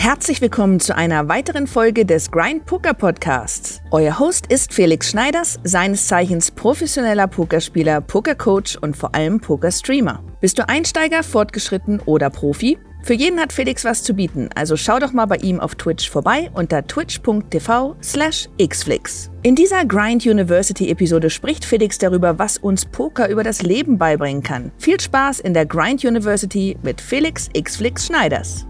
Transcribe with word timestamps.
Herzlich 0.00 0.40
willkommen 0.40 0.78
zu 0.78 0.94
einer 0.94 1.26
weiteren 1.28 1.66
Folge 1.66 2.06
des 2.06 2.30
Grind 2.30 2.66
Poker 2.66 2.94
Podcasts. 2.94 3.82
Euer 3.90 4.20
Host 4.20 4.46
ist 4.46 4.72
Felix 4.72 5.10
Schneiders, 5.10 5.58
seines 5.64 6.06
Zeichens 6.06 6.52
professioneller 6.52 7.26
Pokerspieler, 7.26 8.00
Pokercoach 8.00 8.78
und 8.80 8.96
vor 8.96 9.16
allem 9.16 9.40
Pokerstreamer. 9.40 10.22
Bist 10.40 10.56
du 10.56 10.68
Einsteiger, 10.68 11.24
fortgeschritten 11.24 11.98
oder 12.06 12.30
Profi? 12.30 12.78
Für 13.02 13.14
jeden 13.14 13.40
hat 13.40 13.52
Felix 13.52 13.84
was 13.84 14.04
zu 14.04 14.14
bieten, 14.14 14.48
also 14.54 14.76
schau 14.76 15.00
doch 15.00 15.12
mal 15.12 15.26
bei 15.26 15.36
ihm 15.38 15.58
auf 15.58 15.74
Twitch 15.74 16.08
vorbei 16.08 16.48
unter 16.54 16.86
twitch.tv 16.86 17.96
slash 18.00 18.48
xflix. 18.56 19.32
In 19.42 19.56
dieser 19.56 19.84
Grind 19.84 20.24
University 20.24 20.90
Episode 20.90 21.28
spricht 21.28 21.64
Felix 21.64 21.98
darüber, 21.98 22.38
was 22.38 22.56
uns 22.56 22.86
Poker 22.86 23.28
über 23.28 23.42
das 23.42 23.62
Leben 23.62 23.98
beibringen 23.98 24.44
kann. 24.44 24.70
Viel 24.78 25.00
Spaß 25.00 25.40
in 25.40 25.54
der 25.54 25.66
Grind 25.66 26.04
University 26.04 26.78
mit 26.84 27.00
Felix 27.00 27.50
xflix 27.52 28.06
Schneiders. 28.06 28.64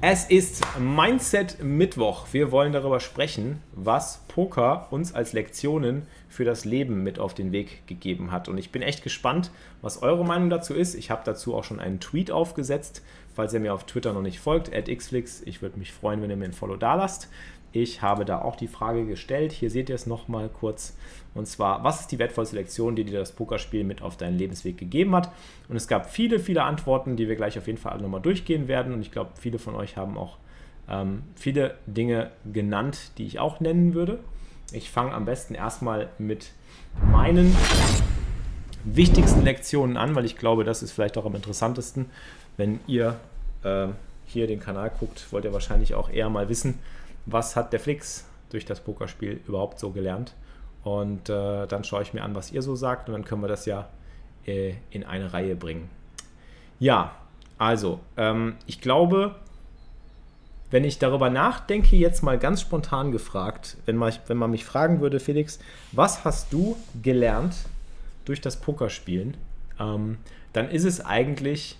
Es 0.00 0.26
ist 0.26 0.62
Mindset 0.78 1.60
Mittwoch. 1.60 2.28
Wir 2.30 2.52
wollen 2.52 2.72
darüber 2.72 3.00
sprechen, 3.00 3.60
was 3.72 4.22
Poker 4.28 4.86
uns 4.92 5.12
als 5.12 5.32
Lektionen 5.32 6.06
für 6.28 6.44
das 6.44 6.64
Leben 6.64 7.02
mit 7.02 7.18
auf 7.18 7.34
den 7.34 7.50
Weg 7.50 7.84
gegeben 7.88 8.30
hat. 8.30 8.48
Und 8.48 8.58
ich 8.58 8.70
bin 8.70 8.80
echt 8.80 9.02
gespannt, 9.02 9.50
was 9.82 10.00
eure 10.00 10.24
Meinung 10.24 10.50
dazu 10.50 10.72
ist. 10.72 10.94
Ich 10.94 11.10
habe 11.10 11.22
dazu 11.24 11.56
auch 11.56 11.64
schon 11.64 11.80
einen 11.80 11.98
Tweet 11.98 12.30
aufgesetzt, 12.30 13.02
falls 13.34 13.52
ihr 13.52 13.58
mir 13.58 13.74
auf 13.74 13.86
Twitter 13.86 14.12
noch 14.12 14.22
nicht 14.22 14.38
folgt, 14.38 14.72
at 14.72 14.86
xflix. 14.86 15.42
Ich 15.44 15.62
würde 15.62 15.80
mich 15.80 15.92
freuen, 15.92 16.22
wenn 16.22 16.30
ihr 16.30 16.36
mir 16.36 16.44
ein 16.44 16.52
Follow 16.52 16.76
da 16.76 16.94
lasst. 16.94 17.28
Ich 17.72 18.02
habe 18.02 18.24
da 18.24 18.40
auch 18.40 18.56
die 18.56 18.68
Frage 18.68 19.04
gestellt. 19.06 19.52
Hier 19.52 19.70
seht 19.70 19.88
ihr 19.88 19.94
es 19.94 20.06
nochmal 20.06 20.48
kurz. 20.48 20.96
Und 21.34 21.46
zwar, 21.46 21.84
was 21.84 22.00
ist 22.00 22.12
die 22.12 22.18
wertvollste 22.18 22.56
Lektion, 22.56 22.96
die 22.96 23.04
dir 23.04 23.18
das 23.18 23.32
Pokerspiel 23.32 23.84
mit 23.84 24.02
auf 24.02 24.16
deinen 24.16 24.38
Lebensweg 24.38 24.78
gegeben 24.78 25.14
hat? 25.14 25.30
Und 25.68 25.76
es 25.76 25.86
gab 25.86 26.10
viele, 26.10 26.38
viele 26.38 26.62
Antworten, 26.62 27.16
die 27.16 27.28
wir 27.28 27.36
gleich 27.36 27.58
auf 27.58 27.66
jeden 27.66 27.78
Fall 27.78 27.92
alle 27.92 28.02
nochmal 28.02 28.22
durchgehen 28.22 28.68
werden. 28.68 28.92
Und 28.92 29.02
ich 29.02 29.10
glaube, 29.10 29.30
viele 29.38 29.58
von 29.58 29.74
euch 29.74 29.96
haben 29.96 30.16
auch 30.16 30.38
ähm, 30.88 31.22
viele 31.36 31.74
Dinge 31.86 32.30
genannt, 32.50 33.12
die 33.18 33.26
ich 33.26 33.38
auch 33.38 33.60
nennen 33.60 33.94
würde. 33.94 34.18
Ich 34.72 34.90
fange 34.90 35.12
am 35.12 35.24
besten 35.24 35.54
erstmal 35.54 36.08
mit 36.18 36.52
meinen 37.10 37.54
wichtigsten 38.84 39.42
Lektionen 39.42 39.96
an, 39.96 40.14
weil 40.14 40.24
ich 40.24 40.36
glaube, 40.36 40.64
das 40.64 40.82
ist 40.82 40.92
vielleicht 40.92 41.18
auch 41.18 41.26
am 41.26 41.34
interessantesten. 41.34 42.06
Wenn 42.56 42.80
ihr 42.86 43.16
äh, 43.62 43.88
hier 44.26 44.46
den 44.46 44.60
Kanal 44.60 44.90
guckt, 44.98 45.26
wollt 45.30 45.44
ihr 45.44 45.52
wahrscheinlich 45.52 45.94
auch 45.94 46.10
eher 46.10 46.28
mal 46.28 46.48
wissen, 46.48 46.78
was 47.30 47.56
hat 47.56 47.72
der 47.72 47.80
Flix 47.80 48.26
durch 48.50 48.64
das 48.64 48.80
Pokerspiel 48.80 49.40
überhaupt 49.46 49.78
so 49.78 49.90
gelernt. 49.90 50.34
Und 50.84 51.28
äh, 51.28 51.66
dann 51.66 51.84
schaue 51.84 52.02
ich 52.02 52.14
mir 52.14 52.22
an, 52.22 52.34
was 52.34 52.50
ihr 52.52 52.62
so 52.62 52.74
sagt 52.74 53.08
und 53.08 53.12
dann 53.12 53.24
können 53.24 53.42
wir 53.42 53.48
das 53.48 53.66
ja 53.66 53.88
äh, 54.46 54.74
in 54.90 55.04
eine 55.04 55.32
Reihe 55.32 55.54
bringen. 55.54 55.90
Ja, 56.78 57.12
also, 57.58 58.00
ähm, 58.16 58.56
ich 58.66 58.80
glaube, 58.80 59.34
wenn 60.70 60.84
ich 60.84 60.98
darüber 60.98 61.28
nachdenke, 61.30 61.96
jetzt 61.96 62.22
mal 62.22 62.38
ganz 62.38 62.60
spontan 62.60 63.10
gefragt, 63.10 63.76
wenn 63.86 63.96
man, 63.96 64.12
wenn 64.26 64.36
man 64.36 64.50
mich 64.50 64.64
fragen 64.64 65.00
würde, 65.00 65.18
Felix, 65.18 65.58
was 65.92 66.24
hast 66.24 66.52
du 66.52 66.76
gelernt 67.02 67.56
durch 68.24 68.40
das 68.40 68.56
Pokerspielen, 68.56 69.36
ähm, 69.80 70.18
dann 70.52 70.70
ist 70.70 70.84
es 70.84 71.04
eigentlich 71.04 71.76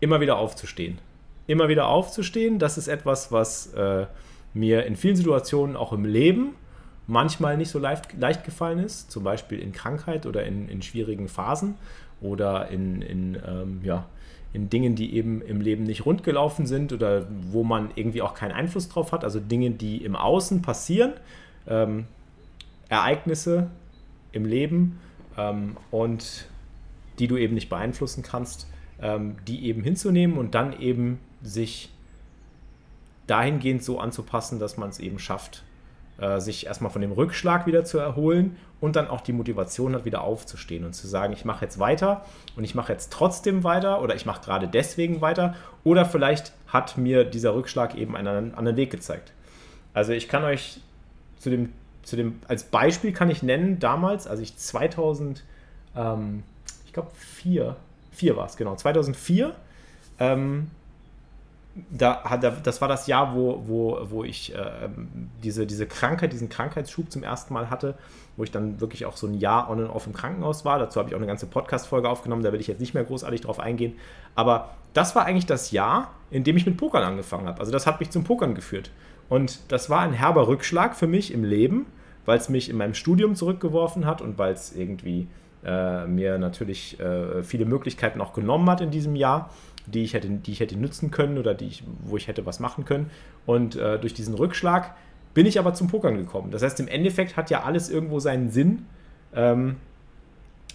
immer 0.00 0.20
wieder 0.20 0.36
aufzustehen. 0.36 0.98
Immer 1.46 1.68
wieder 1.68 1.86
aufzustehen, 1.88 2.58
das 2.58 2.76
ist 2.76 2.88
etwas, 2.88 3.32
was 3.32 3.72
äh, 3.72 4.06
mir 4.58 4.84
in 4.86 4.96
vielen 4.96 5.16
Situationen 5.16 5.76
auch 5.76 5.92
im 5.92 6.04
Leben 6.04 6.54
manchmal 7.06 7.56
nicht 7.56 7.70
so 7.70 7.78
leicht, 7.78 8.12
leicht 8.18 8.44
gefallen 8.44 8.78
ist, 8.78 9.10
zum 9.10 9.24
Beispiel 9.24 9.58
in 9.58 9.72
Krankheit 9.72 10.26
oder 10.26 10.44
in, 10.44 10.68
in 10.68 10.82
schwierigen 10.82 11.28
Phasen 11.28 11.76
oder 12.20 12.68
in, 12.68 13.00
in, 13.02 13.38
ähm, 13.46 13.80
ja, 13.82 14.06
in 14.52 14.70
Dingen, 14.70 14.94
die 14.94 15.14
eben 15.14 15.42
im 15.42 15.60
Leben 15.60 15.84
nicht 15.84 16.06
rund 16.06 16.22
gelaufen 16.22 16.66
sind 16.66 16.92
oder 16.92 17.26
wo 17.50 17.64
man 17.64 17.90
irgendwie 17.94 18.22
auch 18.22 18.34
keinen 18.34 18.52
Einfluss 18.52 18.88
drauf 18.88 19.12
hat, 19.12 19.24
also 19.24 19.40
Dinge, 19.40 19.70
die 19.70 20.04
im 20.04 20.16
Außen 20.16 20.62
passieren, 20.62 21.12
ähm, 21.66 22.06
Ereignisse 22.88 23.68
im 24.32 24.44
Leben 24.44 24.98
ähm, 25.36 25.76
und 25.90 26.46
die 27.18 27.26
du 27.26 27.36
eben 27.36 27.54
nicht 27.54 27.68
beeinflussen 27.68 28.22
kannst, 28.22 28.66
ähm, 29.00 29.36
die 29.46 29.66
eben 29.66 29.82
hinzunehmen 29.82 30.38
und 30.38 30.54
dann 30.54 30.78
eben 30.78 31.20
sich 31.42 31.90
dahingehend 33.28 33.84
so 33.84 34.00
anzupassen, 34.00 34.58
dass 34.58 34.76
man 34.76 34.88
es 34.88 34.98
eben 34.98 35.18
schafft, 35.18 35.62
äh, 36.18 36.40
sich 36.40 36.66
erstmal 36.66 36.90
von 36.90 37.00
dem 37.00 37.12
Rückschlag 37.12 37.66
wieder 37.66 37.84
zu 37.84 37.98
erholen 37.98 38.56
und 38.80 38.96
dann 38.96 39.08
auch 39.08 39.20
die 39.20 39.32
Motivation 39.32 39.94
hat, 39.94 40.04
wieder 40.04 40.22
aufzustehen 40.22 40.84
und 40.84 40.92
zu 40.92 41.06
sagen, 41.06 41.32
ich 41.32 41.44
mache 41.44 41.64
jetzt 41.64 41.78
weiter 41.78 42.24
und 42.56 42.64
ich 42.64 42.74
mache 42.74 42.92
jetzt 42.92 43.12
trotzdem 43.12 43.64
weiter 43.64 44.02
oder 44.02 44.14
ich 44.14 44.26
mache 44.26 44.42
gerade 44.42 44.66
deswegen 44.66 45.20
weiter 45.20 45.54
oder 45.84 46.04
vielleicht 46.04 46.52
hat 46.66 46.96
mir 46.96 47.24
dieser 47.24 47.54
Rückschlag 47.54 47.94
eben 47.94 48.16
einen 48.16 48.54
anderen 48.54 48.76
Weg 48.76 48.90
gezeigt. 48.90 49.32
Also 49.94 50.12
ich 50.12 50.28
kann 50.28 50.44
euch 50.44 50.80
zu 51.38 51.50
dem, 51.50 51.72
zu 52.02 52.16
dem 52.16 52.40
als 52.48 52.64
Beispiel 52.64 53.12
kann 53.12 53.30
ich 53.30 53.42
nennen, 53.42 53.78
damals, 53.78 54.26
als 54.26 54.40
ich 54.40 54.56
2000, 54.56 55.44
ähm, 55.96 56.42
ich 56.86 56.92
glaube 56.92 57.10
4, 57.16 57.76
4 58.12 58.36
war 58.36 58.46
es, 58.46 58.56
genau, 58.56 58.74
2004 58.74 59.54
ähm, 60.18 60.70
da 61.90 62.24
hat, 62.24 62.66
das 62.66 62.80
war 62.80 62.88
das 62.88 63.06
Jahr, 63.06 63.34
wo, 63.34 63.62
wo, 63.66 63.98
wo 64.10 64.24
ich 64.24 64.54
äh, 64.54 64.88
diese, 65.42 65.66
diese 65.66 65.86
Krankheit, 65.86 66.32
diesen 66.32 66.48
Krankheitsschub 66.48 67.10
zum 67.10 67.22
ersten 67.22 67.54
Mal 67.54 67.70
hatte, 67.70 67.96
wo 68.36 68.44
ich 68.44 68.50
dann 68.50 68.80
wirklich 68.80 69.06
auch 69.06 69.16
so 69.16 69.26
ein 69.26 69.34
Jahr 69.34 69.70
on 69.70 69.80
and 69.80 69.90
off 69.90 70.06
im 70.06 70.12
Krankenhaus 70.12 70.64
war. 70.64 70.78
Dazu 70.78 70.98
habe 70.98 71.08
ich 71.08 71.14
auch 71.14 71.18
eine 71.18 71.26
ganze 71.26 71.46
Podcast-Folge 71.46 72.08
aufgenommen, 72.08 72.42
da 72.42 72.52
will 72.52 72.60
ich 72.60 72.66
jetzt 72.66 72.80
nicht 72.80 72.94
mehr 72.94 73.04
großartig 73.04 73.40
drauf 73.40 73.60
eingehen. 73.60 73.94
Aber 74.34 74.70
das 74.92 75.14
war 75.16 75.24
eigentlich 75.24 75.46
das 75.46 75.70
Jahr, 75.70 76.12
in 76.30 76.44
dem 76.44 76.56
ich 76.56 76.66
mit 76.66 76.76
Pokern 76.76 77.02
angefangen 77.02 77.46
habe. 77.46 77.60
Also 77.60 77.72
das 77.72 77.86
hat 77.86 78.00
mich 78.00 78.10
zum 78.10 78.24
Pokern 78.24 78.54
geführt. 78.54 78.90
Und 79.28 79.60
das 79.72 79.90
war 79.90 80.00
ein 80.00 80.12
herber 80.12 80.48
Rückschlag 80.48 80.96
für 80.96 81.06
mich 81.06 81.32
im 81.32 81.44
Leben, 81.44 81.86
weil 82.24 82.38
es 82.38 82.48
mich 82.48 82.68
in 82.68 82.76
meinem 82.76 82.94
Studium 82.94 83.34
zurückgeworfen 83.34 84.06
hat 84.06 84.22
und 84.22 84.38
weil 84.38 84.52
es 84.52 84.74
irgendwie 84.74 85.28
äh, 85.64 86.06
mir 86.06 86.38
natürlich 86.38 86.98
äh, 87.00 87.42
viele 87.42 87.64
Möglichkeiten 87.64 88.20
auch 88.20 88.32
genommen 88.32 88.70
hat 88.70 88.80
in 88.80 88.90
diesem 88.90 89.16
Jahr 89.16 89.50
die 89.92 90.02
ich 90.02 90.14
hätte, 90.14 90.28
die 90.28 90.52
ich 90.52 90.60
hätte 90.60 90.76
nutzen 90.76 91.10
können 91.10 91.38
oder 91.38 91.54
die 91.54 91.66
ich, 91.66 91.84
wo 92.02 92.16
ich 92.16 92.28
hätte 92.28 92.46
was 92.46 92.60
machen 92.60 92.84
können. 92.84 93.10
Und 93.46 93.76
äh, 93.76 93.98
durch 93.98 94.14
diesen 94.14 94.34
Rückschlag 94.34 94.94
bin 95.34 95.46
ich 95.46 95.58
aber 95.58 95.74
zum 95.74 95.88
Pokern 95.88 96.16
gekommen. 96.16 96.50
Das 96.50 96.62
heißt, 96.62 96.80
im 96.80 96.88
Endeffekt 96.88 97.36
hat 97.36 97.50
ja 97.50 97.62
alles 97.62 97.90
irgendwo 97.90 98.20
seinen 98.20 98.50
Sinn. 98.50 98.86
Ähm, 99.34 99.76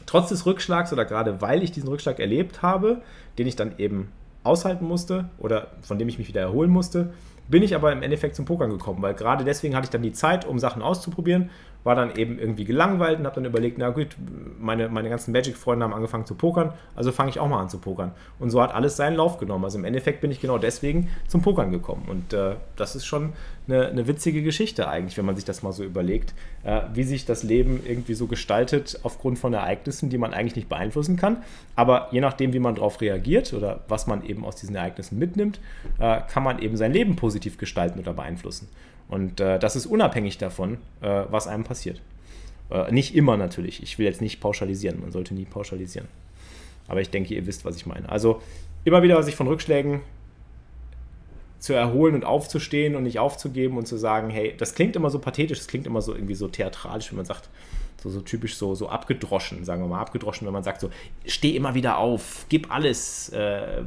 trotz 0.05 0.29
des 0.29 0.45
Rückschlags 0.45 0.93
oder 0.93 1.05
gerade 1.05 1.41
weil 1.41 1.63
ich 1.63 1.71
diesen 1.71 1.89
Rückschlag 1.89 2.19
erlebt 2.19 2.61
habe, 2.61 3.01
den 3.37 3.47
ich 3.47 3.55
dann 3.55 3.77
eben 3.77 4.11
aushalten 4.43 4.85
musste 4.85 5.29
oder 5.37 5.67
von 5.81 5.97
dem 5.97 6.09
ich 6.09 6.17
mich 6.17 6.27
wieder 6.27 6.41
erholen 6.41 6.69
musste, 6.69 7.13
bin 7.47 7.63
ich 7.63 7.75
aber 7.75 7.91
im 7.91 8.01
Endeffekt 8.01 8.35
zum 8.35 8.45
Pokern 8.45 8.69
gekommen, 8.69 9.01
weil 9.01 9.13
gerade 9.13 9.43
deswegen 9.43 9.75
hatte 9.75 9.85
ich 9.85 9.89
dann 9.89 10.01
die 10.01 10.13
Zeit, 10.13 10.45
um 10.45 10.59
Sachen 10.59 10.81
auszuprobieren 10.81 11.49
war 11.83 11.95
dann 11.95 12.15
eben 12.15 12.39
irgendwie 12.39 12.65
gelangweilt 12.65 13.19
und 13.19 13.25
habe 13.25 13.35
dann 13.35 13.45
überlegt, 13.45 13.77
na 13.77 13.89
gut, 13.89 14.15
meine, 14.59 14.89
meine 14.89 15.09
ganzen 15.09 15.31
Magic-Freunde 15.31 15.83
haben 15.83 15.93
angefangen 15.93 16.25
zu 16.25 16.35
pokern, 16.35 16.73
also 16.95 17.11
fange 17.11 17.29
ich 17.29 17.39
auch 17.39 17.47
mal 17.47 17.59
an 17.59 17.69
zu 17.69 17.79
pokern. 17.79 18.11
Und 18.39 18.49
so 18.49 18.61
hat 18.61 18.73
alles 18.73 18.95
seinen 18.95 19.15
Lauf 19.15 19.37
genommen. 19.37 19.65
Also 19.65 19.77
im 19.77 19.85
Endeffekt 19.85 20.21
bin 20.21 20.31
ich 20.31 20.39
genau 20.39 20.57
deswegen 20.57 21.09
zum 21.27 21.41
Pokern 21.41 21.71
gekommen. 21.71 22.05
Und 22.07 22.33
äh, 22.33 22.55
das 22.75 22.95
ist 22.95 23.05
schon 23.05 23.33
eine, 23.67 23.87
eine, 23.87 24.07
witzige 24.07 24.43
Geschichte 24.43 24.87
eigentlich, 24.87 25.17
wenn 25.17 25.25
man 25.25 25.35
sich 25.35 25.45
das 25.45 25.63
mal 25.63 25.71
so 25.71 25.83
überlegt, 25.83 26.33
äh, 26.63 26.81
wie 26.93 27.03
sich 27.03 27.25
das 27.25 27.43
Leben 27.43 27.81
irgendwie 27.85 28.13
so 28.13 28.27
gestaltet 28.27 28.99
aufgrund 29.03 29.39
von 29.39 29.53
Ereignissen, 29.53 30.09
die 30.09 30.17
man 30.17 30.33
eigentlich 30.33 30.55
nicht 30.55 30.69
beeinflussen 30.69 31.17
kann. 31.17 31.37
Aber 31.75 32.09
je 32.11 32.21
nachdem, 32.21 32.53
wie 32.53 32.59
man 32.59 32.75
darauf 32.75 33.01
reagiert 33.01 33.53
oder 33.53 33.81
was 33.87 34.07
man 34.07 34.25
eben 34.25 34.45
aus 34.45 34.55
diesen 34.55 34.75
Ereignissen 34.75 35.17
mitnimmt, 35.17 35.59
äh, 35.99 36.21
kann 36.29 36.43
man 36.43 36.59
eben 36.59 36.77
sein 36.77 36.93
Leben 36.93 37.15
positiv 37.15 37.57
gestalten 37.57 37.99
oder 37.99 38.13
beeinflussen. 38.13 38.67
Und 39.13 39.39
äh, 39.39 39.59
das 39.59 39.75
ist 39.75 39.85
unabhängig 39.85 40.39
davon, 40.39 40.79
äh, 41.01 41.25
was 41.29 41.45
einem 41.45 41.63
passiert. 41.63 42.01
Äh, 42.71 42.91
nicht 42.91 43.13
immer 43.13 43.37
natürlich. 43.37 43.83
Ich 43.83 43.99
will 43.99 44.07
jetzt 44.07 44.21
nicht 44.21 44.39
pauschalisieren. 44.39 45.01
Man 45.01 45.11
sollte 45.11 45.35
nie 45.35 45.45
pauschalisieren. 45.45 46.07
Aber 46.87 46.99
ich 46.99 47.11
denke, 47.11 47.35
ihr 47.35 47.45
wisst, 47.45 47.63
was 47.63 47.75
ich 47.75 47.85
meine. 47.85 48.09
Also 48.09 48.41
immer 48.85 49.03
wieder 49.03 49.21
sich 49.21 49.35
von 49.35 49.47
Rückschlägen 49.47 50.01
zu 51.59 51.73
erholen 51.73 52.15
und 52.15 52.25
aufzustehen 52.25 52.95
und 52.95 53.03
nicht 53.03 53.19
aufzugeben 53.19 53.77
und 53.77 53.87
zu 53.87 53.97
sagen, 53.97 54.31
hey, 54.31 54.55
das 54.57 54.73
klingt 54.73 54.95
immer 54.95 55.11
so 55.11 55.19
pathetisch, 55.19 55.59
das 55.59 55.67
klingt 55.67 55.85
immer 55.85 56.01
so 56.01 56.15
irgendwie 56.15 56.33
so 56.33 56.47
theatralisch, 56.47 57.11
wenn 57.11 57.17
man 57.17 57.25
sagt, 57.25 57.49
so, 58.01 58.09
so 58.09 58.19
typisch 58.19 58.57
so, 58.57 58.73
so 58.73 58.89
abgedroschen, 58.89 59.63
sagen 59.63 59.83
wir 59.83 59.87
mal, 59.87 60.01
abgedroschen, 60.01 60.47
wenn 60.47 60.53
man 60.53 60.63
sagt 60.63 60.81
so, 60.81 60.89
steh 61.27 61.55
immer 61.55 61.75
wieder 61.75 61.99
auf, 61.99 62.47
gib 62.49 62.73
alles, 62.73 63.29
äh, 63.29 63.83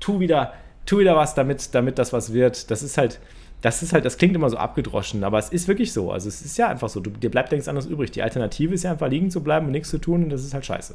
tu 0.00 0.20
wieder, 0.20 0.54
tu 0.86 1.00
wieder 1.00 1.16
was, 1.16 1.34
damit, 1.34 1.74
damit 1.74 1.98
das 1.98 2.14
was 2.14 2.32
wird. 2.32 2.70
Das 2.70 2.82
ist 2.82 2.96
halt, 2.96 3.20
das 3.64 3.82
ist 3.82 3.94
halt, 3.94 4.04
das 4.04 4.18
klingt 4.18 4.36
immer 4.36 4.50
so 4.50 4.58
abgedroschen, 4.58 5.24
aber 5.24 5.38
es 5.38 5.48
ist 5.48 5.68
wirklich 5.68 5.94
so. 5.94 6.12
Also 6.12 6.28
es 6.28 6.42
ist 6.42 6.58
ja 6.58 6.68
einfach 6.68 6.90
so. 6.90 7.00
Du, 7.00 7.08
dir 7.08 7.30
bleibt 7.30 7.50
nichts 7.50 7.66
anderes 7.66 7.86
übrig. 7.86 8.10
Die 8.10 8.22
Alternative 8.22 8.74
ist 8.74 8.82
ja 8.82 8.90
einfach 8.90 9.08
liegen 9.08 9.30
zu 9.30 9.42
bleiben 9.42 9.64
und 9.64 9.72
nichts 9.72 9.88
zu 9.88 9.96
tun 9.96 10.24
und 10.24 10.28
das 10.28 10.44
ist 10.44 10.52
halt 10.52 10.66
scheiße. 10.66 10.94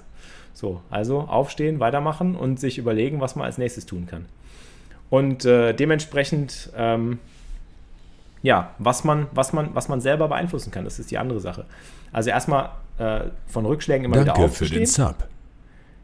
So, 0.53 0.79
also 0.91 1.21
aufstehen, 1.21 1.79
weitermachen 1.79 2.35
und 2.35 2.59
sich 2.59 2.77
überlegen, 2.77 3.21
was 3.21 3.35
man 3.35 3.47
als 3.47 3.57
nächstes 3.57 3.87
tun 3.87 4.05
kann. 4.05 4.27
Und 5.09 5.45
äh, 5.45 5.73
dementsprechend, 5.73 6.71
ähm, 6.77 7.17
ja, 8.43 8.75
was 8.77 9.03
man, 9.03 9.25
was, 9.31 9.51
man, 9.51 9.73
was 9.73 9.87
man 9.89 9.99
selber 9.99 10.27
beeinflussen 10.27 10.69
kann, 10.69 10.83
das 10.83 10.99
ist 10.99 11.09
die 11.09 11.17
andere 11.17 11.39
Sache. 11.39 11.65
Also 12.11 12.29
erstmal 12.29 12.69
äh, 12.99 13.21
von 13.47 13.65
Rückschlägen 13.65 14.05
immer 14.05 14.17
Danke 14.17 14.33
wieder 14.33 14.45
aufzustehen. 14.45 14.83
Danke 14.83 14.91
für 14.91 15.05
den 15.07 15.15
Sub. 15.15 15.27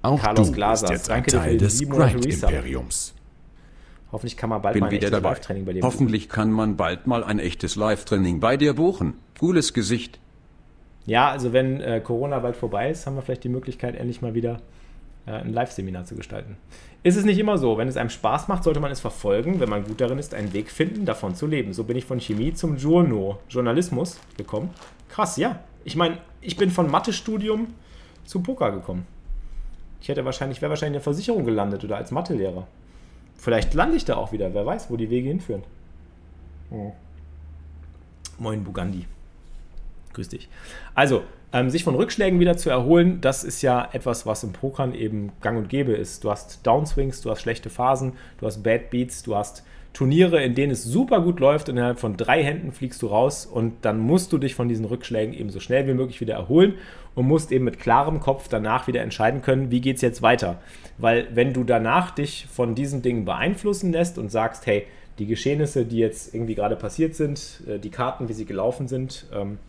Auch 0.02 0.20
Carlos 0.20 0.48
du 0.48 0.54
Glaser. 0.56 0.88
bist 0.88 1.10
jetzt 1.10 1.12
ein 1.12 1.24
Teil 1.26 1.60
des 1.60 1.88
Grind-Imperiums. 1.88 3.15
Hoffentlich 4.16 4.38
kann 4.38 4.50
man 4.50 4.62
bald 4.62 4.76
Bin 4.76 4.80
mal 4.80 4.88
ein 4.88 4.94
echtes 4.94 5.12
Live-Training 5.12 5.66
bei 5.66 5.74
dir 5.74 5.82
Hoffentlich 5.82 6.30
buchen. 6.30 6.36
kann 6.36 6.52
man 6.52 6.78
bald 6.78 7.06
mal 7.06 7.26
ein 7.26 7.38
echtes 7.38 7.76
Live-Training 7.76 8.40
bei 8.40 8.56
dir 8.56 8.74
buchen. 8.74 9.16
Cooles 9.38 9.74
Gesicht. 9.74 10.22
Ja, 11.06 11.30
also 11.32 11.52
wenn 11.52 11.82
äh, 11.82 12.00
Corona 12.00 12.40
bald 12.40 12.56
vorbei 12.56 12.90
ist, 12.90 13.06
haben 13.06 13.18
wir 13.18 13.24
vielleicht 13.24 13.44
die 13.44 13.50
Möglichkeit, 13.50 13.94
endlich 13.94 14.22
mal 14.22 14.34
wieder 14.34 14.62
äh, 15.26 15.32
ein 15.32 15.52
Live-Seminar 15.52 16.06
zu 16.06 16.16
gestalten. 16.16 16.56
Ist 17.04 17.18
es 17.18 17.26
nicht 17.26 17.38
immer 17.38 17.58
so. 17.58 17.78
Wenn 17.78 17.90
es 17.90 17.98
einem 17.98 18.10
Spaß 18.10 18.48
macht, 18.48 18.64
sollte 18.64 18.80
man 18.80 18.90
es 18.90 19.02
verfolgen. 19.02 19.60
Wenn 19.60 19.68
man 19.68 19.84
gut 19.84 20.00
darin 20.00 20.18
ist, 20.18 20.34
einen 20.34 20.54
Weg 20.54 20.72
finden, 20.72 21.04
davon 21.04 21.36
zu 21.36 21.46
leben. 21.46 21.74
So 21.74 21.84
bin 21.84 21.98
ich 21.98 22.06
von 22.06 22.22
Chemie 22.22 22.54
zum 22.54 22.78
Journo, 22.78 23.40
Journalismus 23.50 24.18
gekommen. 24.38 24.70
Krass, 25.10 25.36
ja. 25.36 25.60
Ich 25.84 25.98
meine, 25.98 26.20
ich 26.40 26.56
bin 26.56 26.72
von 26.72 26.90
Mathestudium 26.90 27.68
zu 28.24 28.42
Poker 28.42 28.72
gekommen. 28.72 29.06
Ich 30.00 30.08
hätte 30.08 30.24
wahrscheinlich, 30.24 30.62
wäre 30.62 30.70
wahrscheinlich 30.70 30.92
in 30.92 31.00
der 31.00 31.02
Versicherung 31.02 31.44
gelandet 31.44 31.84
oder 31.84 31.98
als 31.98 32.12
Mathelehrer. 32.12 32.66
Vielleicht 33.38 33.74
lande 33.74 33.98
ich 33.98 34.06
da 34.06 34.16
auch 34.16 34.32
wieder. 34.32 34.54
Wer 34.54 34.66
weiß, 34.66 34.90
wo 34.90 34.98
die 34.98 35.10
Wege 35.10 35.28
hinführen. 35.28 35.64
Oh. 36.72 36.94
Moin 38.38 38.64
Bugandi. 38.64 39.06
Grüß 40.14 40.30
dich. 40.30 40.50
Also, 40.94 41.24
ähm, 41.54 41.70
sich 41.70 41.84
von 41.84 41.96
Rückschlägen 41.96 42.40
wieder 42.40 42.58
zu 42.58 42.70
erholen, 42.70 43.22
das 43.22 43.44
ist 43.44 43.62
ja 43.62 43.88
etwas, 43.92 44.26
was 44.26 44.44
im 44.44 44.52
Pokern 44.52 44.94
eben 44.94 45.32
gang 45.42 45.58
und 45.58 45.70
gäbe 45.70 45.94
ist. 45.94 46.24
Du 46.24 46.32
hast 46.32 46.66
Downswings, 46.66 47.22
du 47.22 47.32
hast 47.32 47.42
schlechte 47.42 47.70
Phasen, 47.70 48.14
du 48.40 48.46
hast 48.46 48.64
Bad 48.64 48.90
Beats, 48.90 49.24
du 49.24 49.36
hast 49.36 49.64
Turniere, 49.96 50.44
in 50.44 50.56
denen 50.56 50.74
es 50.74 50.84
super 50.84 51.22
gut 51.22 51.40
läuft 51.40 51.70
innerhalb 51.70 52.00
von 52.00 52.18
drei 52.18 52.44
Händen 52.44 52.74
fliegst 52.74 53.02
du 53.02 53.08
raus 53.08 53.46
und 53.46 53.74
dann 53.84 53.98
musst 53.98 54.34
du 54.34 54.38
dich 54.38 54.54
von 54.54 54.68
diesen 54.68 54.84
Rückschlägen 54.84 55.34
eben 55.34 55.50
so 55.50 55.62
schnell 55.62 55.88
wie 55.88 55.94
möglich 55.94 56.20
wieder 56.20 56.34
erholen 56.34 56.74
und 57.16 57.26
musst 57.26 57.50
eben 57.54 57.64
mit 57.64 57.80
klarem 57.80 58.20
Kopf 58.20 58.50
danach 58.50 58.88
wieder 58.88 59.02
entscheiden 59.02 59.42
können, 59.42 59.72
wie 59.72 59.80
geht 59.80 59.96
es 59.96 60.02
jetzt 60.02 60.22
weiter. 60.22 60.62
Weil 60.98 61.30
wenn 61.34 61.54
du 61.54 61.64
danach 61.64 62.12
dich 62.12 62.46
von 62.52 62.76
diesen 62.76 63.04
Dingen 63.04 63.24
beeinflussen 63.24 63.94
lässt 63.94 64.18
und 64.18 64.30
sagst, 64.30 64.66
hey, 64.66 64.86
die 65.18 65.28
Geschehnisse, 65.28 65.86
die 65.86 66.00
jetzt 66.00 66.36
irgendwie 66.36 66.56
gerade 66.56 66.76
passiert 66.76 67.16
sind, 67.16 67.62
äh, 67.66 67.80
die 67.80 67.90
Karten, 67.90 68.28
wie 68.28 68.34
sie 68.34 68.46
gelaufen 68.46 68.90
sind, 68.90 69.28
ähm, 69.34 69.60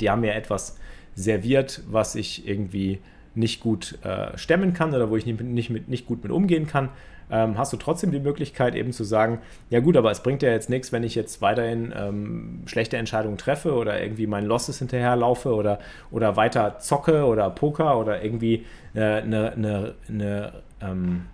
die 0.00 0.10
haben 0.10 0.22
mir 0.22 0.34
etwas 0.34 0.76
serviert, 1.14 1.80
was 1.88 2.16
ich 2.16 2.48
irgendwie 2.48 2.98
nicht 3.36 3.60
gut 3.60 4.00
äh, 4.02 4.36
stemmen 4.36 4.74
kann 4.74 4.92
oder 4.92 5.10
wo 5.10 5.16
ich 5.16 5.26
nicht, 5.26 5.70
mit, 5.70 5.88
nicht 5.88 6.06
gut 6.06 6.24
mit 6.24 6.32
umgehen 6.32 6.66
kann, 6.66 6.88
ähm, 7.30 7.58
hast 7.58 7.72
du 7.72 7.76
trotzdem 7.76 8.10
die 8.12 8.20
Möglichkeit 8.20 8.74
eben 8.74 8.92
zu 8.92 9.04
sagen, 9.04 9.38
ja 9.70 9.80
gut, 9.80 9.96
aber 9.96 10.10
es 10.10 10.22
bringt 10.22 10.42
ja 10.42 10.50
jetzt 10.50 10.70
nichts, 10.70 10.92
wenn 10.92 11.02
ich 11.02 11.14
jetzt 11.14 11.42
weiterhin 11.42 11.92
ähm, 11.96 12.62
schlechte 12.66 12.96
Entscheidungen 12.96 13.38
treffe 13.38 13.74
oder 13.74 14.00
irgendwie 14.00 14.26
meinen 14.26 14.46
Losses 14.46 14.78
hinterherlaufe 14.78 15.54
oder, 15.54 15.78
oder 16.10 16.36
weiter 16.36 16.78
zocke 16.78 17.24
oder 17.24 17.50
Poker 17.50 17.98
oder 17.98 18.22
irgendwie 18.22 18.64
eine, 18.94 19.50
äh, 19.50 19.52
eine, 19.52 19.94
eine 20.08 20.52
ähm, 20.80 21.26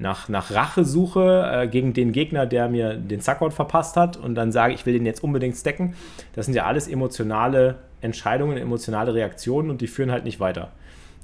nach, 0.00 0.28
nach 0.28 0.50
Rache 0.50 0.84
suche 0.84 1.50
äh, 1.52 1.68
gegen 1.68 1.92
den 1.92 2.12
Gegner, 2.12 2.46
der 2.46 2.68
mir 2.68 2.94
den 2.94 3.20
Suckout 3.20 3.52
verpasst 3.52 3.96
hat 3.96 4.16
und 4.16 4.34
dann 4.34 4.50
sage, 4.50 4.72
ich 4.72 4.86
will 4.86 4.94
den 4.94 5.04
jetzt 5.04 5.22
unbedingt 5.22 5.56
stacken. 5.56 5.94
Das 6.34 6.46
sind 6.46 6.54
ja 6.54 6.64
alles 6.64 6.88
emotionale 6.88 7.76
Entscheidungen, 8.00 8.56
emotionale 8.56 9.14
Reaktionen 9.14 9.70
und 9.70 9.82
die 9.82 9.86
führen 9.86 10.10
halt 10.10 10.24
nicht 10.24 10.40
weiter. 10.40 10.72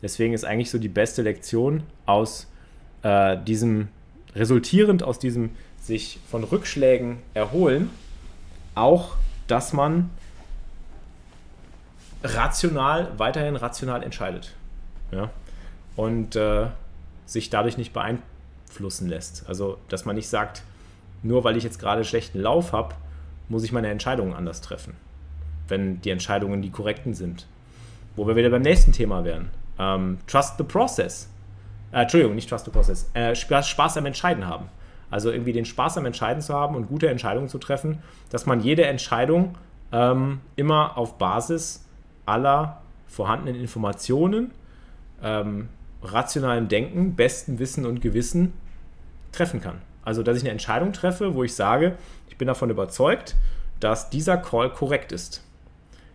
Deswegen 0.02 0.34
ist 0.34 0.44
eigentlich 0.44 0.70
so 0.70 0.78
die 0.78 0.90
beste 0.90 1.22
Lektion 1.22 1.84
aus 2.04 2.52
äh, 3.06 3.42
diesem, 3.42 3.88
resultierend 4.34 5.02
aus 5.02 5.18
diesem 5.18 5.50
sich 5.80 6.18
von 6.30 6.44
Rückschlägen 6.44 7.18
erholen, 7.34 7.90
auch, 8.74 9.16
dass 9.46 9.72
man 9.72 10.10
rational, 12.22 13.12
weiterhin 13.16 13.56
rational 13.56 14.02
entscheidet. 14.02 14.54
Ja? 15.12 15.30
Und 15.94 16.36
äh, 16.36 16.66
sich 17.24 17.50
dadurch 17.50 17.78
nicht 17.78 17.92
beeinflussen 17.92 19.08
lässt. 19.08 19.48
Also, 19.48 19.78
dass 19.88 20.04
man 20.04 20.16
nicht 20.16 20.28
sagt, 20.28 20.62
nur 21.22 21.44
weil 21.44 21.56
ich 21.56 21.64
jetzt 21.64 21.78
gerade 21.78 22.04
schlechten 22.04 22.40
Lauf 22.40 22.72
habe, 22.72 22.94
muss 23.48 23.62
ich 23.62 23.72
meine 23.72 23.88
Entscheidungen 23.88 24.34
anders 24.34 24.60
treffen 24.60 24.94
wenn 25.68 26.00
die 26.00 26.10
Entscheidungen 26.10 26.62
die 26.62 26.70
korrekten 26.70 27.14
sind. 27.14 27.46
Wo 28.14 28.26
wir 28.26 28.36
wieder 28.36 28.50
beim 28.50 28.62
nächsten 28.62 28.92
Thema 28.92 29.24
wären. 29.24 29.50
Ähm, 29.78 30.18
trust 30.26 30.56
the 30.58 30.64
process. 30.64 31.28
Äh, 31.96 32.02
Entschuldigung, 32.02 32.34
nicht 32.34 32.50
trust 32.50 32.66
the 32.66 32.70
process. 32.70 33.10
Äh, 33.14 33.34
Spaß 33.34 33.96
am 33.96 34.04
Entscheiden 34.04 34.46
haben. 34.46 34.68
Also 35.10 35.30
irgendwie 35.30 35.54
den 35.54 35.64
Spaß 35.64 35.96
am 35.96 36.04
Entscheiden 36.04 36.42
zu 36.42 36.52
haben 36.52 36.76
und 36.76 36.88
gute 36.88 37.08
Entscheidungen 37.08 37.48
zu 37.48 37.56
treffen, 37.56 38.02
dass 38.28 38.44
man 38.44 38.60
jede 38.60 38.84
Entscheidung 38.84 39.56
ähm, 39.92 40.40
immer 40.56 40.98
auf 40.98 41.16
Basis 41.16 41.86
aller 42.26 42.82
vorhandenen 43.06 43.58
Informationen, 43.58 44.50
ähm, 45.22 45.70
rationalem 46.02 46.68
Denken, 46.68 47.16
bestem 47.16 47.58
Wissen 47.58 47.86
und 47.86 48.02
Gewissen 48.02 48.52
treffen 49.32 49.62
kann. 49.62 49.80
Also, 50.04 50.22
dass 50.22 50.36
ich 50.36 50.42
eine 50.42 50.50
Entscheidung 50.50 50.92
treffe, 50.92 51.34
wo 51.34 51.44
ich 51.44 51.54
sage, 51.54 51.96
ich 52.28 52.36
bin 52.36 52.46
davon 52.46 52.68
überzeugt, 52.68 53.36
dass 53.80 54.10
dieser 54.10 54.36
Call 54.36 54.70
korrekt 54.70 55.12
ist. 55.12 55.42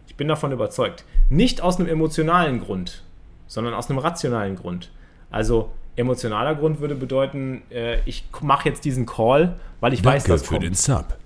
Ich 0.05 0.15
bin 0.15 0.27
davon 0.27 0.51
überzeugt. 0.51 1.05
Nicht 1.29 1.61
aus 1.61 1.79
einem 1.79 1.89
emotionalen 1.89 2.61
Grund, 2.61 3.03
sondern 3.47 3.73
aus 3.73 3.89
einem 3.89 3.97
rationalen 3.97 4.55
Grund. 4.55 4.91
Also 5.31 5.71
emotionaler 5.95 6.55
Grund 6.55 6.79
würde 6.79 6.95
bedeuten, 6.95 7.63
äh, 7.71 7.99
ich 8.05 8.25
mache 8.41 8.69
jetzt 8.69 8.85
diesen 8.85 9.05
Call, 9.05 9.59
weil 9.79 9.93
ich 9.93 10.01
Danke 10.01 10.17
weiß, 10.17 10.23
dass 10.25 10.41
für 10.43 10.49
kommt. 10.49 10.63
den 10.63 10.73
Sub. 10.73 11.17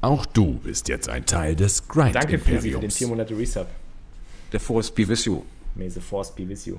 Auch 0.00 0.26
du 0.26 0.54
bist 0.58 0.88
jetzt 0.88 1.08
ein 1.08 1.24
Teil 1.26 1.56
des 1.56 1.88
Grind 1.88 2.14
Danke 2.14 2.38
für, 2.38 2.60
für 2.60 2.78
den 2.80 2.90
4 2.90 3.08
Monate 3.08 3.36
Resub. 3.36 3.66
The 4.52 4.58
Force 4.58 4.90
be 4.90 5.08
with 5.08 5.24
you. 5.24 5.42
May 5.74 5.88
the 5.88 6.00
Force 6.00 6.34
be 6.34 6.48
with 6.48 6.66
you. 6.66 6.76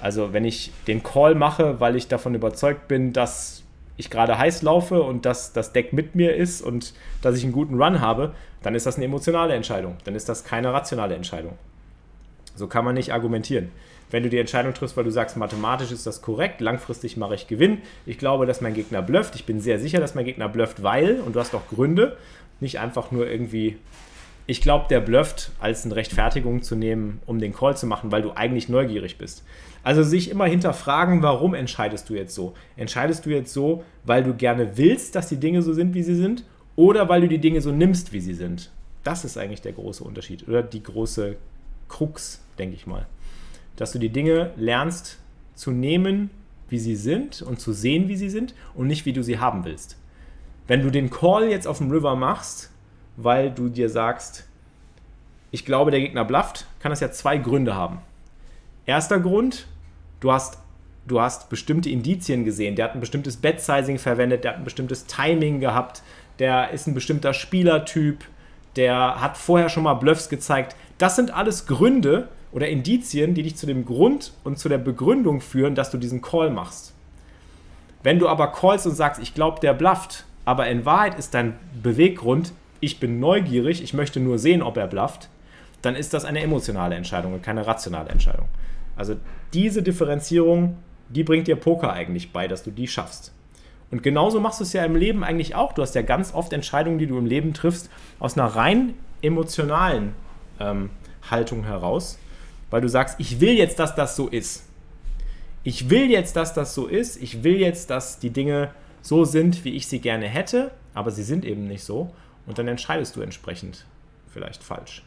Also 0.00 0.32
wenn 0.32 0.44
ich 0.44 0.72
den 0.86 1.02
Call 1.02 1.34
mache, 1.34 1.80
weil 1.80 1.96
ich 1.96 2.08
davon 2.08 2.34
überzeugt 2.34 2.88
bin, 2.88 3.12
dass 3.12 3.62
ich 3.96 4.10
gerade 4.10 4.36
heiß 4.38 4.62
laufe 4.62 5.02
und 5.02 5.24
dass 5.24 5.52
das 5.52 5.72
Deck 5.72 5.92
mit 5.92 6.14
mir 6.14 6.34
ist 6.34 6.62
und 6.62 6.94
dass 7.22 7.36
ich 7.36 7.44
einen 7.44 7.52
guten 7.52 7.80
Run 7.80 8.00
habe, 8.00 8.34
dann 8.62 8.74
ist 8.74 8.86
das 8.86 8.96
eine 8.96 9.04
emotionale 9.04 9.54
Entscheidung. 9.54 9.96
Dann 10.04 10.14
ist 10.14 10.28
das 10.28 10.44
keine 10.44 10.72
rationale 10.72 11.14
Entscheidung. 11.14 11.56
So 12.56 12.66
kann 12.66 12.84
man 12.84 12.94
nicht 12.94 13.12
argumentieren. 13.12 13.70
Wenn 14.14 14.22
du 14.22 14.28
die 14.28 14.38
Entscheidung 14.38 14.72
triffst, 14.74 14.96
weil 14.96 15.02
du 15.02 15.10
sagst, 15.10 15.36
mathematisch 15.36 15.90
ist 15.90 16.06
das 16.06 16.22
korrekt, 16.22 16.60
langfristig 16.60 17.16
mache 17.16 17.34
ich 17.34 17.48
Gewinn, 17.48 17.78
ich 18.06 18.16
glaube, 18.16 18.46
dass 18.46 18.60
mein 18.60 18.72
Gegner 18.72 19.02
blufft, 19.02 19.34
ich 19.34 19.44
bin 19.44 19.58
sehr 19.58 19.80
sicher, 19.80 19.98
dass 19.98 20.14
mein 20.14 20.24
Gegner 20.24 20.48
blufft, 20.48 20.84
weil, 20.84 21.18
und 21.18 21.34
du 21.34 21.40
hast 21.40 21.52
auch 21.52 21.66
Gründe, 21.66 22.16
nicht 22.60 22.78
einfach 22.78 23.10
nur 23.10 23.28
irgendwie, 23.28 23.76
ich 24.46 24.60
glaube, 24.60 24.86
der 24.88 25.00
blufft, 25.00 25.50
als 25.58 25.84
eine 25.84 25.96
Rechtfertigung 25.96 26.62
zu 26.62 26.76
nehmen, 26.76 27.22
um 27.26 27.40
den 27.40 27.52
Call 27.52 27.76
zu 27.76 27.88
machen, 27.88 28.12
weil 28.12 28.22
du 28.22 28.30
eigentlich 28.30 28.68
neugierig 28.68 29.18
bist. 29.18 29.42
Also 29.82 30.04
sich 30.04 30.30
immer 30.30 30.46
hinterfragen, 30.46 31.24
warum 31.24 31.52
entscheidest 31.52 32.08
du 32.08 32.14
jetzt 32.14 32.36
so? 32.36 32.54
Entscheidest 32.76 33.26
du 33.26 33.30
jetzt 33.30 33.52
so, 33.52 33.82
weil 34.04 34.22
du 34.22 34.32
gerne 34.32 34.76
willst, 34.76 35.16
dass 35.16 35.28
die 35.28 35.40
Dinge 35.40 35.60
so 35.60 35.72
sind, 35.72 35.92
wie 35.92 36.04
sie 36.04 36.14
sind, 36.14 36.44
oder 36.76 37.08
weil 37.08 37.22
du 37.22 37.26
die 37.26 37.38
Dinge 37.38 37.60
so 37.60 37.72
nimmst, 37.72 38.12
wie 38.12 38.20
sie 38.20 38.34
sind? 38.34 38.70
Das 39.02 39.24
ist 39.24 39.36
eigentlich 39.36 39.62
der 39.62 39.72
große 39.72 40.04
Unterschied 40.04 40.46
oder 40.46 40.62
die 40.62 40.84
große 40.84 41.34
Krux, 41.88 42.40
denke 42.60 42.76
ich 42.76 42.86
mal. 42.86 43.08
Dass 43.76 43.92
du 43.92 43.98
die 43.98 44.08
Dinge 44.08 44.52
lernst 44.56 45.18
zu 45.54 45.70
nehmen, 45.70 46.30
wie 46.68 46.78
sie 46.78 46.96
sind 46.96 47.42
und 47.42 47.60
zu 47.60 47.72
sehen, 47.72 48.08
wie 48.08 48.16
sie 48.16 48.30
sind 48.30 48.54
und 48.74 48.86
nicht, 48.86 49.06
wie 49.06 49.12
du 49.12 49.22
sie 49.22 49.38
haben 49.38 49.64
willst. 49.64 49.96
Wenn 50.66 50.82
du 50.82 50.90
den 50.90 51.10
Call 51.10 51.48
jetzt 51.48 51.66
auf 51.66 51.78
dem 51.78 51.90
River 51.90 52.16
machst, 52.16 52.70
weil 53.16 53.50
du 53.50 53.68
dir 53.68 53.88
sagst, 53.88 54.48
ich 55.50 55.64
glaube, 55.64 55.90
der 55.90 56.00
Gegner 56.00 56.24
blufft, 56.24 56.66
kann 56.80 56.90
das 56.90 57.00
ja 57.00 57.12
zwei 57.12 57.36
Gründe 57.36 57.74
haben. 57.74 57.98
Erster 58.86 59.20
Grund, 59.20 59.66
du 60.20 60.32
hast, 60.32 60.58
du 61.06 61.20
hast 61.20 61.48
bestimmte 61.48 61.90
Indizien 61.90 62.44
gesehen. 62.44 62.74
Der 62.76 62.86
hat 62.86 62.94
ein 62.94 63.00
bestimmtes 63.00 63.36
Bed-Sizing 63.36 63.98
verwendet, 63.98 64.42
der 64.42 64.52
hat 64.52 64.58
ein 64.58 64.64
bestimmtes 64.64 65.06
Timing 65.06 65.60
gehabt, 65.60 66.02
der 66.38 66.70
ist 66.70 66.86
ein 66.86 66.94
bestimmter 66.94 67.34
Spielertyp, 67.34 68.24
der 68.76 69.20
hat 69.20 69.36
vorher 69.36 69.68
schon 69.68 69.84
mal 69.84 69.94
Bluffs 69.94 70.28
gezeigt. 70.28 70.74
Das 70.98 71.14
sind 71.14 71.32
alles 71.32 71.66
Gründe 71.66 72.28
oder 72.54 72.68
Indizien, 72.68 73.34
die 73.34 73.42
dich 73.42 73.56
zu 73.56 73.66
dem 73.66 73.84
Grund 73.84 74.32
und 74.44 74.58
zu 74.58 74.68
der 74.68 74.78
Begründung 74.78 75.40
führen, 75.40 75.74
dass 75.74 75.90
du 75.90 75.98
diesen 75.98 76.22
Call 76.22 76.50
machst. 76.50 76.94
Wenn 78.04 78.20
du 78.20 78.28
aber 78.28 78.52
callst 78.52 78.86
und 78.86 78.94
sagst, 78.94 79.20
ich 79.20 79.34
glaube, 79.34 79.60
der 79.60 79.74
blufft, 79.74 80.24
aber 80.44 80.68
in 80.68 80.84
Wahrheit 80.84 81.18
ist 81.18 81.34
dein 81.34 81.54
Beweggrund, 81.82 82.52
ich 82.78 83.00
bin 83.00 83.18
neugierig, 83.18 83.82
ich 83.82 83.92
möchte 83.92 84.20
nur 84.20 84.38
sehen, 84.38 84.62
ob 84.62 84.76
er 84.76 84.86
blufft, 84.86 85.28
dann 85.82 85.96
ist 85.96 86.14
das 86.14 86.24
eine 86.24 86.40
emotionale 86.42 86.94
Entscheidung 86.94 87.34
und 87.34 87.42
keine 87.42 87.66
rationale 87.66 88.10
Entscheidung. 88.10 88.46
Also 88.94 89.16
diese 89.52 89.82
Differenzierung, 89.82 90.76
die 91.08 91.24
bringt 91.24 91.48
dir 91.48 91.56
Poker 91.56 91.92
eigentlich 91.92 92.32
bei, 92.32 92.46
dass 92.46 92.62
du 92.62 92.70
die 92.70 92.86
schaffst. 92.86 93.32
Und 93.90 94.02
genauso 94.02 94.38
machst 94.38 94.60
du 94.60 94.64
es 94.64 94.72
ja 94.72 94.84
im 94.84 94.94
Leben 94.94 95.24
eigentlich 95.24 95.56
auch. 95.56 95.72
Du 95.72 95.82
hast 95.82 95.94
ja 95.94 96.02
ganz 96.02 96.32
oft 96.32 96.52
Entscheidungen, 96.52 96.98
die 96.98 97.06
du 97.06 97.18
im 97.18 97.26
Leben 97.26 97.52
triffst, 97.52 97.90
aus 98.20 98.38
einer 98.38 98.46
rein 98.46 98.94
emotionalen 99.22 100.14
ähm, 100.60 100.90
Haltung 101.30 101.64
heraus, 101.64 102.18
weil 102.74 102.80
du 102.80 102.88
sagst, 102.88 103.20
ich 103.20 103.38
will 103.38 103.52
jetzt, 103.52 103.78
dass 103.78 103.94
das 103.94 104.16
so 104.16 104.26
ist. 104.26 104.64
Ich 105.62 105.90
will 105.90 106.10
jetzt, 106.10 106.34
dass 106.34 106.54
das 106.54 106.74
so 106.74 106.88
ist. 106.88 107.22
Ich 107.22 107.44
will 107.44 107.60
jetzt, 107.60 107.88
dass 107.88 108.18
die 108.18 108.30
Dinge 108.30 108.72
so 109.00 109.24
sind, 109.24 109.64
wie 109.64 109.76
ich 109.76 109.86
sie 109.86 110.00
gerne 110.00 110.26
hätte, 110.26 110.72
aber 110.92 111.12
sie 111.12 111.22
sind 111.22 111.44
eben 111.44 111.68
nicht 111.68 111.84
so. 111.84 112.12
Und 112.46 112.58
dann 112.58 112.66
entscheidest 112.66 113.14
du 113.14 113.20
entsprechend 113.20 113.86
vielleicht 114.28 114.64
falsch. 114.64 115.04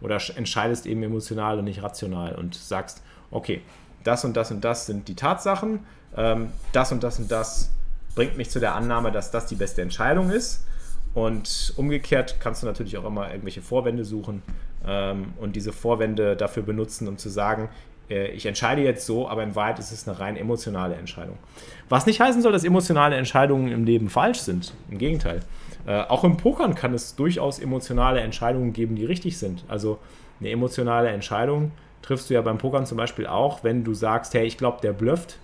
Oder 0.00 0.20
entscheidest 0.34 0.86
eben 0.86 1.04
emotional 1.04 1.60
und 1.60 1.66
nicht 1.66 1.84
rational 1.84 2.34
und 2.34 2.56
sagst, 2.56 3.00
okay, 3.30 3.62
das 4.02 4.24
und 4.24 4.36
das 4.36 4.50
und 4.50 4.64
das 4.64 4.86
sind 4.86 5.06
die 5.06 5.14
Tatsachen, 5.14 5.86
ähm, 6.16 6.50
das 6.72 6.90
und 6.90 7.04
das 7.04 7.20
und 7.20 7.30
das 7.30 7.70
bringt 8.16 8.36
mich 8.36 8.50
zu 8.50 8.58
der 8.58 8.74
Annahme, 8.74 9.12
dass 9.12 9.30
das 9.30 9.46
die 9.46 9.54
beste 9.54 9.82
Entscheidung 9.82 10.30
ist. 10.30 10.66
Und 11.14 11.72
umgekehrt 11.76 12.36
kannst 12.40 12.62
du 12.62 12.66
natürlich 12.66 12.96
auch 12.98 13.04
immer 13.04 13.30
irgendwelche 13.30 13.62
Vorwände 13.62 14.04
suchen 14.04 14.42
ähm, 14.86 15.32
und 15.40 15.54
diese 15.54 15.72
Vorwände 15.72 16.36
dafür 16.36 16.64
benutzen, 16.64 17.06
um 17.06 17.18
zu 17.18 17.28
sagen, 17.28 17.68
äh, 18.10 18.28
ich 18.32 18.46
entscheide 18.46 18.82
jetzt 18.82 19.06
so, 19.06 19.28
aber 19.28 19.42
in 19.42 19.54
Wahrheit 19.54 19.78
ist 19.78 19.92
es 19.92 20.08
eine 20.08 20.18
rein 20.18 20.36
emotionale 20.36 20.94
Entscheidung. 20.96 21.38
Was 21.88 22.06
nicht 22.06 22.20
heißen 22.20 22.42
soll, 22.42 22.52
dass 22.52 22.64
emotionale 22.64 23.16
Entscheidungen 23.16 23.70
im 23.70 23.84
Leben 23.84 24.08
falsch 24.10 24.40
sind. 24.40 24.74
Im 24.90 24.98
Gegenteil. 24.98 25.40
Äh, 25.86 26.02
auch 26.02 26.24
im 26.24 26.36
Pokern 26.36 26.74
kann 26.74 26.94
es 26.94 27.14
durchaus 27.14 27.58
emotionale 27.58 28.20
Entscheidungen 28.20 28.72
geben, 28.72 28.96
die 28.96 29.04
richtig 29.04 29.38
sind. 29.38 29.64
Also 29.68 29.98
eine 30.40 30.50
emotionale 30.50 31.10
Entscheidung 31.10 31.72
triffst 32.02 32.28
du 32.28 32.34
ja 32.34 32.42
beim 32.42 32.58
Pokern 32.58 32.86
zum 32.86 32.98
Beispiel 32.98 33.26
auch, 33.26 33.64
wenn 33.64 33.84
du 33.84 33.94
sagst, 33.94 34.34
hey, 34.34 34.44
ich 34.46 34.58
glaube, 34.58 34.78
der 34.82 34.92
blufft. 34.92 35.38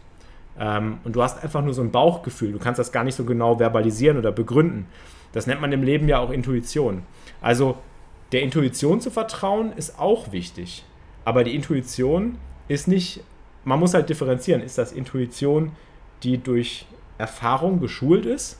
Ähm, 0.58 0.98
und 1.04 1.14
du 1.16 1.22
hast 1.22 1.42
einfach 1.42 1.62
nur 1.62 1.74
so 1.74 1.82
ein 1.82 1.90
Bauchgefühl. 1.90 2.52
Du 2.52 2.58
kannst 2.58 2.78
das 2.78 2.92
gar 2.92 3.04
nicht 3.04 3.14
so 3.14 3.24
genau 3.24 3.56
verbalisieren 3.56 4.18
oder 4.18 4.32
begründen. 4.32 4.86
Das 5.32 5.46
nennt 5.46 5.60
man 5.60 5.72
im 5.72 5.82
Leben 5.82 6.08
ja 6.08 6.18
auch 6.18 6.30
Intuition. 6.30 7.02
Also 7.40 7.78
der 8.32 8.42
Intuition 8.42 9.00
zu 9.00 9.10
vertrauen 9.10 9.72
ist 9.76 9.98
auch 9.98 10.32
wichtig. 10.32 10.84
Aber 11.24 11.44
die 11.44 11.54
Intuition 11.54 12.38
ist 12.68 12.88
nicht, 12.88 13.22
man 13.64 13.78
muss 13.78 13.94
halt 13.94 14.08
differenzieren. 14.08 14.62
Ist 14.62 14.78
das 14.78 14.92
Intuition, 14.92 15.72
die 16.22 16.38
durch 16.38 16.86
Erfahrung 17.18 17.80
geschult 17.80 18.26
ist? 18.26 18.58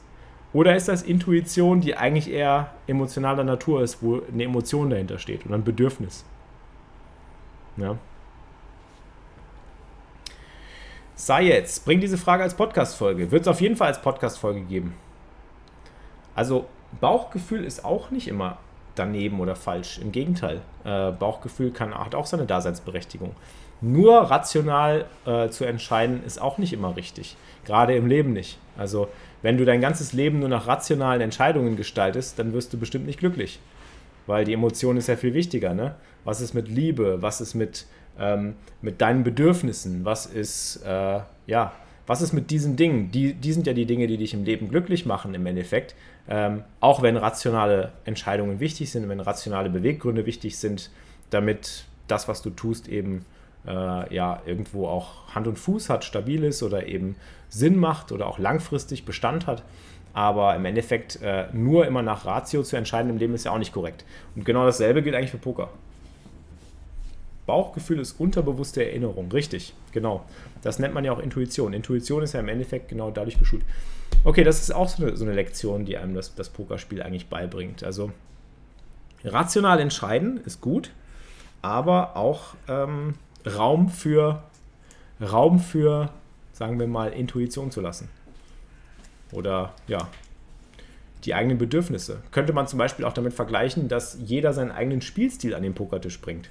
Oder 0.52 0.74
ist 0.74 0.88
das 0.88 1.02
Intuition, 1.02 1.80
die 1.80 1.96
eigentlich 1.96 2.30
eher 2.30 2.72
emotionaler 2.86 3.44
Natur 3.44 3.82
ist, 3.82 4.02
wo 4.02 4.20
eine 4.32 4.44
Emotion 4.44 4.90
dahinter 4.90 5.18
steht 5.18 5.46
oder 5.46 5.54
ein 5.54 5.64
Bedürfnis? 5.64 6.24
Ja. 7.76 7.96
Sei 11.14 11.44
jetzt, 11.44 11.84
bring 11.84 12.00
diese 12.00 12.18
Frage 12.18 12.42
als 12.42 12.56
Podcast-Folge. 12.56 13.30
Wird 13.30 13.42
es 13.42 13.48
auf 13.48 13.60
jeden 13.60 13.76
Fall 13.76 13.88
als 13.88 14.02
Podcast-Folge 14.02 14.62
geben. 14.62 14.94
Also, 16.34 16.66
Bauchgefühl 17.00 17.64
ist 17.64 17.84
auch 17.84 18.10
nicht 18.10 18.28
immer 18.28 18.58
daneben 18.94 19.40
oder 19.40 19.56
falsch. 19.56 19.99
Im 19.99 20.12
Gegenteil. 20.12 20.60
Äh, 20.84 21.12
Bauchgefühl 21.12 21.70
kann, 21.70 21.94
hat 21.94 22.14
auch 22.14 22.26
seine 22.26 22.46
Daseinsberechtigung. 22.46 23.34
Nur 23.80 24.18
rational 24.30 25.06
äh, 25.25 25.49
zu 25.49 25.64
entscheiden, 25.64 26.22
ist 26.25 26.40
auch 26.40 26.58
nicht 26.58 26.72
immer 26.72 26.96
richtig. 26.96 27.37
Gerade 27.64 27.94
im 27.94 28.06
Leben 28.06 28.32
nicht. 28.32 28.58
Also, 28.76 29.08
wenn 29.42 29.56
du 29.56 29.64
dein 29.64 29.80
ganzes 29.80 30.12
Leben 30.12 30.38
nur 30.40 30.49
nach 30.49 30.66
rationalen 30.66 31.22
Entscheidungen 31.22 31.76
gestaltest, 31.76 32.38
dann 32.38 32.52
wirst 32.52 32.72
du 32.72 32.78
bestimmt 32.78 33.06
nicht 33.06 33.18
glücklich. 33.18 33.58
Weil 34.26 34.44
die 34.44 34.52
Emotion 34.52 34.96
ist 34.96 35.06
ja 35.06 35.16
viel 35.16 35.32
wichtiger. 35.32 35.72
Ne? 35.72 35.94
Was 36.25 36.40
ist 36.40 36.52
mit 36.52 36.68
Liebe? 36.68 37.22
Was 37.22 37.40
ist 37.40 37.54
mit, 37.54 37.87
ähm, 38.18 38.54
mit 38.82 39.00
deinen 39.00 39.25
Bedürfnissen? 39.25 40.04
Was 40.04 40.26
ist, 40.26 40.82
äh, 40.84 41.20
ja, 41.46 41.72
was 42.06 42.20
ist 42.20 42.32
mit 42.32 42.50
diesen 42.50 42.76
Dingen? 42.76 43.10
Die, 43.12 43.32
die 43.32 43.52
sind 43.52 43.66
ja 43.66 43.72
die 43.72 43.87
Dinge, 43.87 44.06
die 44.06 44.18
dich 44.18 44.34
im 44.34 44.44
Leben 44.44 44.68
glücklich 44.68 45.06
machen 45.06 45.32
im 45.32 45.46
Endeffekt. 45.46 45.94
Ähm, 46.32 46.62
auch 46.78 47.02
wenn 47.02 47.16
rationale 47.16 47.90
Entscheidungen 48.04 48.60
wichtig 48.60 48.90
sind, 48.92 49.08
wenn 49.08 49.18
rationale 49.18 49.68
Beweggründe 49.68 50.26
wichtig 50.26 50.58
sind, 50.58 50.90
damit 51.30 51.87
das, 52.06 52.28
was 52.28 52.40
du 52.40 52.50
tust, 52.50 52.88
eben 52.88 53.25
äh, 53.66 54.14
ja 54.14 54.40
irgendwo 54.46 54.87
auch 54.87 55.34
Hand 55.34 55.49
und 55.49 55.58
Fuß 55.58 55.90
hat, 55.90 56.04
stabil 56.04 56.44
ist 56.44 56.62
oder 56.62 56.87
eben 56.87 57.16
Sinn 57.49 57.76
macht 57.76 58.12
oder 58.12 58.28
auch 58.28 58.38
langfristig 58.38 59.04
Bestand 59.04 59.49
hat. 59.49 59.64
Aber 60.12 60.54
im 60.54 60.64
Endeffekt 60.64 61.20
äh, 61.22 61.46
nur 61.52 61.87
immer 61.87 62.02
nach 62.02 62.25
Ratio 62.25 62.62
zu 62.62 62.76
entscheiden 62.76 63.10
im 63.10 63.18
Leben 63.18 63.34
ist 63.34 63.44
ja 63.44 63.52
auch 63.52 63.58
nicht 63.58 63.72
korrekt. 63.72 64.04
Und 64.37 64.44
genau 64.44 64.64
dasselbe 64.64 65.02
gilt 65.02 65.16
eigentlich 65.16 65.30
für 65.32 65.38
Poker. 65.38 65.68
Bauchgefühl 67.46 67.99
ist 67.99 68.20
unterbewusste 68.20 68.84
Erinnerung. 68.84 69.30
Richtig, 69.32 69.75
genau. 69.90 70.25
Das 70.62 70.78
nennt 70.78 70.94
man 70.94 71.04
ja 71.04 71.12
auch 71.12 71.18
Intuition. 71.18 71.72
Intuition 71.72 72.22
ist 72.22 72.34
ja 72.34 72.40
im 72.40 72.49
Endeffekt 72.49 72.88
genau 72.88 73.10
dadurch 73.10 73.38
geschult. 73.38 73.64
Okay, 74.22 74.44
das 74.44 74.60
ist 74.60 74.74
auch 74.74 74.88
so 74.88 75.02
eine, 75.02 75.16
so 75.16 75.24
eine 75.24 75.34
Lektion, 75.34 75.84
die 75.84 75.96
einem 75.96 76.14
das, 76.14 76.34
das 76.34 76.50
Pokerspiel 76.50 77.02
eigentlich 77.02 77.28
beibringt. 77.28 77.82
Also 77.82 78.12
rational 79.24 79.80
entscheiden 79.80 80.40
ist 80.44 80.60
gut, 80.60 80.90
aber 81.62 82.16
auch 82.16 82.54
ähm, 82.68 83.14
Raum 83.46 83.88
für 83.88 84.42
Raum 85.20 85.58
für, 85.58 86.10
sagen 86.52 86.78
wir 86.80 86.86
mal, 86.86 87.12
Intuition 87.12 87.70
zu 87.70 87.80
lassen. 87.80 88.08
Oder 89.32 89.74
ja, 89.86 90.08
die 91.24 91.34
eigenen 91.34 91.58
Bedürfnisse. 91.58 92.22
Könnte 92.30 92.52
man 92.52 92.66
zum 92.66 92.78
Beispiel 92.78 93.04
auch 93.04 93.12
damit 93.12 93.34
vergleichen, 93.34 93.88
dass 93.88 94.16
jeder 94.24 94.52
seinen 94.52 94.70
eigenen 94.70 95.02
Spielstil 95.02 95.54
an 95.54 95.62
den 95.62 95.74
Pokertisch 95.74 96.20
bringt. 96.20 96.48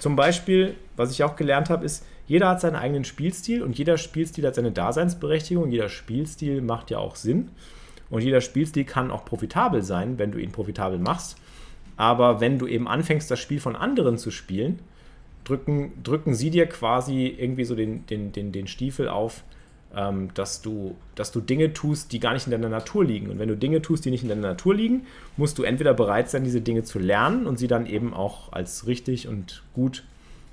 Zum 0.00 0.16
Beispiel, 0.16 0.76
was 0.96 1.12
ich 1.12 1.22
auch 1.22 1.36
gelernt 1.36 1.68
habe, 1.68 1.84
ist, 1.84 2.06
jeder 2.26 2.48
hat 2.48 2.60
seinen 2.60 2.76
eigenen 2.76 3.04
Spielstil 3.04 3.62
und 3.62 3.76
jeder 3.78 3.98
Spielstil 3.98 4.46
hat 4.46 4.54
seine 4.54 4.72
Daseinsberechtigung. 4.72 5.70
Jeder 5.70 5.90
Spielstil 5.90 6.62
macht 6.62 6.90
ja 6.90 6.98
auch 6.98 7.16
Sinn. 7.16 7.50
Und 8.08 8.22
jeder 8.22 8.40
Spielstil 8.40 8.84
kann 8.84 9.10
auch 9.10 9.24
profitabel 9.24 9.82
sein, 9.82 10.18
wenn 10.18 10.32
du 10.32 10.38
ihn 10.38 10.52
profitabel 10.52 10.98
machst. 10.98 11.36
Aber 11.96 12.40
wenn 12.40 12.58
du 12.58 12.66
eben 12.66 12.88
anfängst, 12.88 13.30
das 13.30 13.40
Spiel 13.40 13.60
von 13.60 13.76
anderen 13.76 14.16
zu 14.16 14.30
spielen, 14.30 14.78
drücken, 15.44 15.92
drücken 16.02 16.34
sie 16.34 16.48
dir 16.48 16.66
quasi 16.66 17.26
irgendwie 17.26 17.64
so 17.64 17.74
den, 17.74 18.06
den, 18.06 18.32
den, 18.32 18.52
den 18.52 18.68
Stiefel 18.68 19.06
auf, 19.06 19.44
ähm, 19.96 20.32
dass, 20.34 20.62
du, 20.62 20.96
dass 21.14 21.32
du 21.32 21.40
Dinge 21.40 21.72
tust, 21.72 22.12
die 22.12 22.20
gar 22.20 22.32
nicht 22.32 22.46
in 22.46 22.52
deiner 22.52 22.68
Natur 22.68 23.04
liegen. 23.04 23.30
Und 23.30 23.38
wenn 23.38 23.48
du 23.48 23.56
Dinge 23.56 23.82
tust, 23.82 24.04
die 24.04 24.10
nicht 24.10 24.22
in 24.22 24.28
deiner 24.28 24.48
Natur 24.48 24.74
liegen, 24.74 25.06
musst 25.36 25.58
du 25.58 25.62
entweder 25.62 25.94
bereit 25.94 26.30
sein, 26.30 26.44
diese 26.44 26.60
Dinge 26.60 26.84
zu 26.84 26.98
lernen 26.98 27.46
und 27.46 27.58
sie 27.58 27.66
dann 27.66 27.86
eben 27.86 28.14
auch 28.14 28.52
als 28.52 28.86
richtig 28.86 29.28
und 29.28 29.62
gut 29.74 30.04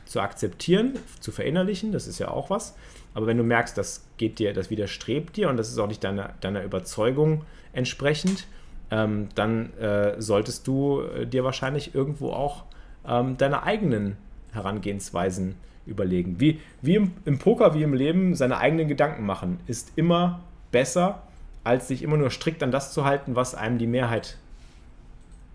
zu 0.05 0.21
akzeptieren, 0.21 0.93
zu 1.19 1.31
verinnerlichen, 1.31 1.91
das 1.91 2.07
ist 2.07 2.19
ja 2.19 2.29
auch 2.29 2.49
was. 2.49 2.75
Aber 3.13 3.27
wenn 3.27 3.37
du 3.37 3.43
merkst, 3.43 3.77
das 3.77 4.05
geht 4.17 4.39
dir, 4.39 4.53
das 4.53 4.69
widerstrebt 4.69 5.35
dir 5.35 5.49
und 5.49 5.57
das 5.57 5.69
ist 5.69 5.77
auch 5.79 5.87
nicht 5.87 6.03
deiner, 6.03 6.33
deiner 6.39 6.63
Überzeugung 6.63 7.43
entsprechend, 7.73 8.47
ähm, 8.89 9.29
dann 9.35 9.73
äh, 9.77 10.21
solltest 10.21 10.65
du 10.67 11.01
äh, 11.01 11.25
dir 11.25 11.43
wahrscheinlich 11.43 11.93
irgendwo 11.93 12.31
auch 12.31 12.63
ähm, 13.05 13.37
deine 13.37 13.63
eigenen 13.63 14.17
Herangehensweisen 14.53 15.55
überlegen. 15.87 16.39
Wie, 16.39 16.59
wie 16.81 16.95
im, 16.95 17.11
im, 17.25 17.39
Poker, 17.39 17.73
wie 17.73 17.83
im 17.83 17.93
Leben, 17.93 18.35
seine 18.35 18.57
eigenen 18.57 18.87
Gedanken 18.87 19.25
machen, 19.25 19.59
ist 19.67 19.91
immer 19.95 20.41
besser, 20.71 21.23
als 21.63 21.87
sich 21.87 22.03
immer 22.03 22.17
nur 22.17 22.29
strikt 22.29 22.63
an 22.63 22.71
das 22.71 22.93
zu 22.93 23.05
halten, 23.05 23.35
was 23.35 23.55
einem 23.55 23.77
die 23.77 23.87
Mehrheit 23.87 24.37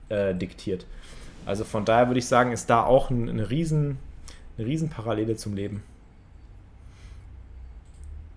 äh, 0.09 0.35
diktiert. 0.35 0.87
Also 1.47 1.65
von 1.65 1.85
daher 1.85 2.09
würde 2.09 2.19
ich 2.19 2.27
sagen, 2.27 2.53
ist 2.53 2.71
da 2.71 2.85
auch 2.85 3.11
ein, 3.11 3.29
eine, 3.29 3.51
riesen, 3.51 3.99
eine 4.57 4.67
riesen 4.67 4.89
Parallele 4.91 5.37
zum 5.37 5.55
Leben. 5.55 5.83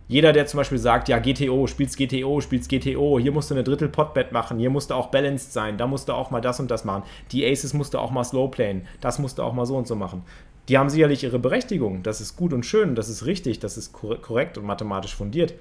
Jeder, 0.07 0.33
der 0.33 0.45
zum 0.45 0.59
Beispiel 0.59 0.77
sagt, 0.77 1.09
ja, 1.09 1.17
GTO, 1.17 1.65
spielst 1.65 1.97
GTO, 1.97 2.39
spielst 2.39 2.69
GTO, 2.69 3.19
hier 3.19 3.31
musst 3.31 3.49
du 3.49 3.55
eine 3.55 3.63
Drittel 3.63 3.89
Potbet 3.89 4.31
machen, 4.31 4.59
hier 4.59 4.69
musst 4.69 4.91
du 4.91 4.93
auch 4.93 5.07
balanced 5.07 5.51
sein, 5.51 5.79
da 5.79 5.87
musst 5.87 6.07
du 6.07 6.13
auch 6.13 6.29
mal 6.29 6.41
das 6.41 6.59
und 6.59 6.69
das 6.69 6.85
machen. 6.85 7.03
Die 7.31 7.43
Aces 7.43 7.73
musst 7.73 7.95
du 7.95 7.97
auch 7.97 8.11
mal 8.11 8.23
slow 8.23 8.47
playen, 8.47 8.85
das 9.01 9.17
musst 9.17 9.39
du 9.39 9.43
auch 9.43 9.53
mal 9.53 9.65
so 9.65 9.75
und 9.75 9.87
so 9.87 9.95
machen 9.95 10.23
die 10.69 10.77
haben 10.77 10.89
sicherlich 10.89 11.23
ihre 11.23 11.39
Berechtigung. 11.39 12.03
Das 12.03 12.21
ist 12.21 12.35
gut 12.35 12.53
und 12.53 12.65
schön, 12.65 12.95
das 12.95 13.09
ist 13.09 13.25
richtig, 13.25 13.59
das 13.59 13.77
ist 13.77 13.93
korrekt 13.93 14.57
und 14.57 14.65
mathematisch 14.65 15.15
fundiert. 15.15 15.53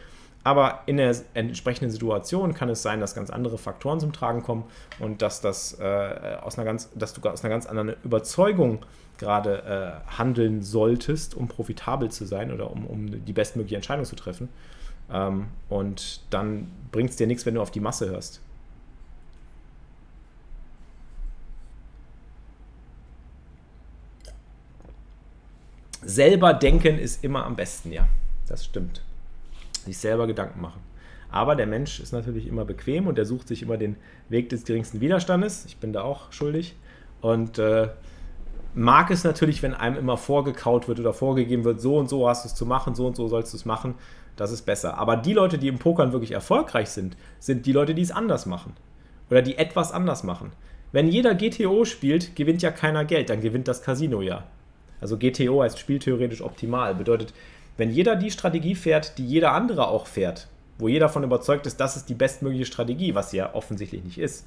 Aber 0.44 0.80
in 0.84 0.98
der 0.98 1.16
entsprechenden 1.32 1.90
Situation 1.90 2.52
kann 2.52 2.68
es 2.68 2.82
sein, 2.82 3.00
dass 3.00 3.14
ganz 3.14 3.30
andere 3.30 3.56
Faktoren 3.56 3.98
zum 3.98 4.12
Tragen 4.12 4.42
kommen 4.42 4.64
und 4.98 5.22
dass, 5.22 5.40
das, 5.40 5.78
äh, 5.80 6.36
aus 6.42 6.58
einer 6.58 6.66
ganz, 6.66 6.90
dass 6.94 7.14
du 7.14 7.26
aus 7.26 7.42
einer 7.42 7.50
ganz 7.50 7.64
anderen 7.64 7.94
Überzeugung 8.04 8.84
gerade 9.16 10.02
äh, 10.06 10.18
handeln 10.18 10.62
solltest, 10.62 11.34
um 11.34 11.48
profitabel 11.48 12.10
zu 12.10 12.26
sein 12.26 12.52
oder 12.52 12.70
um, 12.70 12.86
um 12.86 13.24
die 13.24 13.32
bestmögliche 13.32 13.76
Entscheidung 13.76 14.04
zu 14.04 14.16
treffen. 14.16 14.50
Ähm, 15.10 15.46
und 15.70 16.20
dann 16.28 16.70
bringt 16.92 17.10
es 17.10 17.16
dir 17.16 17.26
nichts, 17.26 17.46
wenn 17.46 17.54
du 17.54 17.62
auf 17.62 17.70
die 17.70 17.80
Masse 17.80 18.10
hörst. 18.10 18.42
Selber 26.04 26.54
denken 26.54 26.98
ist 26.98 27.24
immer 27.24 27.44
am 27.44 27.56
besten, 27.56 27.92
ja. 27.92 28.06
Das 28.48 28.64
stimmt. 28.64 29.02
Sich 29.84 29.98
selber 29.98 30.26
Gedanken 30.26 30.60
machen. 30.60 30.80
Aber 31.30 31.56
der 31.56 31.66
Mensch 31.66 31.98
ist 31.98 32.12
natürlich 32.12 32.46
immer 32.46 32.64
bequem 32.64 33.06
und 33.06 33.18
er 33.18 33.24
sucht 33.24 33.48
sich 33.48 33.62
immer 33.62 33.76
den 33.76 33.96
Weg 34.28 34.50
des 34.50 34.64
geringsten 34.64 35.00
Widerstandes. 35.00 35.64
Ich 35.66 35.78
bin 35.78 35.92
da 35.92 36.02
auch 36.02 36.30
schuldig. 36.32 36.76
Und 37.20 37.58
äh, 37.58 37.88
mag 38.74 39.10
es 39.10 39.24
natürlich, 39.24 39.62
wenn 39.62 39.74
einem 39.74 39.96
immer 39.96 40.16
vorgekaut 40.16 40.88
wird 40.88 41.00
oder 41.00 41.12
vorgegeben 41.12 41.64
wird, 41.64 41.80
so 41.80 41.96
und 41.96 42.08
so 42.08 42.28
hast 42.28 42.44
du 42.44 42.48
es 42.48 42.54
zu 42.54 42.66
machen, 42.66 42.94
so 42.94 43.06
und 43.06 43.16
so 43.16 43.28
sollst 43.28 43.52
du 43.52 43.56
es 43.56 43.64
machen. 43.64 43.94
Das 44.36 44.52
ist 44.52 44.62
besser. 44.62 44.98
Aber 44.98 45.16
die 45.16 45.32
Leute, 45.32 45.58
die 45.58 45.68
im 45.68 45.78
Pokern 45.78 46.12
wirklich 46.12 46.32
erfolgreich 46.32 46.90
sind, 46.90 47.16
sind 47.38 47.66
die 47.66 47.72
Leute, 47.72 47.94
die 47.94 48.02
es 48.02 48.10
anders 48.10 48.46
machen. 48.46 48.74
Oder 49.30 49.42
die 49.42 49.58
etwas 49.58 49.92
anders 49.92 50.22
machen. 50.22 50.52
Wenn 50.92 51.08
jeder 51.08 51.34
GTO 51.34 51.84
spielt, 51.84 52.36
gewinnt 52.36 52.62
ja 52.62 52.70
keiner 52.70 53.04
Geld, 53.04 53.30
dann 53.30 53.40
gewinnt 53.40 53.66
das 53.66 53.82
Casino 53.82 54.22
ja. 54.22 54.44
Also 55.00 55.18
GTO 55.18 55.62
heißt 55.62 55.78
spieltheoretisch 55.78 56.42
optimal. 56.42 56.94
Bedeutet, 56.94 57.34
wenn 57.76 57.90
jeder 57.90 58.16
die 58.16 58.30
Strategie 58.30 58.74
fährt, 58.74 59.18
die 59.18 59.26
jeder 59.26 59.52
andere 59.52 59.88
auch 59.88 60.06
fährt, 60.06 60.48
wo 60.78 60.88
jeder 60.88 61.06
davon 61.06 61.24
überzeugt 61.24 61.66
ist, 61.66 61.78
das 61.78 61.96
ist 61.96 62.08
die 62.08 62.14
bestmögliche 62.14 62.66
Strategie, 62.66 63.14
was 63.14 63.30
sie 63.30 63.38
ja 63.38 63.54
offensichtlich 63.54 64.04
nicht 64.04 64.18
ist. 64.18 64.46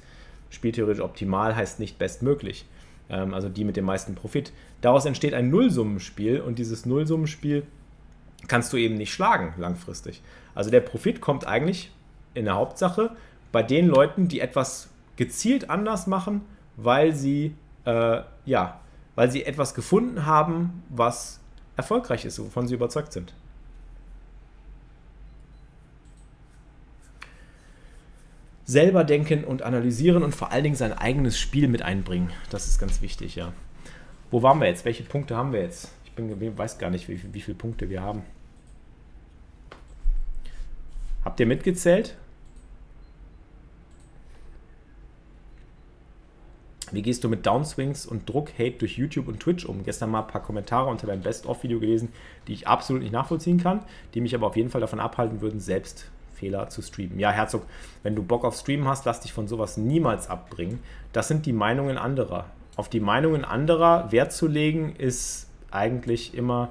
Spieltheoretisch 0.50 1.02
optimal 1.02 1.54
heißt 1.54 1.80
nicht 1.80 1.98
bestmöglich. 1.98 2.66
Ähm, 3.10 3.34
also 3.34 3.48
die 3.48 3.64
mit 3.64 3.76
dem 3.76 3.84
meisten 3.84 4.14
Profit. 4.14 4.52
Daraus 4.80 5.04
entsteht 5.04 5.34
ein 5.34 5.50
Nullsummenspiel 5.50 6.40
und 6.40 6.58
dieses 6.58 6.86
Nullsummenspiel 6.86 7.64
kannst 8.46 8.72
du 8.72 8.76
eben 8.76 8.94
nicht 8.94 9.12
schlagen 9.12 9.54
langfristig. 9.58 10.22
Also 10.54 10.70
der 10.70 10.80
Profit 10.80 11.20
kommt 11.20 11.46
eigentlich 11.46 11.90
in 12.34 12.44
der 12.44 12.54
Hauptsache 12.54 13.10
bei 13.52 13.62
den 13.62 13.88
Leuten, 13.88 14.28
die 14.28 14.40
etwas 14.40 14.90
gezielt 15.16 15.70
anders 15.70 16.06
machen, 16.06 16.42
weil 16.76 17.14
sie 17.14 17.54
äh, 17.84 18.20
ja, 18.44 18.80
weil 19.18 19.32
sie 19.32 19.44
etwas 19.44 19.74
gefunden 19.74 20.26
haben, 20.26 20.84
was 20.90 21.40
erfolgreich 21.76 22.24
ist, 22.24 22.38
wovon 22.38 22.68
sie 22.68 22.74
überzeugt 22.74 23.12
sind. 23.12 23.34
Selber 28.64 29.02
denken 29.02 29.42
und 29.42 29.62
analysieren 29.62 30.22
und 30.22 30.36
vor 30.36 30.52
allen 30.52 30.62
Dingen 30.62 30.76
sein 30.76 30.92
eigenes 30.92 31.36
Spiel 31.36 31.66
mit 31.66 31.82
einbringen. 31.82 32.30
Das 32.50 32.68
ist 32.68 32.78
ganz 32.78 33.02
wichtig, 33.02 33.34
ja. 33.34 33.52
Wo 34.30 34.44
waren 34.44 34.60
wir 34.60 34.68
jetzt? 34.68 34.84
Welche 34.84 35.02
Punkte 35.02 35.34
haben 35.34 35.52
wir 35.52 35.62
jetzt? 35.62 35.90
Ich 36.04 36.12
bin, 36.12 36.56
weiß 36.56 36.78
gar 36.78 36.90
nicht, 36.90 37.08
wie, 37.08 37.20
wie 37.34 37.40
viele 37.40 37.56
Punkte 37.56 37.90
wir 37.90 38.00
haben. 38.02 38.22
Habt 41.24 41.40
ihr 41.40 41.46
mitgezählt? 41.46 42.16
Wie 46.92 47.02
gehst 47.02 47.24
du 47.24 47.28
mit 47.28 47.46
Downswings 47.46 48.06
und 48.06 48.28
Druck, 48.28 48.50
Hate 48.58 48.78
durch 48.78 48.96
YouTube 48.96 49.28
und 49.28 49.40
Twitch 49.40 49.64
um? 49.64 49.84
Gestern 49.84 50.10
mal 50.10 50.22
ein 50.22 50.26
paar 50.26 50.42
Kommentare 50.42 50.88
unter 50.88 51.06
deinem 51.06 51.22
Best-of-Video 51.22 51.80
gelesen, 51.80 52.10
die 52.46 52.52
ich 52.52 52.66
absolut 52.66 53.02
nicht 53.02 53.12
nachvollziehen 53.12 53.58
kann, 53.60 53.80
die 54.14 54.20
mich 54.20 54.34
aber 54.34 54.46
auf 54.46 54.56
jeden 54.56 54.70
Fall 54.70 54.80
davon 54.80 55.00
abhalten 55.00 55.40
würden, 55.40 55.60
selbst 55.60 56.10
Fehler 56.34 56.68
zu 56.68 56.82
streamen. 56.82 57.18
Ja, 57.18 57.30
Herzog, 57.30 57.66
wenn 58.02 58.14
du 58.14 58.22
Bock 58.22 58.44
auf 58.44 58.56
Streamen 58.56 58.86
hast, 58.86 59.04
lass 59.04 59.20
dich 59.20 59.32
von 59.32 59.48
sowas 59.48 59.76
niemals 59.76 60.30
abbringen. 60.30 60.80
Das 61.12 61.28
sind 61.28 61.46
die 61.46 61.52
Meinungen 61.52 61.98
anderer. 61.98 62.46
Auf 62.76 62.88
die 62.88 63.00
Meinungen 63.00 63.44
anderer 63.44 64.10
Wert 64.12 64.32
zu 64.32 64.46
legen, 64.46 64.94
ist 64.96 65.48
eigentlich 65.70 66.34
immer 66.34 66.70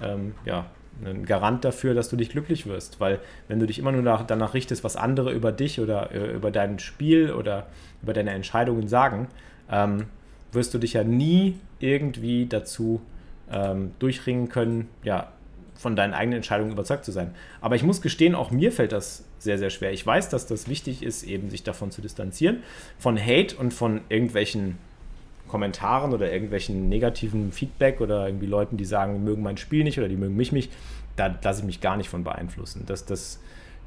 ähm, 0.00 0.34
ja, 0.44 0.66
ein 1.04 1.24
Garant 1.26 1.64
dafür, 1.64 1.94
dass 1.94 2.08
du 2.08 2.16
dich 2.16 2.30
glücklich 2.30 2.66
wirst. 2.66 3.00
Weil 3.00 3.20
wenn 3.48 3.60
du 3.60 3.66
dich 3.66 3.78
immer 3.78 3.92
nur 3.92 4.02
nach, 4.02 4.26
danach 4.26 4.54
richtest, 4.54 4.82
was 4.82 4.96
andere 4.96 5.32
über 5.32 5.52
dich 5.52 5.80
oder 5.80 6.10
äh, 6.12 6.32
über 6.32 6.50
dein 6.50 6.78
Spiel 6.78 7.32
oder 7.32 7.66
über 8.02 8.12
deine 8.12 8.30
Entscheidungen 8.30 8.88
sagen, 8.88 9.28
ähm, 9.70 10.06
wirst 10.52 10.74
du 10.74 10.78
dich 10.78 10.94
ja 10.94 11.04
nie 11.04 11.58
irgendwie 11.80 12.46
dazu 12.46 13.00
ähm, 13.50 13.92
durchringen 13.98 14.48
können, 14.48 14.88
ja, 15.02 15.32
von 15.74 15.96
deinen 15.96 16.14
eigenen 16.14 16.36
Entscheidungen 16.36 16.70
überzeugt 16.70 17.04
zu 17.04 17.10
sein. 17.10 17.34
Aber 17.60 17.74
ich 17.74 17.82
muss 17.82 18.00
gestehen, 18.00 18.34
auch 18.34 18.50
mir 18.50 18.70
fällt 18.70 18.92
das 18.92 19.24
sehr, 19.38 19.58
sehr 19.58 19.70
schwer. 19.70 19.92
Ich 19.92 20.06
weiß, 20.06 20.28
dass 20.28 20.46
das 20.46 20.68
wichtig 20.68 21.02
ist, 21.02 21.24
eben 21.24 21.50
sich 21.50 21.64
davon 21.64 21.90
zu 21.90 22.00
distanzieren, 22.00 22.62
von 22.98 23.18
Hate 23.18 23.56
und 23.56 23.74
von 23.74 24.02
irgendwelchen 24.08 24.78
Kommentaren 25.48 26.14
oder 26.14 26.32
irgendwelchen 26.32 26.88
negativen 26.88 27.52
Feedback 27.52 28.00
oder 28.00 28.26
irgendwie 28.26 28.46
Leuten, 28.46 28.76
die 28.76 28.84
sagen, 28.84 29.14
die 29.14 29.20
mögen 29.20 29.42
mein 29.42 29.56
Spiel 29.56 29.82
nicht 29.82 29.98
oder 29.98 30.08
die 30.08 30.16
mögen 30.16 30.36
mich 30.36 30.52
nicht. 30.52 30.72
Da 31.16 31.36
lasse 31.42 31.60
ich 31.60 31.66
mich 31.66 31.80
gar 31.80 31.96
nicht 31.96 32.08
von 32.08 32.22
beeinflussen. 32.22 32.84
Das, 32.86 33.04
das, 33.04 33.40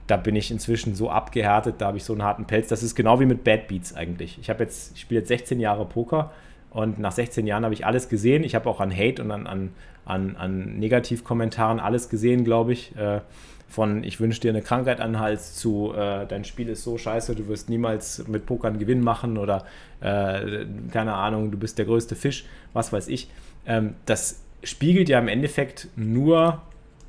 da 0.07 0.17
bin 0.17 0.35
ich 0.35 0.51
inzwischen 0.51 0.95
so 0.95 1.09
abgehärtet, 1.09 1.75
da 1.79 1.88
habe 1.88 1.97
ich 1.97 2.03
so 2.03 2.13
einen 2.13 2.24
harten 2.24 2.45
Pelz. 2.45 2.67
Das 2.67 2.83
ist 2.83 2.95
genau 2.95 3.19
wie 3.19 3.25
mit 3.25 3.43
Bad 3.43 3.67
Beats 3.67 3.95
eigentlich. 3.95 4.38
Ich 4.39 4.50
habe 4.50 4.63
jetzt, 4.63 4.95
ich 4.95 5.01
spiele 5.01 5.21
jetzt 5.21 5.29
16 5.29 5.59
Jahre 5.59 5.85
Poker 5.85 6.31
und 6.69 7.00
nach 7.00 7.12
16 7.12 7.47
Jahren 7.47 7.63
habe 7.63 7.74
ich 7.74 7.85
alles 7.85 8.09
gesehen. 8.09 8.43
Ich 8.43 8.53
habe 8.53 8.69
auch 8.69 8.79
an 8.79 8.95
Hate 8.95 9.21
und 9.24 9.31
an, 9.31 9.47
an, 9.47 9.71
an, 10.05 10.35
an 10.35 10.77
Negativkommentaren 10.77 11.79
alles 11.79 12.09
gesehen, 12.09 12.43
glaube 12.43 12.74
ich. 12.74 12.95
Äh, 12.95 13.21
von 13.67 14.03
ich 14.03 14.19
wünsche 14.19 14.41
dir 14.41 14.50
eine 14.50 14.62
Krankheit 14.62 15.01
an 15.01 15.13
den 15.13 15.19
Hals 15.19 15.55
zu 15.55 15.91
äh, 15.93 16.27
dein 16.27 16.45
Spiel 16.45 16.69
ist 16.69 16.83
so 16.83 16.97
scheiße, 16.97 17.35
du 17.35 17.47
wirst 17.47 17.67
niemals 17.67 18.27
mit 18.27 18.45
Poker 18.45 18.67
einen 18.67 18.77
Gewinn 18.77 19.01
machen 19.01 19.38
oder 19.38 19.65
äh, 20.01 20.65
keine 20.91 21.13
Ahnung, 21.13 21.51
du 21.51 21.57
bist 21.57 21.77
der 21.79 21.85
größte 21.85 22.15
Fisch, 22.15 22.45
was 22.74 22.93
weiß 22.93 23.07
ich. 23.07 23.29
Ähm, 23.65 23.95
das 24.05 24.41
spiegelt 24.63 25.09
ja 25.09 25.20
im 25.20 25.27
Endeffekt 25.27 25.87
nur 25.96 26.61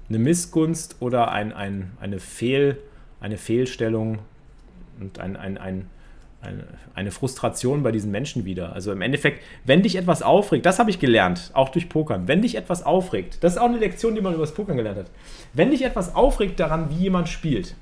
eine 0.08 0.18
Missgunst 0.18 0.96
oder 1.00 1.30
ein, 1.30 1.52
ein, 1.52 1.92
eine, 2.00 2.20
Fehl, 2.20 2.78
eine 3.20 3.36
Fehlstellung 3.38 4.18
und 5.00 5.18
ein, 5.18 5.36
ein, 5.36 5.58
ein, 5.58 5.90
eine, 6.40 6.64
eine 6.94 7.10
Frustration 7.10 7.82
bei 7.82 7.92
diesen 7.92 8.10
Menschen 8.10 8.44
wieder. 8.44 8.72
Also 8.72 8.92
im 8.92 9.02
Endeffekt, 9.02 9.42
wenn 9.64 9.82
dich 9.82 9.96
etwas 9.96 10.22
aufregt, 10.22 10.64
das 10.64 10.78
habe 10.78 10.90
ich 10.90 10.98
gelernt, 10.98 11.50
auch 11.54 11.70
durch 11.70 11.88
Pokern, 11.88 12.28
wenn 12.28 12.42
dich 12.42 12.56
etwas 12.56 12.84
aufregt, 12.84 13.42
das 13.42 13.54
ist 13.54 13.58
auch 13.58 13.66
eine 13.66 13.78
Lektion, 13.78 14.14
die 14.14 14.20
man 14.20 14.34
über 14.34 14.42
das 14.42 14.54
Pokern 14.54 14.76
gelernt 14.76 14.98
hat, 14.98 15.10
wenn 15.54 15.70
dich 15.70 15.84
etwas 15.84 16.14
aufregt 16.14 16.60
daran, 16.60 16.90
wie 16.90 17.04
jemand 17.04 17.28
spielt, 17.28 17.74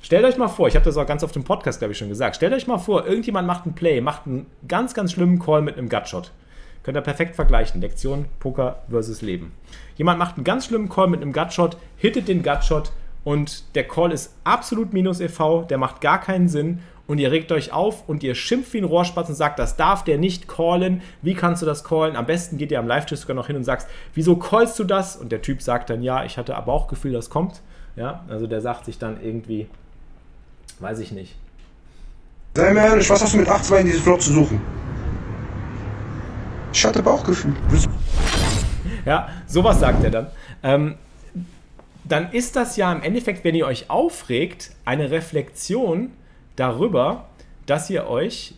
Stellt 0.00 0.24
euch 0.24 0.36
mal 0.36 0.48
vor, 0.48 0.68
ich 0.68 0.74
habe 0.76 0.84
das 0.84 0.96
auch 0.96 1.06
ganz 1.06 1.24
auf 1.24 1.32
dem 1.32 1.44
Podcast, 1.44 1.80
glaube 1.80 1.92
ich, 1.92 1.98
schon 1.98 2.08
gesagt. 2.08 2.36
Stellt 2.36 2.52
euch 2.52 2.66
mal 2.66 2.78
vor, 2.78 3.06
irgendjemand 3.06 3.46
macht 3.46 3.64
einen 3.64 3.74
Play, 3.74 4.00
macht 4.00 4.26
einen 4.26 4.46
ganz, 4.66 4.94
ganz 4.94 5.12
schlimmen 5.12 5.38
Call 5.38 5.60
mit 5.60 5.76
einem 5.76 5.88
Gutshot. 5.88 6.30
Könnt 6.88 6.96
ihr 6.96 7.02
perfekt 7.02 7.36
vergleichen. 7.36 7.82
Lektion 7.82 8.24
Poker 8.40 8.78
versus 8.88 9.20
Leben. 9.20 9.52
Jemand 9.98 10.18
macht 10.18 10.36
einen 10.36 10.44
ganz 10.44 10.64
schlimmen 10.64 10.88
Call 10.88 11.08
mit 11.08 11.20
einem 11.20 11.34
Gutshot, 11.34 11.76
hittet 11.98 12.28
den 12.28 12.42
Gutshot 12.42 12.92
und 13.24 13.74
der 13.74 13.86
Call 13.86 14.10
ist 14.10 14.34
absolut 14.44 14.94
minus 14.94 15.20
EV, 15.20 15.66
der 15.68 15.76
macht 15.76 16.00
gar 16.00 16.18
keinen 16.18 16.48
Sinn 16.48 16.78
und 17.06 17.18
ihr 17.18 17.30
regt 17.30 17.52
euch 17.52 17.74
auf 17.74 18.08
und 18.08 18.22
ihr 18.22 18.34
schimpft 18.34 18.72
wie 18.72 18.78
ein 18.78 18.84
Rohrspatz 18.84 19.28
und 19.28 19.34
sagt, 19.34 19.58
das 19.58 19.76
darf 19.76 20.02
der 20.02 20.16
nicht 20.16 20.48
callen. 20.48 21.02
Wie 21.20 21.34
kannst 21.34 21.60
du 21.60 21.66
das 21.66 21.84
callen? 21.84 22.16
Am 22.16 22.24
besten 22.24 22.56
geht 22.56 22.72
ihr 22.72 22.78
am 22.78 22.88
Live-Chat 22.88 23.18
sogar 23.18 23.36
noch 23.36 23.48
hin 23.48 23.56
und 23.56 23.64
sagst, 23.64 23.86
wieso 24.14 24.36
callst 24.36 24.78
du 24.78 24.84
das? 24.84 25.14
Und 25.14 25.30
der 25.30 25.42
Typ 25.42 25.60
sagt 25.60 25.90
dann, 25.90 26.02
ja, 26.02 26.24
ich 26.24 26.38
hatte 26.38 26.56
aber 26.56 26.72
auch 26.72 26.88
Gefühl, 26.88 27.12
das 27.12 27.28
kommt. 27.28 27.60
Ja, 27.96 28.24
also 28.30 28.46
der 28.46 28.62
sagt 28.62 28.86
sich 28.86 28.98
dann 28.98 29.22
irgendwie, 29.22 29.68
weiß 30.78 31.00
ich 31.00 31.12
nicht. 31.12 31.36
Sei 32.54 32.72
mir 32.72 32.80
ehrlich, 32.80 33.10
was 33.10 33.22
hast 33.22 33.34
du 33.34 33.36
mit 33.36 33.48
8-2 33.50 33.80
in 33.80 33.86
diesem 33.88 34.02
Flop 34.02 34.22
zu 34.22 34.32
suchen? 34.32 34.87
Ich 36.72 36.84
hatte 36.84 37.02
Bauchgefühl. 37.02 37.54
Ja, 39.04 39.28
sowas 39.46 39.80
sagt 39.80 40.04
er 40.04 40.10
dann. 40.10 40.26
Ähm, 40.62 40.94
dann 42.04 42.32
ist 42.32 42.56
das 42.56 42.76
ja 42.76 42.92
im 42.92 43.02
Endeffekt, 43.02 43.44
wenn 43.44 43.54
ihr 43.54 43.66
euch 43.66 43.90
aufregt, 43.90 44.72
eine 44.84 45.10
Reflexion 45.10 46.10
darüber, 46.56 47.26
dass 47.66 47.88
ihr 47.90 48.06
euch 48.06 48.54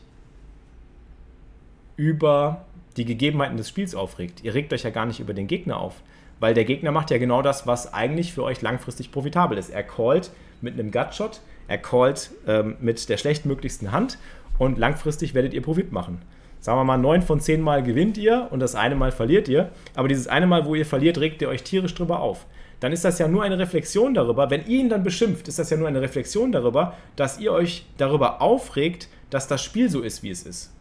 über 1.96 2.64
die 2.96 3.04
Gegebenheiten 3.04 3.56
des 3.56 3.68
Spiels 3.68 3.94
aufregt. 3.94 4.42
Ihr 4.42 4.54
regt 4.54 4.72
euch 4.72 4.82
ja 4.82 4.90
gar 4.90 5.06
nicht 5.06 5.20
über 5.20 5.34
den 5.34 5.46
Gegner 5.46 5.78
auf, 5.78 6.02
weil 6.40 6.54
der 6.54 6.64
Gegner 6.64 6.92
macht 6.92 7.10
ja 7.10 7.18
genau 7.18 7.42
das, 7.42 7.66
was 7.66 7.92
eigentlich 7.92 8.32
für 8.32 8.42
euch 8.42 8.62
langfristig 8.62 9.12
profitabel 9.12 9.58
ist. 9.58 9.70
Er 9.70 9.82
callt 9.82 10.30
mit 10.60 10.74
einem 10.74 10.90
Gutshot, 10.90 11.40
er 11.68 11.78
callt 11.78 12.30
ähm, 12.46 12.76
mit 12.80 13.08
der 13.08 13.16
schlechtmöglichsten 13.16 13.92
Hand 13.92 14.18
und 14.58 14.78
langfristig 14.78 15.34
werdet 15.34 15.54
ihr 15.54 15.62
Profit 15.62 15.92
machen 15.92 16.20
sagen 16.60 16.78
wir 16.78 16.84
mal, 16.84 16.98
neun 16.98 17.22
von 17.22 17.40
zehn 17.40 17.60
Mal 17.60 17.82
gewinnt 17.82 18.18
ihr 18.18 18.48
und 18.50 18.60
das 18.60 18.74
eine 18.74 18.94
Mal 18.94 19.12
verliert 19.12 19.48
ihr. 19.48 19.70
Aber 19.94 20.08
dieses 20.08 20.26
eine 20.26 20.46
Mal, 20.46 20.66
wo 20.66 20.74
ihr 20.74 20.86
verliert, 20.86 21.18
regt 21.18 21.42
ihr 21.42 21.48
euch 21.48 21.62
tierisch 21.62 21.94
drüber 21.94 22.20
auf. 22.20 22.46
Dann 22.80 22.92
ist 22.92 23.04
das 23.04 23.18
ja 23.18 23.28
nur 23.28 23.42
eine 23.42 23.58
Reflexion 23.58 24.14
darüber, 24.14 24.50
wenn 24.50 24.66
ihr 24.66 24.80
ihn 24.80 24.88
dann 24.88 25.02
beschimpft, 25.02 25.48
ist 25.48 25.58
das 25.58 25.68
ja 25.70 25.76
nur 25.76 25.88
eine 25.88 26.00
Reflexion 26.00 26.50
darüber, 26.50 26.94
dass 27.14 27.38
ihr 27.38 27.52
euch 27.52 27.84
darüber 27.98 28.40
aufregt, 28.40 29.08
dass 29.28 29.46
das 29.46 29.62
Spiel 29.62 29.90
so 29.90 30.00
ist, 30.00 30.22
wie 30.22 30.30
es 30.30 30.44
ist. 30.44 30.72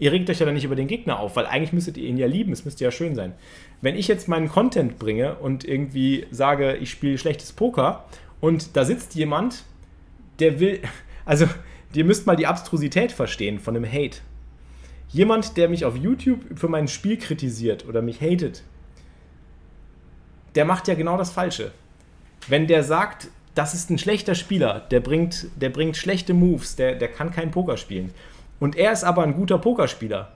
Ihr 0.00 0.12
regt 0.12 0.30
euch 0.30 0.38
ja 0.38 0.46
dann 0.46 0.54
nicht 0.54 0.64
über 0.64 0.76
den 0.76 0.86
Gegner 0.86 1.18
auf, 1.18 1.36
weil 1.36 1.46
eigentlich 1.46 1.72
müsstet 1.72 1.96
ihr 1.96 2.08
ihn 2.08 2.18
ja 2.18 2.26
lieben, 2.26 2.52
es 2.52 2.64
müsste 2.64 2.84
ja 2.84 2.90
schön 2.90 3.14
sein. 3.14 3.34
Wenn 3.80 3.96
ich 3.96 4.08
jetzt 4.08 4.28
meinen 4.28 4.48
Content 4.48 4.98
bringe 4.98 5.36
und 5.36 5.64
irgendwie 5.64 6.26
sage, 6.30 6.76
ich 6.76 6.90
spiele 6.90 7.18
schlechtes 7.18 7.52
Poker 7.52 8.04
und 8.40 8.76
da 8.76 8.84
sitzt 8.84 9.14
jemand, 9.14 9.64
der 10.38 10.60
will, 10.60 10.80
also 11.24 11.46
ihr 11.94 12.04
müsst 12.04 12.26
mal 12.26 12.36
die 12.36 12.46
Abstrusität 12.46 13.10
verstehen 13.10 13.58
von 13.58 13.74
dem 13.74 13.84
Hate. 13.84 14.18
Jemand, 15.10 15.56
der 15.56 15.68
mich 15.68 15.84
auf 15.84 15.96
YouTube 15.96 16.40
für 16.54 16.68
mein 16.68 16.88
Spiel 16.88 17.16
kritisiert 17.16 17.86
oder 17.88 18.02
mich 18.02 18.20
hatet, 18.20 18.62
der 20.54 20.64
macht 20.64 20.88
ja 20.88 20.94
genau 20.94 21.16
das 21.16 21.30
Falsche. 21.30 21.72
Wenn 22.46 22.66
der 22.66 22.84
sagt, 22.84 23.28
das 23.54 23.74
ist 23.74 23.90
ein 23.90 23.98
schlechter 23.98 24.34
Spieler, 24.34 24.86
der 24.90 25.00
bringt, 25.00 25.46
der 25.56 25.70
bringt 25.70 25.96
schlechte 25.96 26.34
Moves, 26.34 26.76
der, 26.76 26.94
der 26.94 27.08
kann 27.08 27.32
kein 27.32 27.50
Poker 27.50 27.76
spielen. 27.76 28.12
Und 28.60 28.76
er 28.76 28.92
ist 28.92 29.04
aber 29.04 29.22
ein 29.22 29.34
guter 29.34 29.58
Pokerspieler, 29.58 30.32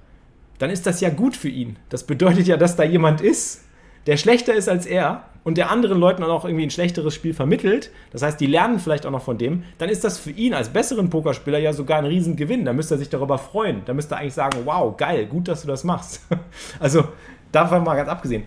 dann 0.58 0.70
ist 0.70 0.86
das 0.86 1.00
ja 1.00 1.10
gut 1.10 1.36
für 1.36 1.48
ihn. 1.48 1.76
Das 1.88 2.04
bedeutet 2.04 2.46
ja, 2.46 2.56
dass 2.56 2.76
da 2.76 2.84
jemand 2.84 3.20
ist, 3.20 3.64
der 4.06 4.16
schlechter 4.16 4.54
ist 4.54 4.68
als 4.68 4.86
er 4.86 5.24
und 5.44 5.58
der 5.58 5.70
anderen 5.70 5.98
Leuten 5.98 6.22
auch 6.22 6.44
irgendwie 6.44 6.64
ein 6.64 6.70
schlechteres 6.70 7.14
Spiel 7.14 7.34
vermittelt, 7.34 7.90
das 8.12 8.22
heißt, 8.22 8.40
die 8.40 8.46
lernen 8.46 8.78
vielleicht 8.78 9.06
auch 9.06 9.10
noch 9.10 9.22
von 9.22 9.38
dem, 9.38 9.64
dann 9.78 9.88
ist 9.88 10.04
das 10.04 10.18
für 10.18 10.30
ihn 10.30 10.54
als 10.54 10.68
besseren 10.68 11.10
Pokerspieler 11.10 11.58
ja 11.58 11.72
sogar 11.72 11.98
ein 11.98 12.04
Riesengewinn. 12.04 12.64
Da 12.64 12.72
müsste 12.72 12.94
er 12.94 12.98
sich 12.98 13.08
darüber 13.08 13.38
freuen. 13.38 13.82
Da 13.84 13.92
müsste 13.92 14.14
er 14.14 14.20
eigentlich 14.20 14.34
sagen, 14.34 14.60
wow, 14.64 14.96
geil, 14.96 15.26
gut, 15.26 15.48
dass 15.48 15.62
du 15.62 15.68
das 15.68 15.82
machst. 15.82 16.20
also 16.80 17.08
davon 17.50 17.82
mal 17.82 17.96
ganz 17.96 18.08
abgesehen. 18.08 18.44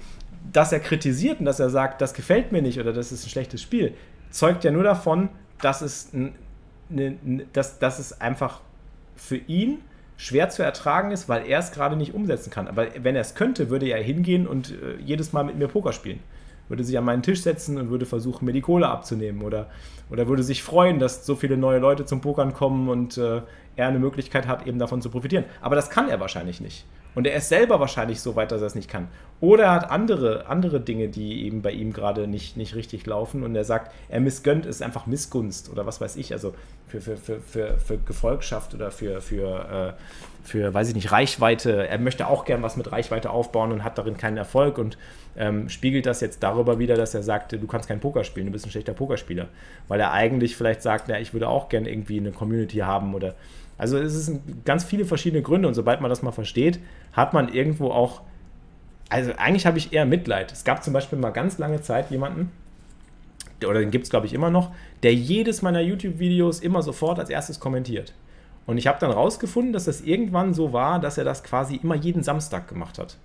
Dass 0.54 0.72
er 0.72 0.80
kritisiert 0.80 1.40
und 1.40 1.46
dass 1.46 1.60
er 1.60 1.70
sagt, 1.70 2.02
das 2.02 2.14
gefällt 2.14 2.52
mir 2.52 2.62
nicht 2.62 2.80
oder 2.80 2.94
das 2.94 3.12
ist 3.12 3.26
ein 3.26 3.30
schlechtes 3.30 3.62
Spiel, 3.62 3.94
zeugt 4.30 4.64
ja 4.64 4.72
nur 4.72 4.84
davon, 4.84 5.30
dass 5.62 5.82
es, 5.82 6.12
eine, 6.14 7.18
dass, 7.52 7.80
dass 7.80 8.00
es 8.00 8.22
einfach 8.22 8.62
für 9.18 9.38
ihn 9.38 9.80
schwer 10.18 10.50
zu 10.50 10.64
ertragen 10.64 11.12
ist, 11.12 11.28
weil 11.28 11.46
er 11.46 11.60
es 11.60 11.72
gerade 11.74 11.98
nicht 11.98 12.14
umsetzen 12.14 12.52
kann. 12.52 12.70
Aber 12.70 12.88
wenn 13.02 13.16
er 13.16 13.22
es 13.22 13.36
könnte, 13.36 13.70
würde 13.70 13.88
er 13.88 14.02
hingehen 14.02 14.48
und 14.48 14.72
äh, 14.72 14.96
jedes 15.04 15.34
Mal 15.34 15.44
mit 15.44 15.58
mir 15.58 15.68
Poker 15.68 15.92
spielen 15.92 16.22
würde 16.68 16.84
sich 16.84 16.98
an 16.98 17.06
meinen 17.06 17.24
Tisch 17.24 17.42
setzen 17.42 17.78
und 17.78 17.90
würde 17.90 18.06
versuchen, 18.06 18.46
mir 18.46 18.54
die 18.54 18.62
Kohle 18.62 18.88
abzunehmen 18.88 19.42
oder, 19.42 19.70
oder 20.10 20.28
würde 20.28 20.44
sich 20.44 20.64
freuen, 20.64 21.00
dass 21.00 21.26
so 21.26 21.36
viele 21.36 21.58
neue 21.58 21.80
Leute 21.80 22.06
zum 22.06 22.22
Pokern 22.22 22.54
kommen 22.54 22.90
und 22.90 23.18
äh, 23.18 23.42
er 23.76 23.88
eine 23.88 24.00
Möglichkeit 24.00 24.48
hat, 24.48 24.66
eben 24.68 24.80
davon 24.80 25.02
zu 25.02 25.10
profitieren. 25.10 25.46
Aber 25.62 25.76
das 25.76 25.90
kann 25.90 26.10
er 26.10 26.20
wahrscheinlich 26.20 26.62
nicht. 26.62 26.86
Und 27.16 27.26
er 27.26 27.36
ist 27.38 27.50
selber 27.50 27.80
wahrscheinlich 27.80 28.20
so 28.20 28.36
weit, 28.36 28.52
dass 28.52 28.62
er 28.62 28.68
es 28.68 28.76
nicht 28.76 28.90
kann. 28.90 29.08
Oder 29.42 29.66
er 29.66 29.72
hat 29.74 29.90
andere, 29.90 30.48
andere 30.48 30.80
Dinge, 30.80 31.08
die 31.08 31.46
eben 31.46 31.62
bei 31.62 31.72
ihm 31.72 31.94
gerade 31.94 32.28
nicht, 32.28 32.58
nicht 32.58 32.76
richtig 32.76 33.06
laufen 33.06 33.44
und 33.44 33.56
er 33.56 33.64
sagt, 33.64 33.92
er 34.10 34.20
missgönnt, 34.20 34.66
ist 34.66 34.82
einfach 34.82 35.08
Missgunst 35.08 35.70
oder 35.70 35.86
was 35.86 36.00
weiß 36.00 36.16
ich, 36.18 36.34
also 36.34 36.54
für, 36.88 37.02
für, 37.02 37.18
für, 37.18 37.40
für, 37.40 37.78
für 37.78 37.98
Gefolgschaft 37.98 38.74
oder 38.74 38.92
für, 38.92 39.22
für, 39.22 39.96
äh, 39.96 40.48
für, 40.48 40.74
weiß 40.74 40.90
ich 40.90 40.96
nicht, 40.96 41.12
Reichweite. 41.12 41.88
Er 41.88 41.98
möchte 41.98 42.28
auch 42.28 42.46
gern 42.46 42.62
was 42.62 42.78
mit 42.78 42.92
Reichweite 42.92 43.30
aufbauen 43.30 43.72
und 43.72 43.84
hat 43.84 43.98
darin 43.98 44.18
keinen 44.18 44.38
Erfolg 44.38 44.78
und 44.78 44.98
ähm, 45.38 45.70
spiegelt 45.70 46.06
das 46.06 46.22
jetzt 46.22 46.44
darüber 46.44 46.80
wieder, 46.80 46.96
dass 46.96 47.14
er 47.14 47.24
sagt, 47.24 47.52
du 47.52 47.68
kannst 47.68 47.88
kein 47.88 48.00
Poker 48.00 48.24
spielen, 48.24 48.48
du 48.48 48.52
bist 48.52 48.66
ein 48.66 48.72
schlechter 48.72 48.94
Pokerspieler. 48.94 49.48
Weil 49.88 50.00
er 50.00 50.12
eigentlich 50.12 50.56
vielleicht 50.56 50.82
sagt, 50.82 51.06
na, 51.08 51.20
ich 51.20 51.34
würde 51.34 51.50
auch 51.50 51.70
gern 51.70 51.86
irgendwie 51.86 52.20
eine 52.20 52.32
Community 52.32 52.78
haben 52.78 53.14
oder 53.16 53.36
also 53.78 53.98
es 53.98 54.14
sind 54.26 54.66
ganz 54.66 54.84
viele 54.84 55.06
verschiedene 55.06 55.42
Gründe 55.42 55.68
und 55.68 55.74
sobald 55.74 56.02
man 56.02 56.10
das 56.10 56.22
mal 56.22 56.32
versteht, 56.32 56.80
hat 57.14 57.34
man 57.34 57.54
irgendwo 57.54 57.92
auch, 57.92 58.22
also 59.10 59.32
eigentlich 59.38 59.66
habe 59.66 59.78
ich 59.78 59.94
eher 59.94 60.06
Mitleid. 60.06 60.52
Es 60.52 60.64
gab 60.64 60.84
zum 60.84 60.94
Beispiel 60.94 61.20
mal 61.20 61.32
ganz 61.32 61.58
lange 61.58 61.82
Zeit 61.82 62.12
jemanden, 62.12 62.52
oder 63.66 63.80
den 63.80 63.92
gibt 63.92 64.06
es 64.06 64.10
glaube 64.10 64.26
ich 64.26 64.34
immer 64.34 64.50
noch, 64.50 64.72
der 65.04 65.14
jedes 65.14 65.62
meiner 65.62 65.82
YouTube-Videos 65.82 66.60
immer 66.60 66.82
sofort 66.82 67.20
als 67.20 67.30
erstes 67.30 67.60
kommentiert. 67.60 68.14
Und 68.66 68.78
ich 68.78 68.88
habe 68.88 69.00
dann 69.00 69.12
rausgefunden, 69.12 69.74
dass 69.74 69.86
das 69.86 70.02
irgendwann 70.02 70.54
so 70.54 70.74
war, 70.74 71.00
dass 71.00 71.18
er 71.18 71.24
das 71.24 71.44
quasi 71.44 71.76
immer 71.76 71.96
jeden 71.96 72.24
Samstag 72.24 72.68
gemacht 72.68 72.98
hat. 72.98 73.18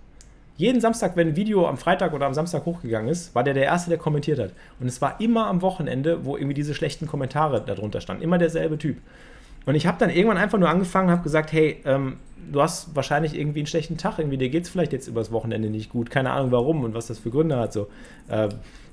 Jeden 0.57 0.83
Samstag, 0.83 1.17
wenn 1.17 1.29
ein 1.29 1.37
Video 1.37 1.67
am 1.67 1.79
Freitag 1.79 2.13
oder 2.13 2.27
am 2.27 2.35
Samstag 2.35 2.67
hochgegangen 2.67 3.09
ist, 3.09 3.35
war 3.35 3.43
der 3.43 3.55
der 3.55 3.65
Erste, 3.65 3.89
der 3.89 3.99
kommentiert 3.99 4.39
hat. 4.39 4.53
Und 4.79 4.89
es 4.89 5.01
war 5.01 5.19
immer 5.19 5.47
am 5.47 5.63
Wochenende, 5.63 6.27
wo 6.27 6.37
irgendwie 6.37 6.53
diese 6.53 6.75
schlechten 6.75 7.07
Kommentare 7.07 7.63
darunter 7.65 8.03
standen. 8.03 8.23
Immer 8.23 8.37
derselbe 8.37 8.77
Typ. 8.77 8.99
Und 9.67 9.75
ich 9.75 9.87
habe 9.87 9.99
dann 9.99 10.11
irgendwann 10.11 10.39
einfach 10.39 10.59
nur 10.59 10.69
angefangen 10.69 11.09
und 11.09 11.13
habe 11.13 11.23
gesagt, 11.23 11.53
hey, 11.53 11.81
ähm, 11.85 12.17
du 12.51 12.61
hast 12.61 12.95
wahrscheinlich 12.97 13.39
irgendwie 13.39 13.61
einen 13.61 13.67
schlechten 13.67 13.97
Tag, 13.97 14.19
irgendwie 14.19 14.39
dir 14.39 14.49
geht 14.49 14.65
es 14.65 14.71
vielleicht 14.71 14.93
jetzt 14.93 15.07
übers 15.09 15.31
Wochenende 15.33 15.71
nicht 15.71 15.91
gut, 15.91 16.11
keine 16.11 16.31
Ahnung 16.31 16.51
warum 16.51 16.85
und 16.85 16.95
was 16.95 17.07
das 17.07 17.19
für 17.19 17.31
Gründe 17.31 17.57
hat. 17.57 17.73
So. 17.73 17.89
Äh, 18.29 18.49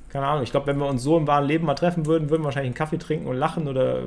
keine 0.09 0.25
Ahnung, 0.25 0.43
ich 0.43 0.51
glaube, 0.51 0.67
wenn 0.67 0.77
wir 0.77 0.87
uns 0.87 1.03
so 1.03 1.17
im 1.17 1.27
wahren 1.27 1.45
Leben 1.45 1.65
mal 1.65 1.75
treffen 1.75 2.05
würden, 2.05 2.29
würden 2.29 2.41
wir 2.41 2.45
wahrscheinlich 2.45 2.69
einen 2.69 2.75
Kaffee 2.75 2.97
trinken 2.97 3.27
und 3.27 3.35
lachen 3.35 3.67
oder 3.67 4.03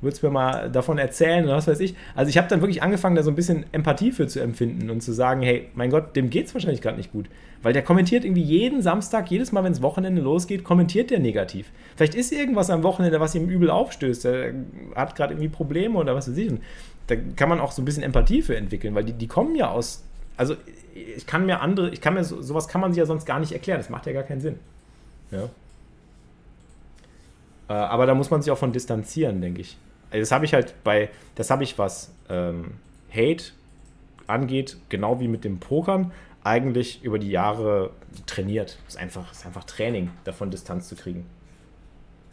würdest 0.00 0.22
mir 0.22 0.30
mal 0.30 0.70
davon 0.70 0.98
erzählen 0.98 1.44
oder 1.44 1.56
was 1.56 1.66
weiß 1.66 1.80
ich. 1.80 1.94
Also 2.14 2.28
ich 2.28 2.38
habe 2.38 2.48
dann 2.48 2.60
wirklich 2.60 2.82
angefangen, 2.82 3.16
da 3.16 3.22
so 3.22 3.30
ein 3.30 3.34
bisschen 3.34 3.64
Empathie 3.72 4.12
für 4.12 4.26
zu 4.26 4.40
empfinden 4.40 4.90
und 4.90 5.02
zu 5.02 5.12
sagen, 5.12 5.42
hey, 5.42 5.68
mein 5.74 5.90
Gott, 5.90 6.14
dem 6.16 6.30
geht 6.30 6.46
es 6.46 6.54
wahrscheinlich 6.54 6.80
gerade 6.80 6.96
nicht 6.96 7.12
gut. 7.12 7.26
Weil 7.62 7.72
der 7.72 7.82
kommentiert 7.82 8.24
irgendwie 8.24 8.42
jeden 8.42 8.82
Samstag, 8.82 9.30
jedes 9.30 9.50
Mal, 9.50 9.64
wenn 9.64 9.72
es 9.72 9.80
Wochenende 9.80 10.20
losgeht, 10.20 10.64
kommentiert 10.64 11.10
der 11.10 11.18
negativ. 11.18 11.70
Vielleicht 11.96 12.14
ist 12.14 12.32
irgendwas 12.32 12.68
am 12.68 12.82
Wochenende, 12.82 13.20
was 13.20 13.34
ihm 13.34 13.48
übel 13.48 13.70
aufstößt. 13.70 14.26
Er 14.26 14.52
hat 14.94 15.16
gerade 15.16 15.32
irgendwie 15.32 15.48
Probleme 15.48 15.98
oder 15.98 16.14
was 16.14 16.28
weiß 16.28 16.36
ich. 16.36 16.50
Und 16.50 16.60
da 17.06 17.16
kann 17.36 17.48
man 17.48 17.60
auch 17.60 17.72
so 17.72 17.80
ein 17.80 17.86
bisschen 17.86 18.02
Empathie 18.02 18.42
für 18.42 18.56
entwickeln, 18.56 18.94
weil 18.94 19.04
die, 19.04 19.14
die 19.14 19.26
kommen 19.26 19.56
ja 19.56 19.70
aus. 19.70 20.04
Also 20.36 20.56
ich 20.94 21.26
kann 21.26 21.46
mir 21.46 21.60
andere, 21.60 21.90
ich 21.90 22.00
kann 22.00 22.14
mir 22.14 22.24
so, 22.24 22.42
sowas 22.42 22.68
kann 22.68 22.80
man 22.80 22.92
sich 22.92 22.98
ja 22.98 23.06
sonst 23.06 23.24
gar 23.24 23.40
nicht 23.40 23.52
erklären. 23.52 23.78
Das 23.78 23.88
macht 23.88 24.06
ja 24.06 24.12
gar 24.12 24.24
keinen 24.24 24.40
Sinn. 24.40 24.58
Ja. 25.30 25.48
Äh, 27.68 27.72
aber 27.72 28.06
da 28.06 28.14
muss 28.14 28.30
man 28.30 28.42
sich 28.42 28.50
auch 28.50 28.58
von 28.58 28.72
distanzieren, 28.72 29.40
denke 29.40 29.60
ich. 29.60 29.76
Also 30.10 30.20
das 30.20 30.32
habe 30.32 30.44
ich 30.44 30.54
halt 30.54 30.74
bei, 30.84 31.10
das 31.34 31.50
habe 31.50 31.64
ich 31.64 31.78
was 31.78 32.12
ähm, 32.28 32.74
Hate 33.10 33.44
angeht, 34.26 34.76
genau 34.88 35.20
wie 35.20 35.28
mit 35.28 35.44
dem 35.44 35.58
Pokern, 35.58 36.12
eigentlich 36.42 37.02
über 37.02 37.18
die 37.18 37.30
Jahre 37.30 37.90
trainiert. 38.26 38.78
Es 38.86 38.94
ist 38.94 39.00
einfach, 39.00 39.32
ist 39.32 39.46
einfach 39.46 39.64
Training, 39.64 40.10
davon 40.24 40.50
Distanz 40.50 40.88
zu 40.88 40.94
kriegen. 40.94 41.26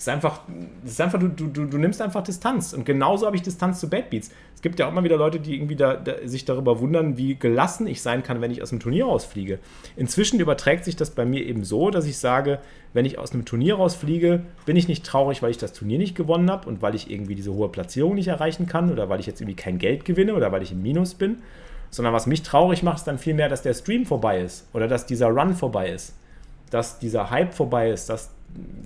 Es 0.01 0.07
ist 0.07 0.13
einfach, 0.13 0.41
es 0.83 0.93
ist 0.93 1.01
einfach 1.01 1.19
du, 1.19 1.27
du, 1.27 1.65
du 1.65 1.77
nimmst 1.77 2.01
einfach 2.01 2.23
Distanz. 2.23 2.73
Und 2.73 2.85
genauso 2.85 3.27
habe 3.27 3.35
ich 3.35 3.43
Distanz 3.43 3.79
zu 3.79 3.87
Bad 3.87 4.09
Beats. 4.09 4.31
Es 4.55 4.63
gibt 4.63 4.79
ja 4.79 4.87
auch 4.87 4.91
immer 4.91 5.03
wieder 5.03 5.15
Leute, 5.15 5.39
die 5.39 5.53
irgendwie 5.53 5.75
da, 5.75 5.93
da, 5.93 6.13
sich 6.25 6.43
darüber 6.43 6.79
wundern, 6.79 7.17
wie 7.17 7.35
gelassen 7.35 7.85
ich 7.85 8.01
sein 8.01 8.23
kann, 8.23 8.41
wenn 8.41 8.49
ich 8.49 8.63
aus 8.63 8.71
dem 8.71 8.79
Turnier 8.79 9.05
rausfliege. 9.05 9.59
Inzwischen 9.95 10.39
überträgt 10.39 10.85
sich 10.85 10.95
das 10.95 11.11
bei 11.11 11.23
mir 11.23 11.45
eben 11.45 11.63
so, 11.63 11.91
dass 11.91 12.07
ich 12.07 12.17
sage, 12.17 12.57
wenn 12.93 13.05
ich 13.05 13.19
aus 13.19 13.31
einem 13.31 13.45
Turnier 13.45 13.75
rausfliege, 13.75 14.41
bin 14.65 14.75
ich 14.75 14.87
nicht 14.87 15.05
traurig, 15.05 15.43
weil 15.43 15.51
ich 15.51 15.59
das 15.59 15.71
Turnier 15.71 15.99
nicht 15.99 16.15
gewonnen 16.15 16.49
habe 16.49 16.67
und 16.67 16.81
weil 16.81 16.95
ich 16.95 17.11
irgendwie 17.11 17.35
diese 17.35 17.53
hohe 17.53 17.69
Platzierung 17.69 18.15
nicht 18.15 18.27
erreichen 18.27 18.65
kann 18.65 18.91
oder 18.91 19.07
weil 19.07 19.19
ich 19.19 19.27
jetzt 19.27 19.39
irgendwie 19.39 19.55
kein 19.55 19.77
Geld 19.77 20.03
gewinne 20.03 20.33
oder 20.33 20.51
weil 20.51 20.63
ich 20.63 20.71
im 20.71 20.81
Minus 20.81 21.13
bin, 21.13 21.43
sondern 21.91 22.15
was 22.15 22.25
mich 22.25 22.41
traurig 22.41 22.81
macht, 22.81 22.97
ist 22.97 23.07
dann 23.07 23.19
vielmehr, 23.19 23.49
dass 23.49 23.61
der 23.61 23.75
Stream 23.75 24.07
vorbei 24.07 24.41
ist 24.41 24.67
oder 24.73 24.87
dass 24.87 25.05
dieser 25.05 25.27
Run 25.27 25.53
vorbei 25.53 25.91
ist, 25.91 26.15
dass 26.71 26.97
dieser 26.97 27.29
Hype 27.29 27.53
vorbei 27.53 27.91
ist, 27.91 28.09
dass 28.09 28.31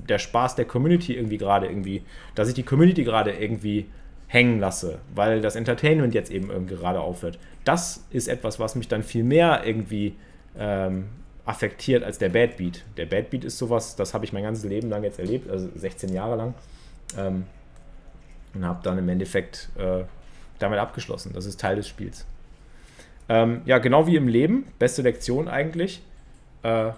der 0.07 0.19
Spaß 0.19 0.55
der 0.55 0.65
Community 0.65 1.15
irgendwie 1.15 1.37
gerade 1.37 1.67
irgendwie, 1.67 2.03
dass 2.35 2.47
ich 2.47 2.53
die 2.53 2.63
Community 2.63 3.03
gerade 3.03 3.31
irgendwie 3.31 3.87
hängen 4.27 4.59
lasse, 4.59 4.99
weil 5.13 5.41
das 5.41 5.55
Entertainment 5.55 6.13
jetzt 6.13 6.31
eben 6.31 6.49
irgendwie 6.49 6.75
gerade 6.75 6.99
aufhört. 6.99 7.39
Das 7.63 8.05
ist 8.09 8.27
etwas, 8.27 8.59
was 8.59 8.75
mich 8.75 8.87
dann 8.87 9.03
viel 9.03 9.23
mehr 9.23 9.63
irgendwie 9.65 10.15
ähm, 10.57 11.05
affektiert 11.45 12.03
als 12.03 12.17
der 12.17 12.29
Bad 12.29 12.57
Beat. 12.57 12.83
Der 12.97 13.05
Bad 13.05 13.29
Beat 13.29 13.45
ist 13.45 13.57
sowas, 13.57 13.95
das 13.95 14.13
habe 14.13 14.25
ich 14.25 14.33
mein 14.33 14.43
ganzes 14.43 14.65
Leben 14.65 14.89
lang 14.89 15.03
jetzt 15.03 15.19
erlebt, 15.19 15.49
also 15.49 15.69
16 15.75 16.13
Jahre 16.13 16.35
lang. 16.35 16.53
Ähm, 17.17 17.45
und 18.53 18.65
habe 18.65 18.79
dann 18.83 18.97
im 18.97 19.07
Endeffekt 19.09 19.69
äh, 19.77 20.03
damit 20.59 20.79
abgeschlossen. 20.79 21.33
Das 21.33 21.45
ist 21.45 21.59
Teil 21.59 21.75
des 21.75 21.87
Spiels. 21.87 22.25
Ähm, 23.27 23.61
ja, 23.65 23.79
genau 23.79 24.07
wie 24.07 24.15
im 24.15 24.27
Leben, 24.27 24.65
beste 24.79 25.01
Lektion 25.01 25.47
eigentlich. 25.47 26.01
Äh, 26.63 26.91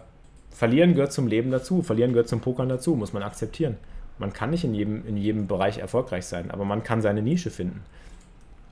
verlieren 0.58 0.96
gehört 0.96 1.14
zum 1.14 1.28
Leben 1.28 1.52
dazu, 1.52 1.84
verlieren 1.84 2.14
gehört 2.14 2.30
zum 2.30 2.42
Pokern 2.42 2.68
dazu, 2.68 2.96
muss 2.96 3.14
man 3.14 3.22
akzeptieren. 3.22 3.78
Man 4.18 4.34
kann 4.34 4.50
nicht 4.50 4.64
in 4.64 4.74
jedem, 4.74 5.06
in 5.06 5.16
jedem 5.16 5.46
Bereich 5.46 5.78
erfolgreich 5.78 6.26
sein, 6.26 6.50
aber 6.50 6.66
man 6.66 6.82
kann 6.82 7.04
seine 7.04 7.22
Nische 7.22 7.52
finden. 7.52 7.84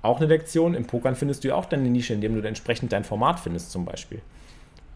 Auch 0.02 0.18
eine 0.18 0.26
Lektion, 0.26 0.74
im 0.74 0.88
Pokern 0.88 1.16
findest 1.16 1.44
du 1.44 1.50
ja 1.50 1.56
auch 1.56 1.66
deine 1.66 1.88
Nische, 1.88 2.16
indem 2.16 2.42
du 2.42 2.48
entsprechend 2.48 2.92
dein 2.92 3.04
Format 3.04 3.40
findest, 3.40 3.72
zum 3.72 3.86
Beispiel. 3.86 4.22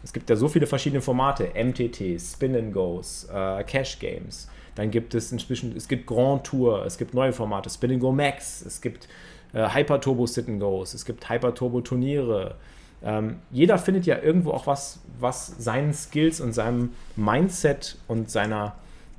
Es 0.02 0.12
gibt 0.12 0.28
ja 0.30 0.34
so 0.34 0.48
viele 0.48 0.66
verschiedene 0.66 1.00
Formate: 1.00 1.50
MTTs, 1.54 2.32
Spin 2.32 2.56
and 2.56 2.72
Goes, 2.72 3.28
äh, 3.32 3.62
Cash 3.62 4.00
Games. 4.00 4.48
Dann 4.74 4.90
gibt 4.90 5.14
es 5.14 5.30
inzwischen, 5.30 5.76
es 5.76 5.86
gibt 5.86 6.08
Grand 6.08 6.42
Tour, 6.44 6.84
es 6.84 6.98
gibt 6.98 7.14
neue 7.14 7.32
Formate, 7.32 7.70
Spin 7.70 7.92
and 7.92 8.00
Go 8.00 8.10
Max, 8.10 8.62
es 8.66 8.80
gibt 8.80 9.06
äh, 9.52 9.68
Hyper 9.68 10.00
Turbo 10.00 10.26
Sit 10.26 10.48
and 10.48 10.58
Goes, 10.58 10.94
es 10.94 11.04
gibt 11.04 11.28
Hyper 11.28 11.54
Turbo 11.54 11.82
Turniere. 11.82 12.56
Ähm, 13.02 13.36
jeder 13.50 13.78
findet 13.78 14.06
ja 14.06 14.18
irgendwo 14.18 14.50
auch 14.52 14.66
was, 14.66 15.00
was 15.18 15.46
seinen 15.58 15.94
Skills 15.94 16.40
und 16.40 16.52
seinem 16.52 16.90
Mindset 17.16 17.96
und 18.08 18.30
seiner, 18.30 18.74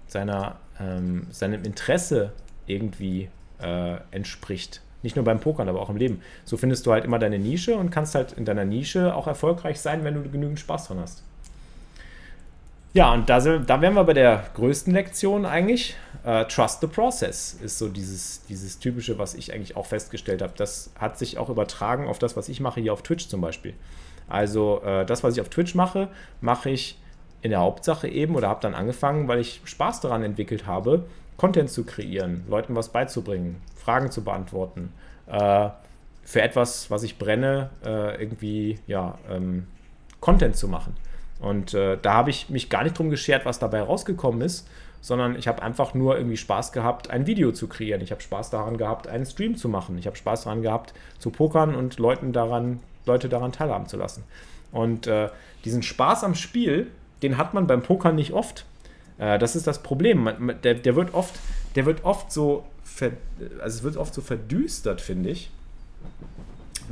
seiner, 0.07 0.57
ähm, 0.79 1.27
seinem 1.31 1.63
Interesse 1.63 2.31
irgendwie 2.67 3.29
äh, 3.59 3.97
entspricht. 4.11 4.81
Nicht 5.03 5.15
nur 5.15 5.25
beim 5.25 5.39
Pokern, 5.39 5.67
aber 5.67 5.81
auch 5.81 5.89
im 5.89 5.97
Leben. 5.97 6.21
So 6.45 6.57
findest 6.57 6.85
du 6.85 6.91
halt 6.91 7.05
immer 7.05 7.17
deine 7.17 7.39
Nische 7.39 7.75
und 7.75 7.89
kannst 7.89 8.13
halt 8.13 8.33
in 8.33 8.45
deiner 8.45 8.65
Nische 8.65 9.15
auch 9.15 9.25
erfolgreich 9.25 9.79
sein, 9.79 10.03
wenn 10.03 10.13
du 10.13 10.29
genügend 10.29 10.59
Spaß 10.59 10.87
dran 10.87 10.99
hast. 10.99 11.23
Ja, 12.93 13.13
und 13.13 13.29
da, 13.29 13.39
da 13.39 13.81
wären 13.81 13.93
wir 13.93 14.03
bei 14.03 14.13
der 14.13 14.43
größten 14.53 14.93
Lektion 14.93 15.45
eigentlich. 15.45 15.95
Uh, 16.23 16.43
trust 16.43 16.81
the 16.81 16.87
process 16.87 17.53
ist 17.63 17.79
so 17.79 17.87
dieses, 17.87 18.45
dieses 18.45 18.77
typische, 18.77 19.17
was 19.17 19.33
ich 19.33 19.53
eigentlich 19.53 19.75
auch 19.75 19.87
festgestellt 19.87 20.43
habe. 20.43 20.53
Das 20.55 20.91
hat 20.99 21.17
sich 21.17 21.37
auch 21.39 21.49
übertragen 21.49 22.07
auf 22.07 22.19
das, 22.19 22.37
was 22.37 22.47
ich 22.47 22.59
mache 22.59 22.79
hier 22.79 22.93
auf 22.93 23.01
Twitch 23.01 23.27
zum 23.27 23.41
Beispiel. 23.41 23.73
Also 24.27 24.81
uh, 24.83 25.03
das, 25.03 25.23
was 25.23 25.35
ich 25.35 25.41
auf 25.41 25.49
Twitch 25.49 25.73
mache, 25.73 26.09
mache 26.41 26.69
ich 26.69 26.99
in 27.41 27.49
der 27.49 27.61
Hauptsache 27.61 28.07
eben 28.07 28.35
oder 28.35 28.49
habe 28.49 28.61
dann 28.61 28.75
angefangen, 28.75 29.27
weil 29.27 29.39
ich 29.39 29.61
Spaß 29.63 30.01
daran 30.01 30.21
entwickelt 30.21 30.67
habe, 30.67 31.05
Content 31.37 31.71
zu 31.71 31.85
kreieren, 31.85 32.43
Leuten 32.47 32.75
was 32.75 32.89
beizubringen, 32.89 33.59
Fragen 33.75 34.11
zu 34.11 34.23
beantworten, 34.23 34.93
uh, 35.27 35.69
für 36.23 36.41
etwas, 36.41 36.91
was 36.91 37.01
ich 37.01 37.17
brenne, 37.17 37.71
irgendwie 37.83 38.79
ja, 38.85 39.17
ähm, 39.27 39.65
Content 40.19 40.55
zu 40.55 40.67
machen. 40.67 40.95
Und 41.41 41.73
äh, 41.73 41.97
da 42.01 42.13
habe 42.13 42.29
ich 42.29 42.49
mich 42.49 42.69
gar 42.69 42.83
nicht 42.83 42.97
drum 42.97 43.09
geschert, 43.09 43.45
was 43.45 43.59
dabei 43.59 43.81
rausgekommen 43.81 44.41
ist, 44.41 44.67
sondern 45.01 45.35
ich 45.35 45.47
habe 45.47 45.63
einfach 45.63 45.95
nur 45.95 46.15
irgendwie 46.15 46.37
Spaß 46.37 46.71
gehabt, 46.71 47.09
ein 47.09 47.25
Video 47.25 47.51
zu 47.51 47.67
kreieren. 47.67 48.01
Ich 48.01 48.11
habe 48.11 48.21
Spaß 48.21 48.51
daran 48.51 48.77
gehabt, 48.77 49.07
einen 49.07 49.25
Stream 49.25 49.57
zu 49.57 49.67
machen. 49.67 49.97
Ich 49.97 50.05
habe 50.05 50.15
Spaß 50.15 50.43
daran 50.43 50.61
gehabt, 50.61 50.93
zu 51.17 51.31
pokern 51.31 51.73
und 51.73 51.97
Leuten 51.97 52.31
daran, 52.31 52.79
Leute 53.07 53.27
daran 53.27 53.51
teilhaben 53.51 53.87
zu 53.87 53.97
lassen. 53.97 54.23
Und 54.71 55.07
äh, 55.07 55.29
diesen 55.65 55.81
Spaß 55.81 56.23
am 56.23 56.35
Spiel, 56.35 56.87
den 57.23 57.37
hat 57.37 57.55
man 57.55 57.65
beim 57.65 57.81
Pokern 57.81 58.15
nicht 58.15 58.33
oft. 58.33 58.65
Äh, 59.17 59.39
das 59.39 59.55
ist 59.55 59.65
das 59.65 59.81
Problem. 59.81 60.23
Man, 60.23 60.61
der, 60.63 60.75
der, 60.75 60.95
wird 60.95 61.15
oft, 61.15 61.33
der 61.75 61.87
wird 61.87 62.05
oft 62.05 62.31
so, 62.31 62.63
ver, 62.83 63.11
also 63.59 63.79
es 63.79 63.83
wird 63.83 63.97
oft 63.97 64.13
so 64.13 64.21
verdüstert, 64.21 65.01
finde 65.01 65.31
ich, 65.31 65.49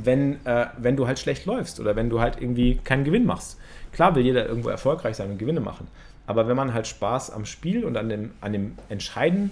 wenn, 0.04 0.44
äh, 0.46 0.66
wenn 0.78 0.96
du 0.96 1.06
halt 1.06 1.18
schlecht 1.18 1.46
läufst 1.46 1.80
oder 1.80 1.96
wenn 1.96 2.10
du 2.10 2.20
halt 2.20 2.40
irgendwie 2.40 2.76
keinen 2.76 3.04
Gewinn 3.04 3.26
machst. 3.26 3.58
Klar 3.92 4.14
will 4.14 4.24
jeder 4.24 4.46
irgendwo 4.46 4.68
erfolgreich 4.68 5.16
sein 5.16 5.30
und 5.30 5.38
Gewinne 5.38 5.60
machen. 5.60 5.88
Aber 6.26 6.46
wenn 6.46 6.56
man 6.56 6.72
halt 6.72 6.86
Spaß 6.86 7.30
am 7.30 7.44
Spiel 7.44 7.84
und 7.84 7.96
an 7.96 8.08
dem, 8.08 8.30
an 8.40 8.52
dem 8.52 8.74
Entscheiden, 8.88 9.50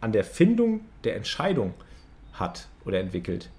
an 0.00 0.12
der 0.12 0.24
Findung 0.24 0.80
der 1.04 1.16
Entscheidung 1.16 1.74
hat 2.32 2.68
oder 2.84 2.98
entwickelt, 2.98 3.50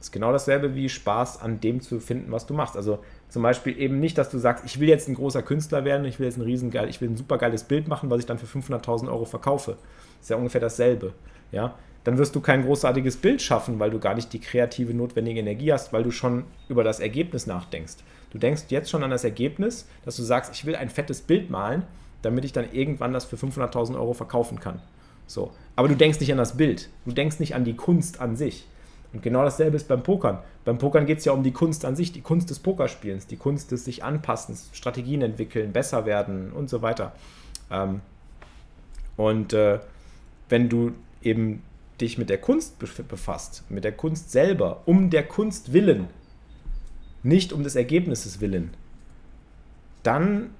ist 0.00 0.12
genau 0.12 0.32
dasselbe 0.32 0.74
wie 0.74 0.88
Spaß 0.88 1.42
an 1.42 1.60
dem 1.60 1.80
zu 1.80 2.00
finden, 2.00 2.32
was 2.32 2.46
du 2.46 2.54
machst. 2.54 2.76
Also 2.76 3.00
zum 3.28 3.42
Beispiel 3.42 3.78
eben 3.78 4.00
nicht, 4.00 4.16
dass 4.16 4.30
du 4.30 4.38
sagst, 4.38 4.64
ich 4.64 4.80
will 4.80 4.88
jetzt 4.88 5.08
ein 5.08 5.14
großer 5.14 5.42
Künstler 5.42 5.84
werden, 5.84 6.06
ich 6.06 6.18
will 6.18 6.26
jetzt 6.26 6.38
ein 6.38 6.42
riesengeil, 6.42 6.88
ich 6.88 7.00
will 7.00 7.10
ein 7.10 7.16
supergeiles 7.16 7.64
Bild 7.64 7.86
machen, 7.86 8.08
was 8.08 8.20
ich 8.20 8.26
dann 8.26 8.38
für 8.38 8.46
500.000 8.46 9.08
Euro 9.08 9.24
verkaufe. 9.24 9.76
Ist 10.20 10.30
ja 10.30 10.36
ungefähr 10.36 10.60
dasselbe. 10.60 11.12
Ja? 11.52 11.74
Dann 12.04 12.18
wirst 12.18 12.34
du 12.34 12.40
kein 12.40 12.64
großartiges 12.64 13.16
Bild 13.16 13.42
schaffen, 13.42 13.78
weil 13.78 13.90
du 13.90 13.98
gar 13.98 14.14
nicht 14.14 14.32
die 14.32 14.40
kreative 14.40 14.94
notwendige 14.94 15.40
Energie 15.40 15.72
hast, 15.72 15.92
weil 15.92 16.02
du 16.02 16.10
schon 16.10 16.44
über 16.68 16.84
das 16.84 17.00
Ergebnis 17.00 17.46
nachdenkst. 17.46 17.96
Du 18.30 18.38
denkst 18.38 18.64
jetzt 18.68 18.90
schon 18.90 19.02
an 19.02 19.10
das 19.10 19.24
Ergebnis, 19.24 19.86
dass 20.04 20.16
du 20.16 20.22
sagst, 20.22 20.52
ich 20.54 20.64
will 20.64 20.76
ein 20.76 20.88
fettes 20.88 21.20
Bild 21.20 21.50
malen, 21.50 21.82
damit 22.22 22.44
ich 22.44 22.52
dann 22.52 22.72
irgendwann 22.72 23.12
das 23.12 23.24
für 23.24 23.36
500.000 23.36 23.94
Euro 23.96 24.14
verkaufen 24.14 24.60
kann. 24.60 24.80
So. 25.26 25.50
Aber 25.76 25.88
du 25.88 25.96
denkst 25.96 26.20
nicht 26.20 26.32
an 26.32 26.38
das 26.38 26.56
Bild. 26.56 26.88
Du 27.04 27.12
denkst 27.12 27.38
nicht 27.38 27.54
an 27.54 27.64
die 27.64 27.76
Kunst 27.76 28.20
an 28.20 28.36
sich. 28.36 28.66
Und 29.12 29.22
genau 29.22 29.42
dasselbe 29.42 29.76
ist 29.76 29.88
beim 29.88 30.02
Pokern. 30.02 30.38
Beim 30.64 30.78
Pokern 30.78 31.06
geht 31.06 31.18
es 31.18 31.24
ja 31.24 31.32
um 31.32 31.42
die 31.42 31.52
Kunst 31.52 31.84
an 31.84 31.96
sich, 31.96 32.12
die 32.12 32.20
Kunst 32.20 32.50
des 32.50 32.60
Pokerspielens, 32.60 33.26
die 33.26 33.36
Kunst 33.36 33.72
des 33.72 33.84
sich 33.84 34.04
Anpassens, 34.04 34.70
Strategien 34.72 35.22
entwickeln, 35.22 35.72
besser 35.72 36.06
werden 36.06 36.52
und 36.52 36.70
so 36.70 36.82
weiter. 36.82 37.12
Ähm, 37.70 38.00
und 39.16 39.52
äh, 39.52 39.80
wenn 40.48 40.68
du 40.68 40.92
eben 41.22 41.62
dich 42.00 42.18
mit 42.18 42.30
der 42.30 42.38
Kunst 42.38 42.78
befasst, 42.78 43.64
mit 43.68 43.84
der 43.84 43.92
Kunst 43.92 44.30
selber, 44.30 44.82
um 44.86 45.10
der 45.10 45.26
Kunst 45.26 45.72
willen, 45.72 46.08
nicht 47.22 47.52
um 47.52 47.62
des 47.62 47.76
Ergebnisses 47.76 48.40
willen, 48.40 48.70
dann 50.02 50.50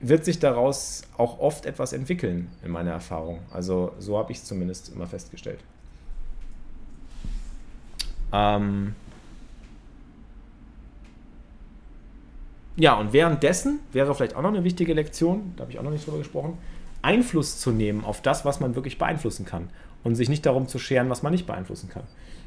wird 0.00 0.24
sich 0.24 0.38
daraus 0.38 1.02
auch 1.16 1.38
oft 1.38 1.64
etwas 1.64 1.92
entwickeln, 1.92 2.50
in 2.64 2.72
meiner 2.72 2.90
Erfahrung. 2.90 3.40
Also 3.52 3.92
so 3.98 4.18
habe 4.18 4.32
ich 4.32 4.38
es 4.38 4.44
zumindest 4.44 4.92
immer 4.92 5.06
festgestellt. 5.06 5.60
Ähm 8.32 8.94
ja, 12.76 12.94
und 12.94 13.12
währenddessen 13.12 13.78
wäre 13.92 14.14
vielleicht 14.14 14.34
auch 14.34 14.42
noch 14.42 14.48
eine 14.48 14.64
wichtige 14.64 14.94
Lektion, 14.94 15.52
da 15.56 15.62
habe 15.62 15.72
ich 15.72 15.78
auch 15.78 15.84
noch 15.84 15.90
nicht 15.90 16.06
drüber 16.06 16.18
gesprochen, 16.18 16.58
Einfluss 17.02 17.58
zu 17.58 17.70
nehmen 17.70 18.04
auf 18.04 18.22
das, 18.22 18.44
was 18.44 18.60
man 18.60 18.74
wirklich 18.74 18.98
beeinflussen 18.98 19.44
kann 19.44 19.68
und 20.04 20.14
sich 20.14 20.28
nicht 20.28 20.46
darum 20.46 20.68
zu 20.68 20.78
scheren, 20.78 21.10
was 21.10 21.22
man 21.22 21.32
nicht 21.32 21.46
beeinflussen 21.46 21.88
kann. 21.88 22.04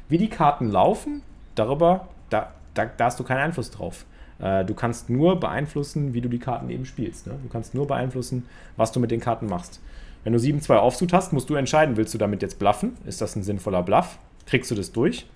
Wie 0.08 0.18
die 0.18 0.28
Karten 0.28 0.70
laufen, 0.70 1.22
darüber, 1.54 2.08
da, 2.30 2.52
da, 2.74 2.86
da 2.86 3.04
hast 3.06 3.18
du 3.18 3.24
keinen 3.24 3.40
Einfluss 3.40 3.70
drauf. 3.70 4.04
Äh, 4.38 4.64
du 4.64 4.74
kannst 4.74 5.10
nur 5.10 5.40
beeinflussen, 5.40 6.14
wie 6.14 6.20
du 6.20 6.28
die 6.28 6.38
Karten 6.38 6.70
eben 6.70 6.84
spielst. 6.84 7.26
Ne? 7.26 7.34
Du 7.42 7.48
kannst 7.48 7.74
nur 7.74 7.86
beeinflussen, 7.86 8.46
was 8.76 8.92
du 8.92 9.00
mit 9.00 9.10
den 9.10 9.20
Karten 9.20 9.48
machst. 9.48 9.80
Wenn 10.24 10.32
du 10.32 10.38
7-2 10.38 10.76
Offsuit 10.76 11.12
hast, 11.12 11.32
musst 11.32 11.48
du 11.48 11.54
entscheiden, 11.54 11.96
willst 11.96 12.12
du 12.12 12.18
damit 12.18 12.42
jetzt 12.42 12.58
bluffen? 12.58 12.96
Ist 13.06 13.20
das 13.20 13.36
ein 13.36 13.42
sinnvoller 13.42 13.82
Bluff? 13.82 14.18
Kriegst 14.46 14.70
du 14.70 14.74
das 14.74 14.92
durch? 14.92 15.26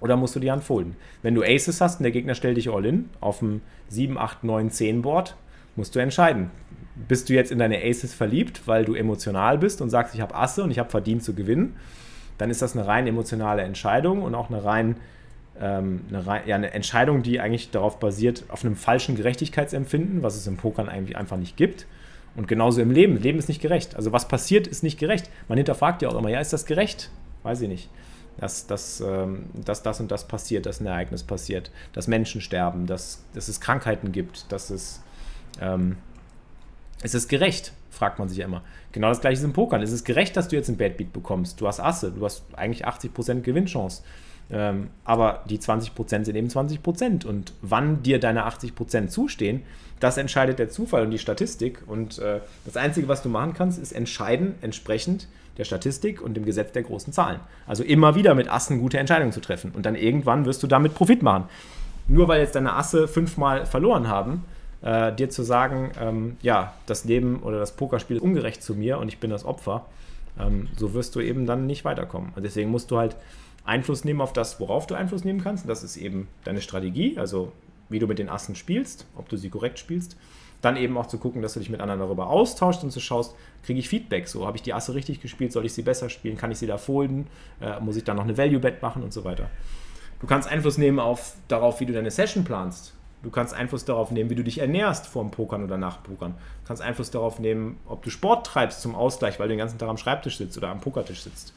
Oder 0.00 0.16
musst 0.16 0.36
du 0.36 0.40
die 0.40 0.50
Hand 0.50 0.62
folden? 0.62 0.96
Wenn 1.22 1.34
du 1.34 1.42
Aces 1.42 1.80
hast 1.80 2.00
und 2.00 2.04
der 2.04 2.12
Gegner 2.12 2.34
stellt 2.34 2.58
dich 2.58 2.70
all 2.70 2.84
in 2.84 3.08
auf 3.20 3.38
dem 3.38 3.62
7, 3.88 4.18
8, 4.18 4.44
9, 4.44 4.70
10 4.70 5.02
Board, 5.02 5.34
musst 5.76 5.94
du 5.94 5.98
entscheiden. 5.98 6.50
Bist 7.08 7.28
du 7.28 7.34
jetzt 7.34 7.52
in 7.52 7.58
deine 7.58 7.82
Aces 7.82 8.14
verliebt, 8.14 8.62
weil 8.66 8.84
du 8.84 8.94
emotional 8.94 9.58
bist 9.58 9.80
und 9.80 9.90
sagst, 9.90 10.14
ich 10.14 10.20
habe 10.20 10.34
Asse 10.34 10.62
und 10.62 10.70
ich 10.70 10.78
habe 10.78 10.90
verdient 10.90 11.22
zu 11.22 11.34
gewinnen, 11.34 11.76
dann 12.38 12.50
ist 12.50 12.62
das 12.62 12.76
eine 12.76 12.86
rein 12.86 13.06
emotionale 13.06 13.62
Entscheidung 13.62 14.22
und 14.22 14.34
auch 14.34 14.50
eine 14.50 14.64
rein 14.64 14.96
ähm, 15.60 16.02
eine, 16.10 16.42
ja, 16.46 16.56
eine 16.56 16.72
Entscheidung, 16.72 17.22
die 17.22 17.40
eigentlich 17.40 17.70
darauf 17.70 17.98
basiert, 17.98 18.44
auf 18.48 18.64
einem 18.64 18.76
falschen 18.76 19.16
Gerechtigkeitsempfinden, 19.16 20.22
was 20.22 20.36
es 20.36 20.46
im 20.46 20.56
Pokern 20.56 20.88
eigentlich 20.88 21.16
einfach 21.16 21.36
nicht 21.36 21.56
gibt. 21.56 21.86
Und 22.34 22.48
genauso 22.48 22.82
im 22.82 22.90
Leben. 22.90 23.16
Leben 23.16 23.38
ist 23.38 23.48
nicht 23.48 23.62
gerecht. 23.62 23.96
Also 23.96 24.12
was 24.12 24.28
passiert, 24.28 24.66
ist 24.66 24.82
nicht 24.82 24.98
gerecht. 24.98 25.30
Man 25.48 25.56
hinterfragt 25.56 26.02
ja 26.02 26.10
auch 26.10 26.18
immer, 26.18 26.28
ja, 26.28 26.40
ist 26.40 26.52
das 26.52 26.66
gerecht? 26.66 27.10
Weiß 27.42 27.62
ich 27.62 27.68
nicht. 27.68 27.88
Dass, 28.36 28.66
dass, 28.66 29.00
ähm, 29.00 29.46
dass 29.54 29.82
das 29.82 30.00
und 30.00 30.10
das 30.10 30.28
passiert, 30.28 30.66
dass 30.66 30.80
ein 30.80 30.86
Ereignis 30.86 31.22
passiert, 31.22 31.70
dass 31.94 32.06
Menschen 32.06 32.42
sterben, 32.42 32.86
dass, 32.86 33.24
dass 33.32 33.48
es 33.48 33.60
Krankheiten 33.60 34.12
gibt, 34.12 34.52
dass 34.52 34.70
es... 34.70 35.02
Ähm, 35.60 35.96
ist 37.02 37.14
es 37.14 37.28
gerecht? 37.28 37.72
Fragt 37.90 38.18
man 38.18 38.28
sich 38.28 38.38
ja 38.38 38.44
immer. 38.44 38.62
Genau 38.92 39.08
das 39.08 39.20
gleiche 39.20 39.38
ist 39.38 39.44
im 39.44 39.52
Pokern. 39.52 39.82
Ist 39.82 39.92
es 39.92 40.04
gerecht, 40.04 40.36
dass 40.36 40.48
du 40.48 40.56
jetzt 40.56 40.68
ein 40.68 40.76
Bad 40.76 40.96
Beat 40.96 41.12
bekommst? 41.12 41.60
Du 41.60 41.66
hast 41.66 41.80
Asse, 41.80 42.12
du 42.12 42.24
hast 42.24 42.44
eigentlich 42.56 42.86
80% 42.86 43.40
Gewinnchance. 43.40 44.02
Ähm, 44.50 44.88
aber 45.04 45.42
die 45.48 45.58
20% 45.58 46.24
sind 46.24 46.36
eben 46.36 46.48
20%. 46.48 47.26
Und 47.26 47.52
wann 47.62 48.02
dir 48.02 48.20
deine 48.20 48.46
80% 48.46 49.08
zustehen, 49.08 49.62
das 50.00 50.18
entscheidet 50.18 50.58
der 50.58 50.68
Zufall 50.68 51.02
und 51.02 51.10
die 51.10 51.18
Statistik. 51.18 51.82
Und 51.86 52.18
äh, 52.18 52.40
das 52.64 52.76
Einzige, 52.76 53.08
was 53.08 53.22
du 53.22 53.28
machen 53.28 53.54
kannst, 53.54 53.78
ist 53.78 53.92
entscheiden 53.92 54.54
entsprechend 54.60 55.28
der 55.58 55.64
Statistik 55.64 56.20
und 56.20 56.34
dem 56.34 56.44
Gesetz 56.44 56.72
der 56.72 56.82
großen 56.82 57.12
Zahlen. 57.12 57.40
Also 57.66 57.82
immer 57.82 58.14
wieder 58.14 58.34
mit 58.34 58.50
Assen 58.50 58.78
gute 58.78 58.98
Entscheidungen 58.98 59.32
zu 59.32 59.40
treffen. 59.40 59.72
Und 59.74 59.86
dann 59.86 59.94
irgendwann 59.94 60.44
wirst 60.44 60.62
du 60.62 60.66
damit 60.66 60.94
Profit 60.94 61.22
machen. 61.22 61.44
Nur 62.08 62.28
weil 62.28 62.40
jetzt 62.40 62.54
deine 62.54 62.74
Asse 62.74 63.08
fünfmal 63.08 63.66
verloren 63.66 64.08
haben, 64.08 64.44
äh, 64.82 65.12
dir 65.12 65.30
zu 65.30 65.42
sagen, 65.42 65.92
ähm, 66.00 66.36
ja, 66.42 66.74
das 66.86 67.04
Leben 67.04 67.42
oder 67.42 67.58
das 67.58 67.76
Pokerspiel 67.76 68.16
ist 68.16 68.22
ungerecht 68.22 68.62
zu 68.62 68.74
mir 68.74 68.98
und 68.98 69.08
ich 69.08 69.18
bin 69.18 69.30
das 69.30 69.44
Opfer, 69.44 69.86
ähm, 70.38 70.68
so 70.76 70.94
wirst 70.94 71.14
du 71.14 71.20
eben 71.20 71.46
dann 71.46 71.66
nicht 71.66 71.84
weiterkommen. 71.84 72.32
Und 72.36 72.42
deswegen 72.42 72.70
musst 72.70 72.90
du 72.90 72.98
halt 72.98 73.16
Einfluss 73.64 74.04
nehmen 74.04 74.20
auf 74.20 74.32
das, 74.32 74.60
worauf 74.60 74.86
du 74.86 74.94
Einfluss 74.94 75.24
nehmen 75.24 75.42
kannst. 75.42 75.64
Und 75.64 75.68
das 75.68 75.82
ist 75.82 75.96
eben 75.96 76.28
deine 76.44 76.60
Strategie, 76.60 77.18
also 77.18 77.52
wie 77.88 77.98
du 77.98 78.06
mit 78.06 78.18
den 78.18 78.28
Assen 78.28 78.54
spielst, 78.54 79.06
ob 79.16 79.28
du 79.28 79.36
sie 79.36 79.50
korrekt 79.50 79.78
spielst. 79.78 80.16
Dann 80.62 80.76
eben 80.76 80.96
auch 80.96 81.06
zu 81.06 81.18
gucken, 81.18 81.42
dass 81.42 81.52
du 81.54 81.60
dich 81.60 81.70
mit 81.70 81.80
anderen 81.80 82.00
darüber 82.00 82.28
austauschst 82.28 82.82
und 82.82 82.90
zu 82.90 83.00
schaust, 83.00 83.34
kriege 83.64 83.78
ich 83.78 83.88
Feedback 83.88 84.26
so, 84.26 84.46
habe 84.46 84.56
ich 84.56 84.62
die 84.62 84.72
Asse 84.72 84.94
richtig 84.94 85.20
gespielt, 85.20 85.52
soll 85.52 85.66
ich 85.66 85.72
sie 85.72 85.82
besser 85.82 86.08
spielen, 86.08 86.36
kann 86.36 86.50
ich 86.50 86.58
sie 86.58 86.66
da 86.66 86.78
folden, 86.78 87.26
äh, 87.60 87.78
muss 87.80 87.96
ich 87.96 88.04
dann 88.04 88.16
noch 88.16 88.24
eine 88.24 88.38
Value-Bet 88.38 88.82
machen 88.82 89.02
und 89.02 89.12
so 89.12 89.24
weiter. 89.24 89.50
Du 90.20 90.26
kannst 90.26 90.48
Einfluss 90.48 90.78
nehmen 90.78 90.98
auf, 90.98 91.34
darauf, 91.48 91.80
wie 91.80 91.86
du 91.86 91.92
deine 91.92 92.10
Session 92.10 92.44
planst. 92.44 92.94
Du 93.26 93.32
kannst 93.32 93.54
Einfluss 93.54 93.84
darauf 93.84 94.12
nehmen, 94.12 94.30
wie 94.30 94.36
du 94.36 94.44
dich 94.44 94.58
ernährst 94.58 95.08
vor 95.08 95.24
dem 95.24 95.32
Pokern 95.32 95.64
oder 95.64 95.76
nach 95.76 95.96
dem 95.96 96.04
Pokern. 96.04 96.30
Du 96.30 96.68
kannst 96.68 96.80
Einfluss 96.80 97.10
darauf 97.10 97.40
nehmen, 97.40 97.76
ob 97.84 98.04
du 98.04 98.10
Sport 98.10 98.46
treibst 98.46 98.80
zum 98.82 98.94
Ausgleich, 98.94 99.40
weil 99.40 99.48
du 99.48 99.54
den 99.54 99.58
ganzen 99.58 99.78
Tag 99.78 99.88
am 99.88 99.96
Schreibtisch 99.96 100.38
sitzt 100.38 100.56
oder 100.56 100.68
am 100.68 100.78
Pokertisch 100.78 101.22
sitzt. 101.22 101.52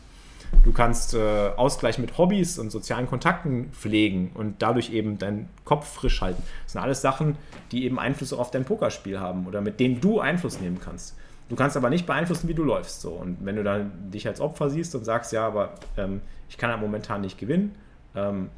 Du 0.64 0.72
kannst 0.72 1.14
äh, 1.14 1.52
Ausgleich 1.58 2.00
mit 2.00 2.18
Hobbys 2.18 2.58
und 2.58 2.72
sozialen 2.72 3.06
Kontakten 3.06 3.72
pflegen 3.72 4.32
und 4.34 4.64
dadurch 4.64 4.92
eben 4.92 5.20
deinen 5.20 5.48
Kopf 5.64 5.88
frisch 5.88 6.22
halten. 6.22 6.42
Das 6.64 6.72
sind 6.72 6.82
alles 6.82 7.04
Sachen, 7.04 7.38
die 7.72 7.86
eben 7.86 8.00
Einfluss 8.00 8.34
auf 8.34 8.50
dein 8.50 8.66
Pokerspiel 8.66 9.20
haben 9.20 9.46
oder 9.46 9.62
mit 9.62 9.80
denen 9.80 10.02
du 10.02 10.20
Einfluss 10.20 10.60
nehmen 10.60 10.80
kannst. 10.84 11.16
Du 11.50 11.56
kannst 11.56 11.78
aber 11.78 11.92
nicht 11.92 12.08
beeinflussen, 12.08 12.48
wie 12.48 12.56
du 12.56 12.64
läufst. 12.64 13.02
So. 13.02 13.12
Und 13.12 13.46
wenn 13.46 13.58
du 13.58 13.64
dann 13.64 14.10
dich 14.10 14.28
als 14.28 14.42
Opfer 14.42 14.72
siehst 14.72 14.96
und 14.96 15.06
sagst, 15.06 15.34
ja, 15.34 15.46
aber 15.46 15.76
ähm, 15.98 16.22
ich 16.50 16.58
kann 16.58 16.72
ja 16.72 16.78
momentan 16.78 17.22
nicht 17.22 17.38
gewinnen, 17.38 17.76
ähm, 18.16 18.50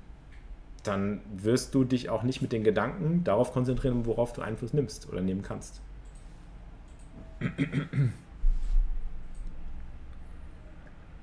dann 0.84 1.22
wirst 1.36 1.76
du 1.76 1.84
dich 1.84 2.10
auch 2.10 2.24
nicht 2.24 2.42
mit 2.42 2.52
den 2.52 2.64
Gedanken 2.64 3.24
darauf 3.24 3.54
konzentrieren, 3.54 4.06
worauf 4.06 4.34
du 4.34 4.42
Einfluss 4.42 4.74
nimmst 4.74 5.08
oder 5.10 5.22
nehmen 5.22 5.42
kannst. 5.42 5.82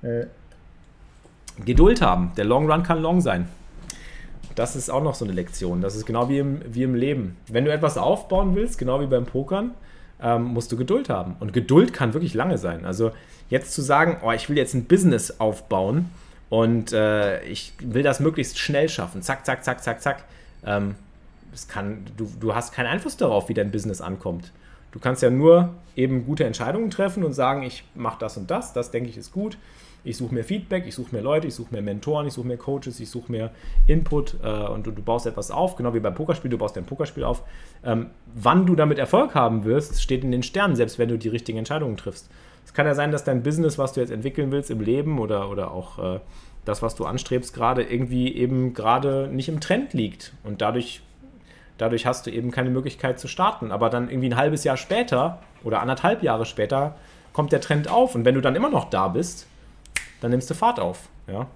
Äh, 0.01 0.27
Geduld 1.65 2.01
haben. 2.01 2.31
Der 2.37 2.45
Long 2.45 2.71
Run 2.71 2.83
kann 2.83 3.01
long 3.01 3.19
sein. 3.19 3.49
Das 4.55 4.75
ist 4.75 4.89
auch 4.89 5.03
noch 5.03 5.13
so 5.13 5.25
eine 5.25 5.33
Lektion. 5.33 5.81
Das 5.81 5.95
ist 5.95 6.05
genau 6.05 6.29
wie 6.29 6.39
im, 6.39 6.61
wie 6.73 6.83
im 6.83 6.95
Leben. 6.95 7.35
Wenn 7.47 7.65
du 7.65 7.71
etwas 7.71 7.97
aufbauen 7.97 8.55
willst, 8.55 8.77
genau 8.77 9.01
wie 9.01 9.07
beim 9.07 9.25
Pokern, 9.25 9.71
ähm, 10.21 10.45
musst 10.45 10.71
du 10.71 10.77
Geduld 10.77 11.09
haben. 11.09 11.35
Und 11.39 11.53
Geduld 11.53 11.93
kann 11.93 12.13
wirklich 12.13 12.33
lange 12.33 12.57
sein. 12.57 12.85
Also 12.85 13.11
jetzt 13.49 13.73
zu 13.73 13.81
sagen, 13.81 14.17
oh, 14.23 14.31
ich 14.31 14.49
will 14.49 14.57
jetzt 14.57 14.73
ein 14.73 14.85
Business 14.85 15.39
aufbauen 15.39 16.09
und 16.49 16.93
äh, 16.93 17.43
ich 17.43 17.73
will 17.79 18.03
das 18.03 18.19
möglichst 18.19 18.57
schnell 18.57 18.89
schaffen. 18.89 19.21
Zack, 19.21 19.45
zack, 19.45 19.63
zack, 19.63 19.83
zack, 19.83 20.01
zack. 20.01 20.23
Ähm, 20.65 20.95
es 21.53 21.67
kann, 21.67 22.05
du, 22.17 22.29
du 22.39 22.55
hast 22.55 22.73
keinen 22.73 22.87
Einfluss 22.87 23.17
darauf, 23.17 23.49
wie 23.49 23.53
dein 23.53 23.71
Business 23.71 24.01
ankommt. 24.01 24.51
Du 24.91 24.99
kannst 24.99 25.21
ja 25.21 25.29
nur 25.29 25.69
eben 25.95 26.25
gute 26.25 26.45
Entscheidungen 26.45 26.89
treffen 26.89 27.23
und 27.23 27.33
sagen, 27.33 27.63
ich 27.63 27.83
mache 27.93 28.17
das 28.19 28.37
und 28.37 28.49
das, 28.49 28.73
das 28.73 28.91
denke 28.91 29.09
ich 29.09 29.17
ist 29.17 29.31
gut. 29.31 29.57
Ich 30.03 30.15
suche 30.17 30.33
mir 30.33 30.43
Feedback, 30.43 30.85
ich 30.87 30.95
suche 30.95 31.13
mir 31.13 31.21
Leute, 31.21 31.47
ich 31.47 31.53
suche 31.53 31.75
mir 31.75 31.81
Mentoren, 31.81 32.25
ich 32.25 32.33
suche 32.33 32.47
mir 32.47 32.57
Coaches, 32.57 32.99
ich 32.99 33.09
suche 33.09 33.29
mir 33.31 33.51
Input 33.85 34.37
äh, 34.41 34.47
und 34.47 34.87
du, 34.87 34.91
du, 34.91 35.01
baust 35.01 35.25
etwas 35.25 35.51
auf, 35.51 35.75
genau 35.75 35.93
wie 35.93 35.99
beim 35.99 36.15
Pokerspiel, 36.15 36.49
du 36.49 36.57
baust 36.57 36.77
dein 36.77 36.85
Pokerspiel 36.85 37.25
auf. 37.25 37.43
Ähm, 37.83 38.07
wann 38.33 38.65
du 38.65 38.75
damit 38.75 38.97
Erfolg 38.97 39.35
haben 39.35 39.65
wirst, 39.65 40.01
steht 40.01 40.23
in 40.23 40.31
den 40.31 40.41
Sternen, 40.41 40.77
selbst 40.77 40.99
wenn 40.99 41.09
du 41.09 41.17
die 41.17 41.27
richtigen 41.27 41.57
Entscheidungen 41.57 41.97
triffst. 41.97 42.29
Es 42.69 42.73
kann 42.75 42.85
ja 42.85 42.93
sein, 42.93 43.11
dass 43.11 43.23
dein 43.23 43.41
Business, 43.41 43.79
was 43.79 43.93
du 43.93 43.99
jetzt 43.99 44.11
entwickeln 44.11 44.51
willst 44.51 44.69
im 44.69 44.79
Leben 44.79 45.17
oder, 45.17 45.49
oder 45.49 45.71
auch 45.71 46.17
äh, 46.17 46.19
das, 46.65 46.83
was 46.83 46.93
du 46.93 47.05
anstrebst, 47.05 47.51
gerade 47.51 47.81
irgendwie 47.81 48.35
eben 48.35 48.75
gerade 48.75 49.27
nicht 49.27 49.49
im 49.49 49.59
Trend 49.59 49.93
liegt 49.93 50.33
und 50.43 50.61
dadurch 50.61 51.01
dadurch 51.79 52.05
hast 52.05 52.27
du 52.27 52.29
eben 52.29 52.51
keine 52.51 52.69
Möglichkeit 52.69 53.19
zu 53.19 53.27
starten. 53.27 53.71
Aber 53.71 53.89
dann 53.89 54.07
irgendwie 54.07 54.29
ein 54.29 54.35
halbes 54.35 54.63
Jahr 54.63 54.77
später 54.77 55.39
oder 55.63 55.81
anderthalb 55.81 56.21
Jahre 56.21 56.45
später 56.45 56.95
kommt 57.33 57.51
der 57.51 57.61
Trend 57.61 57.89
auf. 57.89 58.13
Und 58.13 58.23
wenn 58.23 58.35
du 58.35 58.41
dann 58.41 58.55
immer 58.55 58.69
noch 58.69 58.91
da 58.91 59.07
bist, 59.07 59.47
dann 60.21 60.29
nimmst 60.29 60.49
du 60.49 60.53
Fahrt 60.53 60.79
auf. 60.79 61.09
Ja? 61.25 61.47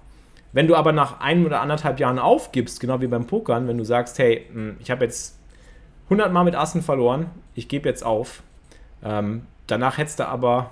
Wenn 0.52 0.66
du 0.66 0.74
aber 0.74 0.92
nach 0.92 1.20
einem 1.20 1.46
oder 1.46 1.60
anderthalb 1.60 2.00
Jahren 2.00 2.18
aufgibst, 2.18 2.80
genau 2.80 3.00
wie 3.00 3.06
beim 3.06 3.26
Pokern, 3.26 3.68
wenn 3.68 3.78
du 3.78 3.84
sagst, 3.84 4.18
hey, 4.18 4.46
hm, 4.50 4.76
ich 4.80 4.90
habe 4.90 5.04
jetzt 5.04 5.38
100 6.04 6.32
Mal 6.32 6.44
mit 6.44 6.56
Assen 6.56 6.82
verloren, 6.82 7.30
ich 7.54 7.68
gebe 7.68 7.88
jetzt 7.88 8.04
auf, 8.04 8.42
ähm, 9.02 9.46
danach 9.66 9.98
hättest 9.98 10.20
du, 10.20 10.28
aber, 10.28 10.70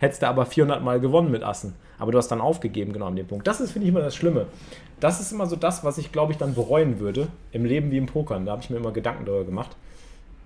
hättest 0.00 0.22
du 0.22 0.28
aber 0.28 0.46
400 0.46 0.82
Mal 0.82 0.98
gewonnen 0.98 1.30
mit 1.30 1.44
Assen. 1.44 1.74
Aber 1.98 2.10
du 2.10 2.18
hast 2.18 2.28
dann 2.28 2.40
aufgegeben, 2.40 2.92
genau 2.92 3.06
an 3.06 3.16
dem 3.16 3.26
Punkt. 3.26 3.46
Das 3.46 3.60
ist, 3.60 3.72
finde 3.72 3.86
ich, 3.86 3.92
immer 3.92 4.00
das 4.00 4.16
Schlimme. 4.16 4.46
Das 4.98 5.20
ist 5.20 5.30
immer 5.30 5.46
so 5.46 5.54
das, 5.56 5.84
was 5.84 5.98
ich, 5.98 6.10
glaube 6.10 6.32
ich, 6.32 6.38
dann 6.38 6.54
bereuen 6.54 6.98
würde, 6.98 7.28
im 7.52 7.64
Leben 7.64 7.90
wie 7.90 7.98
im 7.98 8.06
Pokern. 8.06 8.46
Da 8.46 8.52
habe 8.52 8.62
ich 8.62 8.70
mir 8.70 8.78
immer 8.78 8.92
Gedanken 8.92 9.26
darüber 9.26 9.44
gemacht. 9.44 9.76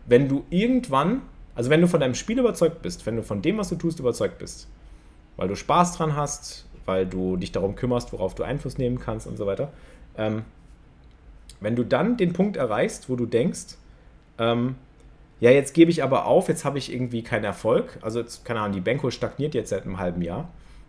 Wenn 0.06 0.28
du 0.28 0.44
irgendwann, 0.50 1.22
also 1.54 1.70
wenn 1.70 1.80
du 1.80 1.88
von 1.88 2.00
deinem 2.00 2.14
Spiel 2.14 2.38
überzeugt 2.38 2.82
bist, 2.82 3.06
wenn 3.06 3.16
du 3.16 3.22
von 3.22 3.40
dem, 3.40 3.56
was 3.56 3.68
du 3.68 3.76
tust, 3.76 4.00
überzeugt 4.00 4.38
bist, 4.38 4.68
weil 5.36 5.48
du 5.48 5.54
Spaß 5.54 5.96
dran 5.96 6.16
hast, 6.16 6.66
weil 6.84 7.06
du 7.06 7.36
dich 7.36 7.52
darum 7.52 7.76
kümmerst, 7.76 8.12
worauf 8.12 8.34
du 8.34 8.42
Einfluss 8.42 8.76
nehmen 8.76 8.98
kannst 8.98 9.26
und 9.26 9.36
so 9.36 9.46
weiter. 9.46 9.72
Ähm, 10.18 10.42
wenn 11.60 11.76
du 11.76 11.84
dann 11.84 12.16
den 12.16 12.32
Punkt 12.32 12.56
erreichst, 12.56 13.08
wo 13.08 13.16
du 13.16 13.26
denkst, 13.26 13.76
ähm, 14.38 14.74
ja, 15.44 15.50
jetzt 15.50 15.74
gebe 15.74 15.90
ich 15.90 16.02
aber 16.02 16.24
auf, 16.24 16.48
jetzt 16.48 16.64
habe 16.64 16.78
ich 16.78 16.90
irgendwie 16.90 17.22
keinen 17.22 17.44
Erfolg. 17.44 17.98
Also, 18.00 18.18
jetzt, 18.18 18.46
keine 18.46 18.60
Ahnung, 18.60 18.72
die 18.72 18.80
Benko 18.80 19.10
stagniert 19.10 19.52
jetzt 19.52 19.68
seit 19.68 19.82
einem 19.82 19.98
halben 19.98 20.22
Jahr. 20.22 20.48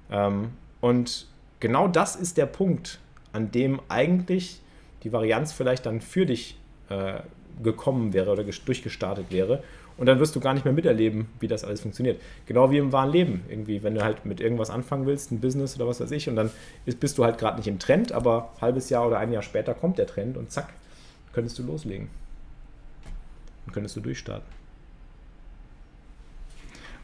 Ähm, 0.10 0.52
und 0.80 1.28
genau 1.60 1.89
das 1.89 2.15
ist 2.15 2.38
der 2.38 2.46
Punkt, 2.46 3.00
an 3.34 3.52
dem 3.52 3.82
eigentlich 3.89 4.62
die 5.04 5.12
Varianz 5.12 5.52
vielleicht 5.52 5.86
dann 5.86 6.00
für 6.00 6.26
dich 6.26 6.58
äh, 6.88 7.15
gekommen 7.62 8.13
wäre 8.13 8.32
oder 8.32 8.46
durchgestartet 8.46 9.26
wäre. 9.30 9.62
Und 9.98 10.06
dann 10.06 10.22
wirst 10.22 10.38
du 10.38 10.39
gar 10.39 10.54
nicht 10.54 10.63
mehr 10.63 10.74
miterleben, 10.74 11.28
wie 11.41 11.50
das 11.50 11.65
alles 11.65 11.82
funktioniert. 11.82 12.22
Genau 12.46 12.72
wie 12.72 12.78
im 12.78 12.94
wahren 12.94 13.12
Leben. 13.12 13.44
Irgendwie, 13.50 13.84
wenn 13.84 13.96
du 13.96 14.06
halt 14.06 14.26
mit 14.26 14.39
irgendwas 14.39 14.70
anfangen 14.70 15.06
willst, 15.06 15.34
ein 15.34 15.41
Business 15.41 15.76
oder 15.76 15.86
was 15.86 16.00
weiß 16.00 16.12
ich, 16.12 16.30
und 16.30 16.38
dann 16.38 16.50
ist, 16.86 17.02
bist 17.02 17.18
du 17.18 17.26
halt 17.26 17.38
gerade 17.39 17.58
nicht 17.58 17.68
im 17.68 17.78
Trend, 17.78 18.13
aber 18.13 18.52
ein 18.56 18.62
halbes 18.62 18.89
Jahr 18.89 19.06
oder 19.06 19.20
ein 19.20 19.34
Jahr 19.34 19.44
später 19.44 19.74
kommt 19.74 19.98
der 19.98 20.08
Trend 20.08 20.38
und 20.38 20.50
zack, 20.50 20.70
könntest 21.34 21.60
du 21.60 21.63
loslegen. 21.63 22.08
Und 23.65 23.73
könntest 23.73 23.95
du 23.95 24.01
durchstarten. 24.01 24.47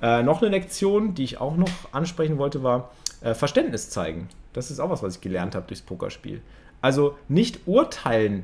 Äh, 0.02 0.24
noch 0.24 0.42
eine 0.42 0.50
Lektion, 0.50 1.14
die 1.14 1.24
ich 1.24 1.40
auch 1.40 1.56
noch 1.56 1.70
ansprechen 1.92 2.38
wollte, 2.38 2.64
war 2.64 2.92
äh, 3.22 3.34
Verständnis 3.34 3.90
zeigen. 3.90 4.30
Das 4.54 4.72
ist 4.72 4.80
auch 4.80 4.90
was, 4.90 5.04
was 5.04 5.16
ich 5.16 5.22
gelernt 5.22 5.56
habe 5.56 5.68
durchs 5.68 5.82
Pokerspiel. 5.82 6.42
Also 6.82 7.18
nicht 7.28 7.68
urteilen 7.68 8.44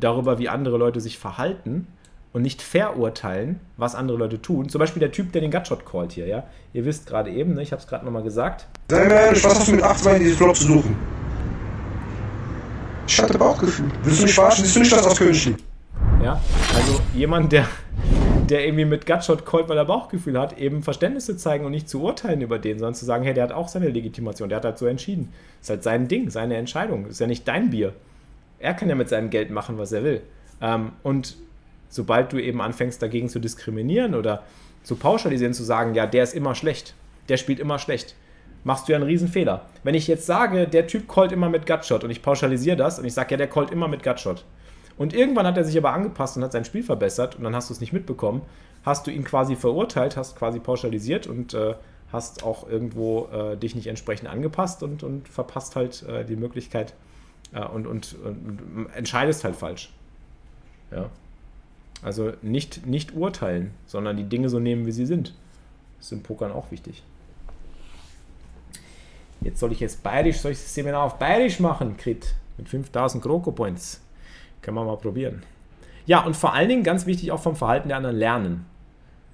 darüber, 0.00 0.38
wie 0.38 0.48
andere 0.48 0.78
Leute 0.78 1.00
sich 1.00 1.18
verhalten, 1.18 1.86
und 2.34 2.42
nicht 2.42 2.60
verurteilen, 2.60 3.60
was 3.76 3.94
andere 3.94 4.18
Leute 4.18 4.42
tun. 4.42 4.68
Zum 4.68 4.80
Beispiel 4.80 4.98
der 4.98 5.12
Typ, 5.12 5.32
der 5.32 5.40
den 5.40 5.52
Gutshot 5.52 5.86
callt 5.86 6.12
hier, 6.12 6.26
ja. 6.26 6.42
Ihr 6.72 6.84
wisst 6.84 7.06
gerade 7.06 7.30
eben, 7.30 7.54
ne, 7.54 7.62
ich 7.62 7.70
habe 7.70 7.80
es 7.80 7.86
gerade 7.86 8.04
nochmal 8.04 8.24
gesagt. 8.24 8.66
Sei 8.90 9.06
mir 9.06 9.14
ehrlich, 9.14 9.42
was 9.44 9.54
hast 9.54 9.68
du 9.68 9.72
mit 9.72 9.82
8 9.82 9.98
2 10.00 10.16
in 10.16 10.22
diese 10.24 10.36
Flop 10.36 10.56
zu 10.56 10.64
suchen? 10.64 10.96
Ich 13.06 13.22
hatte 13.22 13.38
Bauchgefühl. 13.38 13.86
Willst 14.02 14.18
du 14.18 14.24
mich 14.24 14.34
verarschen? 14.34 14.64
Siehst 14.64 14.76
du 14.76 14.80
nicht 14.80 14.92
das 14.92 15.06
aus 15.06 15.16
Königli? 15.16 15.54
Ja, 16.24 16.40
also 16.74 17.02
jemand, 17.14 17.52
der, 17.52 17.68
der 18.48 18.64
irgendwie 18.64 18.86
mit 18.86 19.04
Gutshot 19.04 19.44
callt, 19.44 19.68
weil 19.68 19.76
er 19.76 19.84
Bauchgefühl 19.84 20.40
hat, 20.40 20.56
eben 20.56 20.82
Verständnis 20.82 21.26
zu 21.26 21.36
zeigen 21.36 21.66
und 21.66 21.72
nicht 21.72 21.86
zu 21.86 22.00
urteilen 22.00 22.40
über 22.40 22.58
den, 22.58 22.78
sondern 22.78 22.94
zu 22.94 23.04
sagen, 23.04 23.24
hey, 23.24 23.34
der 23.34 23.44
hat 23.44 23.52
auch 23.52 23.68
seine 23.68 23.90
Legitimation, 23.90 24.48
der 24.48 24.56
hat 24.56 24.64
halt 24.64 24.78
so 24.78 24.86
entschieden. 24.86 25.34
Ist 25.60 25.68
halt 25.68 25.82
sein 25.82 26.08
Ding, 26.08 26.30
seine 26.30 26.56
Entscheidung. 26.56 27.08
Ist 27.08 27.20
ja 27.20 27.26
nicht 27.26 27.46
dein 27.46 27.68
Bier. 27.68 27.92
Er 28.58 28.72
kann 28.72 28.88
ja 28.88 28.94
mit 28.94 29.10
seinem 29.10 29.28
Geld 29.28 29.50
machen, 29.50 29.76
was 29.76 29.92
er 29.92 30.02
will. 30.02 30.22
Ähm, 30.62 30.92
und 31.02 31.36
sobald 31.90 32.32
du 32.32 32.38
eben 32.38 32.62
anfängst, 32.62 33.02
dagegen 33.02 33.28
zu 33.28 33.38
diskriminieren 33.38 34.14
oder 34.14 34.44
zu 34.82 34.96
pauschalisieren, 34.96 35.52
zu 35.52 35.62
sagen, 35.62 35.94
ja, 35.94 36.06
der 36.06 36.22
ist 36.22 36.34
immer 36.34 36.54
schlecht, 36.54 36.94
der 37.28 37.36
spielt 37.36 37.60
immer 37.60 37.78
schlecht, 37.78 38.16
machst 38.64 38.88
du 38.88 38.92
ja 38.92 38.96
einen 38.96 39.06
Riesenfehler. 39.06 39.66
Wenn 39.82 39.94
ich 39.94 40.06
jetzt 40.08 40.24
sage, 40.24 40.66
der 40.68 40.86
Typ 40.86 41.06
callt 41.06 41.32
immer 41.32 41.50
mit 41.50 41.66
Gutshot 41.66 42.02
und 42.02 42.08
ich 42.08 42.22
pauschalisiere 42.22 42.78
das 42.78 42.98
und 42.98 43.04
ich 43.04 43.12
sage, 43.12 43.32
ja, 43.32 43.36
der 43.36 43.48
callt 43.48 43.70
immer 43.70 43.88
mit 43.88 44.02
Gutshot. 44.02 44.42
Und 44.96 45.12
irgendwann 45.12 45.46
hat 45.46 45.56
er 45.56 45.64
sich 45.64 45.76
aber 45.76 45.92
angepasst 45.92 46.36
und 46.36 46.44
hat 46.44 46.52
sein 46.52 46.64
Spiel 46.64 46.82
verbessert 46.82 47.36
und 47.36 47.44
dann 47.44 47.54
hast 47.54 47.68
du 47.68 47.74
es 47.74 47.80
nicht 47.80 47.92
mitbekommen, 47.92 48.42
hast 48.84 49.06
du 49.06 49.10
ihn 49.10 49.24
quasi 49.24 49.56
verurteilt, 49.56 50.16
hast 50.16 50.36
quasi 50.36 50.60
pauschalisiert 50.60 51.26
und 51.26 51.54
äh, 51.54 51.74
hast 52.12 52.44
auch 52.44 52.68
irgendwo 52.68 53.26
äh, 53.32 53.56
dich 53.56 53.74
nicht 53.74 53.88
entsprechend 53.88 54.28
angepasst 54.28 54.82
und, 54.82 55.02
und 55.02 55.28
verpasst 55.28 55.74
halt 55.74 56.04
äh, 56.04 56.24
die 56.24 56.36
Möglichkeit 56.36 56.94
äh, 57.52 57.64
und, 57.64 57.86
und, 57.86 58.16
und 58.24 58.88
entscheidest 58.94 59.42
halt 59.42 59.56
falsch. 59.56 59.92
Ja. 60.92 61.10
Also 62.02 62.32
nicht, 62.42 62.86
nicht 62.86 63.16
urteilen, 63.16 63.72
sondern 63.86 64.16
die 64.16 64.28
Dinge 64.28 64.48
so 64.48 64.60
nehmen, 64.60 64.86
wie 64.86 64.92
sie 64.92 65.06
sind. 65.06 65.34
Das 65.96 66.06
ist 66.06 66.12
im 66.12 66.22
Pokern 66.22 66.52
auch 66.52 66.70
wichtig. 66.70 67.02
Jetzt 69.40 69.58
soll 69.58 69.72
ich 69.72 69.80
jetzt 69.80 70.02
bayerisch, 70.02 70.38
soll 70.38 70.52
ich 70.52 70.58
das 70.58 70.74
Seminar 70.74 71.02
auf 71.02 71.18
bayerisch 71.18 71.60
machen, 71.60 71.96
Krit, 71.96 72.34
mit 72.56 72.68
5000 72.68 73.22
Kroko-Points. 73.22 74.00
Können 74.64 74.78
wir 74.78 74.84
mal 74.84 74.96
probieren. 74.96 75.42
Ja, 76.06 76.24
und 76.24 76.34
vor 76.34 76.54
allen 76.54 76.70
Dingen 76.70 76.84
ganz 76.84 77.04
wichtig 77.04 77.30
auch 77.32 77.40
vom 77.40 77.54
Verhalten 77.54 77.88
der 77.88 77.98
anderen 77.98 78.16
lernen. 78.16 78.64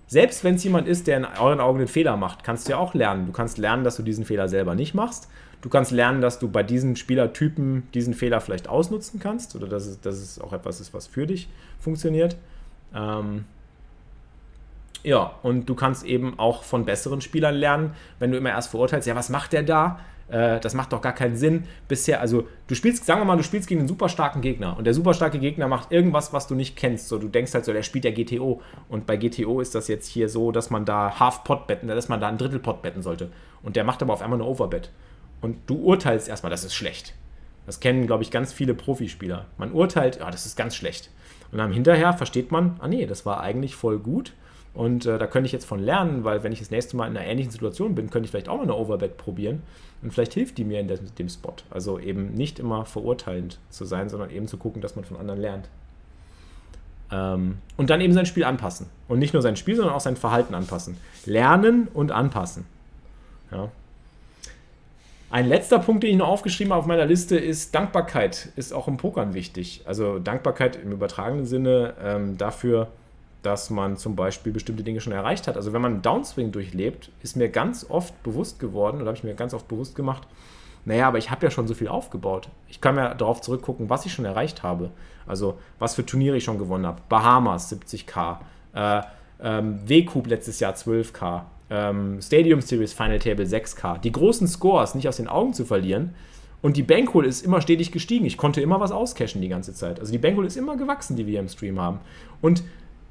Selbst 0.09 0.43
wenn 0.43 0.57
es 0.57 0.64
jemand 0.64 0.88
ist, 0.88 1.07
der 1.07 1.19
in 1.19 1.25
euren 1.25 1.61
Augen 1.61 1.79
einen 1.79 1.87
Fehler 1.87 2.16
macht, 2.16 2.43
kannst 2.43 2.66
du 2.66 2.73
ja 2.73 2.79
auch 2.79 2.95
lernen. 2.95 3.27
Du 3.27 3.33
kannst 3.33 3.57
lernen, 3.57 3.85
dass 3.85 3.97
du 3.97 4.03
diesen 4.03 4.25
Fehler 4.25 4.49
selber 4.49 4.75
nicht 4.75 4.93
machst. 4.93 5.29
Du 5.62 5.69
kannst 5.69 5.93
lernen, 5.93 6.21
dass 6.21 6.40
du 6.40 6.49
bei 6.49 6.64
diesen 6.64 6.97
Spielertypen 6.97 7.87
diesen 7.95 8.12
Fehler 8.12 8.40
vielleicht 8.40 8.66
ausnutzen 8.66 9.21
kannst 9.21 9.55
oder 9.55 9.69
dass 9.69 9.87
es, 9.87 10.01
dass 10.01 10.16
es 10.16 10.40
auch 10.40 10.53
etwas 10.53 10.81
ist, 10.81 10.93
was 10.93 11.07
für 11.07 11.29
dich 11.29 11.49
funktioniert. 11.79 12.37
Ähm, 12.93 13.45
ja, 15.05 15.37
und 15.45 15.66
du 15.69 15.77
kannst 15.77 16.05
eben 16.05 16.40
auch 16.40 16.64
von 16.64 16.85
besseren 16.85 17.21
Spielern 17.21 17.55
lernen, 17.55 17.95
wenn 18.19 18.33
du 18.33 18.37
immer 18.37 18.51
erst 18.51 18.71
verurteilst, 18.71 19.07
ja, 19.07 19.14
was 19.14 19.29
macht 19.29 19.53
der 19.53 19.62
da? 19.62 20.01
Äh, 20.31 20.61
das 20.61 20.75
macht 20.75 20.93
doch 20.93 21.01
gar 21.01 21.12
keinen 21.12 21.37
Sinn. 21.37 21.64
Bisher, 21.88 22.21
also 22.21 22.47
du 22.69 22.75
spielst, 22.75 23.05
sagen 23.05 23.21
wir 23.21 23.25
mal, 23.25 23.37
du 23.37 23.43
spielst 23.43 23.69
gegen 23.69 23.81
einen 23.81 23.88
super 23.88 24.09
starken 24.09 24.40
Gegner 24.40 24.77
und 24.77 24.85
der 24.85 24.95
super 24.95 25.12
starke 25.12 25.38
Gegner 25.38 25.69
macht 25.69 25.93
irgendwas, 25.93 26.33
was 26.33 26.47
du 26.47 26.55
nicht 26.55 26.77
kennst. 26.77 27.09
So, 27.09 27.19
du 27.19 27.29
denkst 27.29 27.53
halt 27.55 27.64
so, 27.64 27.73
der 27.73 27.83
spielt 27.83 28.05
ja 28.05 28.12
GTO 28.12 28.62
und 28.88 29.07
bei 29.07 29.16
GTO 29.16 29.61
ist 29.61 29.75
das 29.75 29.88
jetzt 29.88 30.07
hier 30.07 30.29
so, 30.29 30.53
dass 30.53 30.71
man 30.71 30.85
da 30.85 31.19
Half-Pot 31.19 31.66
betten, 31.66 31.88
dass 31.88 32.09
man 32.09 32.21
da 32.21 32.29
ein 32.29 32.38
Drittel-Pot 32.38 32.83
betten 32.83 33.03
sollte. 33.03 33.31
Und 33.62 33.77
der 33.77 33.85
macht 33.85 34.03
aber 34.03 34.12
auf 34.12 34.23
einmal 34.23 34.40
eine 34.40 34.49
Overbet. 34.49 34.90
Und 35.40 35.57
du 35.66 35.77
urteilst 35.77 36.29
erstmal, 36.29 36.51
das 36.51 36.64
ist 36.64 36.75
schlecht. 36.75 37.14
Das 37.66 37.81
kennen, 37.81 38.07
glaube 38.07 38.23
ich, 38.23 38.31
ganz 38.31 38.53
viele 38.53 38.75
Profispieler. 38.75 39.47
Man 39.59 39.73
urteilt, 39.73 40.19
ja, 40.19 40.31
das 40.31 40.47
ist 40.47 40.57
ganz 40.57 40.77
schlecht. 40.77 41.11
Und 41.53 41.59
dann 41.59 41.73
hinterher 41.73 42.12
versteht 42.12 42.53
man, 42.53 42.77
ah 42.81 42.88
nee, 42.88 43.07
das 43.07 43.27
war 43.27 43.40
eigentlich 43.40 43.75
voll 43.75 43.99
gut. 43.99 44.33
Und 44.73 45.05
äh, 45.05 45.19
da 45.19 45.27
könnte 45.27 45.47
ich 45.47 45.53
jetzt 45.53 45.65
von 45.65 45.81
lernen, 45.81 46.25
weil 46.25 46.43
wenn 46.43 46.53
ich 46.53 46.61
das 46.61 46.71
nächste 46.71 46.97
Mal 46.97 47.09
in 47.09 47.17
einer 47.17 47.27
ähnlichen 47.27 47.51
Situation 47.51 47.95
bin, 47.95 48.11
könnte 48.11 48.27
ich 48.27 48.31
vielleicht 48.31 48.49
auch 48.49 48.57
mal 48.57 48.63
eine 48.63 48.77
Overbet 48.77 49.17
probieren. 49.17 49.63
Und 50.03 50.13
vielleicht 50.13 50.35
hilft 50.35 50.59
die 50.59 50.65
mir 50.65 50.81
in 50.81 50.89
dem, 50.89 51.15
dem 51.19 51.29
Spot. 51.29 51.55
Also 51.71 51.99
eben 51.99 52.33
nicht 52.35 52.59
immer 52.59 52.85
verurteilend 52.85 53.59
zu 53.69 53.85
sein, 53.85 54.09
sondern 54.09 54.31
eben 54.31 54.47
zu 54.47 54.57
gucken, 54.57 54.81
dass 54.81 54.97
man 54.97 55.05
von 55.05 55.17
anderen 55.17 55.41
lernt. 55.41 55.69
Ähm, 57.13 57.59
und 57.77 57.91
dann 57.91 58.01
eben 58.01 58.13
sein 58.13 58.27
Spiel 58.27 58.45
anpassen. 58.45 58.87
Und 59.09 59.19
nicht 59.19 59.33
nur 59.33 59.43
sein 59.43 59.57
Spiel, 59.57 59.77
sondern 59.77 59.95
auch 59.95 60.01
sein 60.01 60.17
Verhalten 60.17 60.55
anpassen. 60.55 60.97
Lernen 61.27 61.89
und 61.93 62.13
anpassen. 62.13 62.65
Ja. 63.51 63.71
Ein 65.31 65.49
letzter 65.49 65.79
Punkt, 65.79 66.03
den 66.03 66.11
ich 66.11 66.17
noch 66.17 66.29
aufgeschrieben 66.29 66.73
habe 66.73 66.81
auf 66.81 66.87
meiner 66.87 67.07
Liste, 67.07 67.37
ist 67.37 67.75
Dankbarkeit. 67.75 68.51
Ist 68.57 68.73
auch 68.73 68.89
im 68.89 68.97
Pokern 68.97 69.35
wichtig. 69.35 69.83
Also 69.85 70.19
Dankbarkeit 70.19 70.77
im 70.77 70.93
übertragenen 70.93 71.47
Sinne 71.47 71.95
ähm, 72.03 72.37
dafür, 72.39 72.89
dass 73.42 73.70
man 73.70 73.96
zum 73.96 74.16
Beispiel 74.16 74.53
bestimmte 74.53 74.83
Dinge 74.83 75.00
schon 75.00 75.12
erreicht 75.12 75.48
hat. 75.48 75.57
Also 75.57 75.72
wenn 75.72 75.83
man 75.83 75.92
einen 75.94 76.03
Downswing 76.03 76.53
durchlebt, 76.53 77.11
ist 77.22 77.37
mir 77.37 77.48
ganz 77.48 77.87
oft 77.88 78.22
bewusst 78.22 78.59
geworden, 78.59 78.96
oder 78.96 79.07
habe 79.07 79.16
ich 79.16 79.24
mir 79.24 79.35
ganz 79.35 79.55
oft 79.55 79.68
bewusst 79.68 79.94
gemacht, 79.94 80.26
naja, 80.85 81.09
aber 81.09 81.18
ich 81.18 81.31
habe 81.31 81.44
ja 81.44 81.50
schon 81.50 81.68
so 81.68 81.74
viel 81.74 81.88
aufgebaut. 81.88 82.48
Ich 82.68 82.81
kann 82.81 82.94
mir 82.94 83.14
darauf 83.14 83.40
zurückgucken, 83.40 83.90
was 83.90 84.07
ich 84.07 84.12
schon 84.12 84.24
erreicht 84.24 84.62
habe. 84.62 84.90
Also 85.26 85.59
was 85.79 85.94
für 85.94 86.05
Turniere 86.07 86.37
ich 86.37 86.44
schon 86.44 86.59
gewonnen 86.59 86.87
habe. 86.87 87.03
Bahamas 87.09 87.70
70k, 87.70 88.38
äh, 88.74 89.03
ähm, 89.42 89.81
W-Cube 89.87 90.29
letztes 90.29 90.59
Jahr 90.61 90.74
12k, 90.74 91.42
ähm, 91.70 92.20
Stadium 92.20 92.61
Series 92.61 92.92
Final 92.92 93.18
Table 93.18 93.44
6K. 93.44 93.98
Die 93.98 94.12
großen 94.12 94.48
Scores 94.48 94.94
nicht 94.94 95.09
aus 95.09 95.18
den 95.18 95.29
Augen 95.29 95.53
zu 95.53 95.64
verlieren. 95.64 96.14
Und 96.62 96.76
die 96.76 96.83
Bankroll 96.83 97.24
ist 97.24 97.44
immer 97.44 97.62
stetig 97.62 97.90
gestiegen. 97.90 98.26
Ich 98.26 98.37
konnte 98.37 98.61
immer 98.61 98.81
was 98.81 98.90
auscashen 98.90 99.40
die 99.40 99.48
ganze 99.48 99.72
Zeit. 99.72 99.98
Also 99.98 100.12
die 100.12 100.18
Bankroll 100.18 100.46
ist 100.46 100.57
immer 100.57 100.76
gewachsen, 100.76 101.16
die 101.16 101.26
wir 101.26 101.40
im 101.40 101.48
Stream 101.48 101.81
haben. 101.81 102.00
Und 102.42 102.62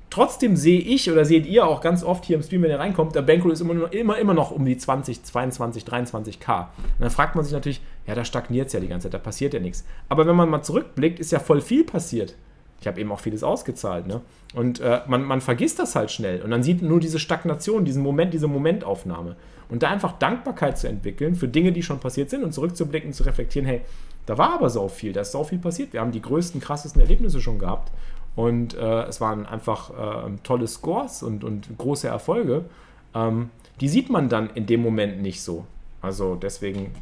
trotzdem 0.09 0.55
sehe 0.55 0.79
ich 0.79 1.11
oder 1.11 1.25
seht 1.25 1.45
ihr 1.45 1.67
auch 1.67 1.81
ganz 1.81 2.03
oft 2.03 2.25
hier 2.25 2.37
im 2.37 2.43
Stream, 2.43 2.63
wenn 2.63 2.71
ihr 2.71 2.79
reinkommt, 2.79 3.15
der 3.15 3.21
Bankroll 3.21 3.51
ist 3.51 3.61
immer, 3.61 3.91
immer, 3.93 4.17
immer 4.17 4.33
noch 4.33 4.51
um 4.51 4.65
die 4.65 4.77
20, 4.77 5.23
22, 5.23 5.83
23k. 5.83 6.59
Und 6.59 6.67
dann 6.99 7.09
fragt 7.09 7.35
man 7.35 7.43
sich 7.43 7.53
natürlich, 7.53 7.81
ja, 8.07 8.15
da 8.15 8.25
stagniert 8.25 8.67
es 8.67 8.73
ja 8.73 8.79
die 8.79 8.87
ganze 8.87 9.05
Zeit, 9.05 9.13
da 9.13 9.19
passiert 9.19 9.53
ja 9.53 9.59
nichts. 9.59 9.85
Aber 10.07 10.25
wenn 10.25 10.35
man 10.35 10.49
mal 10.49 10.61
zurückblickt, 10.61 11.19
ist 11.19 11.31
ja 11.31 11.39
voll 11.39 11.61
viel 11.61 11.83
passiert. 11.83 12.35
Ich 12.81 12.87
habe 12.87 12.99
eben 12.99 13.11
auch 13.11 13.19
vieles 13.19 13.43
ausgezahlt. 13.43 14.07
Ne? 14.07 14.21
Und 14.55 14.79
äh, 14.79 15.01
man, 15.07 15.23
man 15.23 15.41
vergisst 15.41 15.79
das 15.79 15.95
halt 15.95 16.11
schnell. 16.11 16.41
Und 16.41 16.51
dann 16.51 16.63
sieht 16.63 16.81
nur 16.81 16.99
diese 16.99 17.19
Stagnation, 17.19 17.83
diesen 17.83 18.01
Moment, 18.01 18.33
diese 18.33 18.47
Momentaufnahme. 18.47 19.35
Und 19.67 19.83
da 19.83 19.89
einfach 19.89 20.13
Dankbarkeit 20.13 20.77
zu 20.77 20.87
entwickeln 20.87 21.35
für 21.35 21.47
Dinge, 21.47 21.71
die 21.71 21.83
schon 21.83 21.99
passiert 21.99 22.29
sind 22.29 22.43
und 22.43 22.53
zurückzublicken, 22.53 23.13
zu 23.13 23.23
reflektieren, 23.23 23.67
hey, 23.67 23.81
da 24.25 24.37
war 24.37 24.53
aber 24.53 24.69
so 24.69 24.87
viel, 24.87 25.11
da 25.11 25.21
ist 25.21 25.31
so 25.31 25.43
viel 25.43 25.59
passiert. 25.59 25.93
Wir 25.93 26.01
haben 26.01 26.11
die 26.11 26.21
größten, 26.21 26.61
krassesten 26.61 27.01
Erlebnisse 27.01 27.41
schon 27.41 27.59
gehabt. 27.59 27.91
Und 28.35 28.73
äh, 28.73 29.03
es 29.03 29.19
waren 29.19 29.45
einfach 29.45 29.89
äh, 30.27 30.31
tolle 30.43 30.67
Scores 30.67 31.23
und, 31.23 31.43
und 31.43 31.77
große 31.77 32.07
Erfolge. 32.07 32.65
Ähm, 33.13 33.49
die 33.81 33.89
sieht 33.89 34.09
man 34.09 34.29
dann 34.29 34.49
in 34.51 34.65
dem 34.65 34.81
Moment 34.81 35.21
nicht 35.21 35.41
so. 35.41 35.65
Also 36.01 36.35
deswegen 36.35 36.93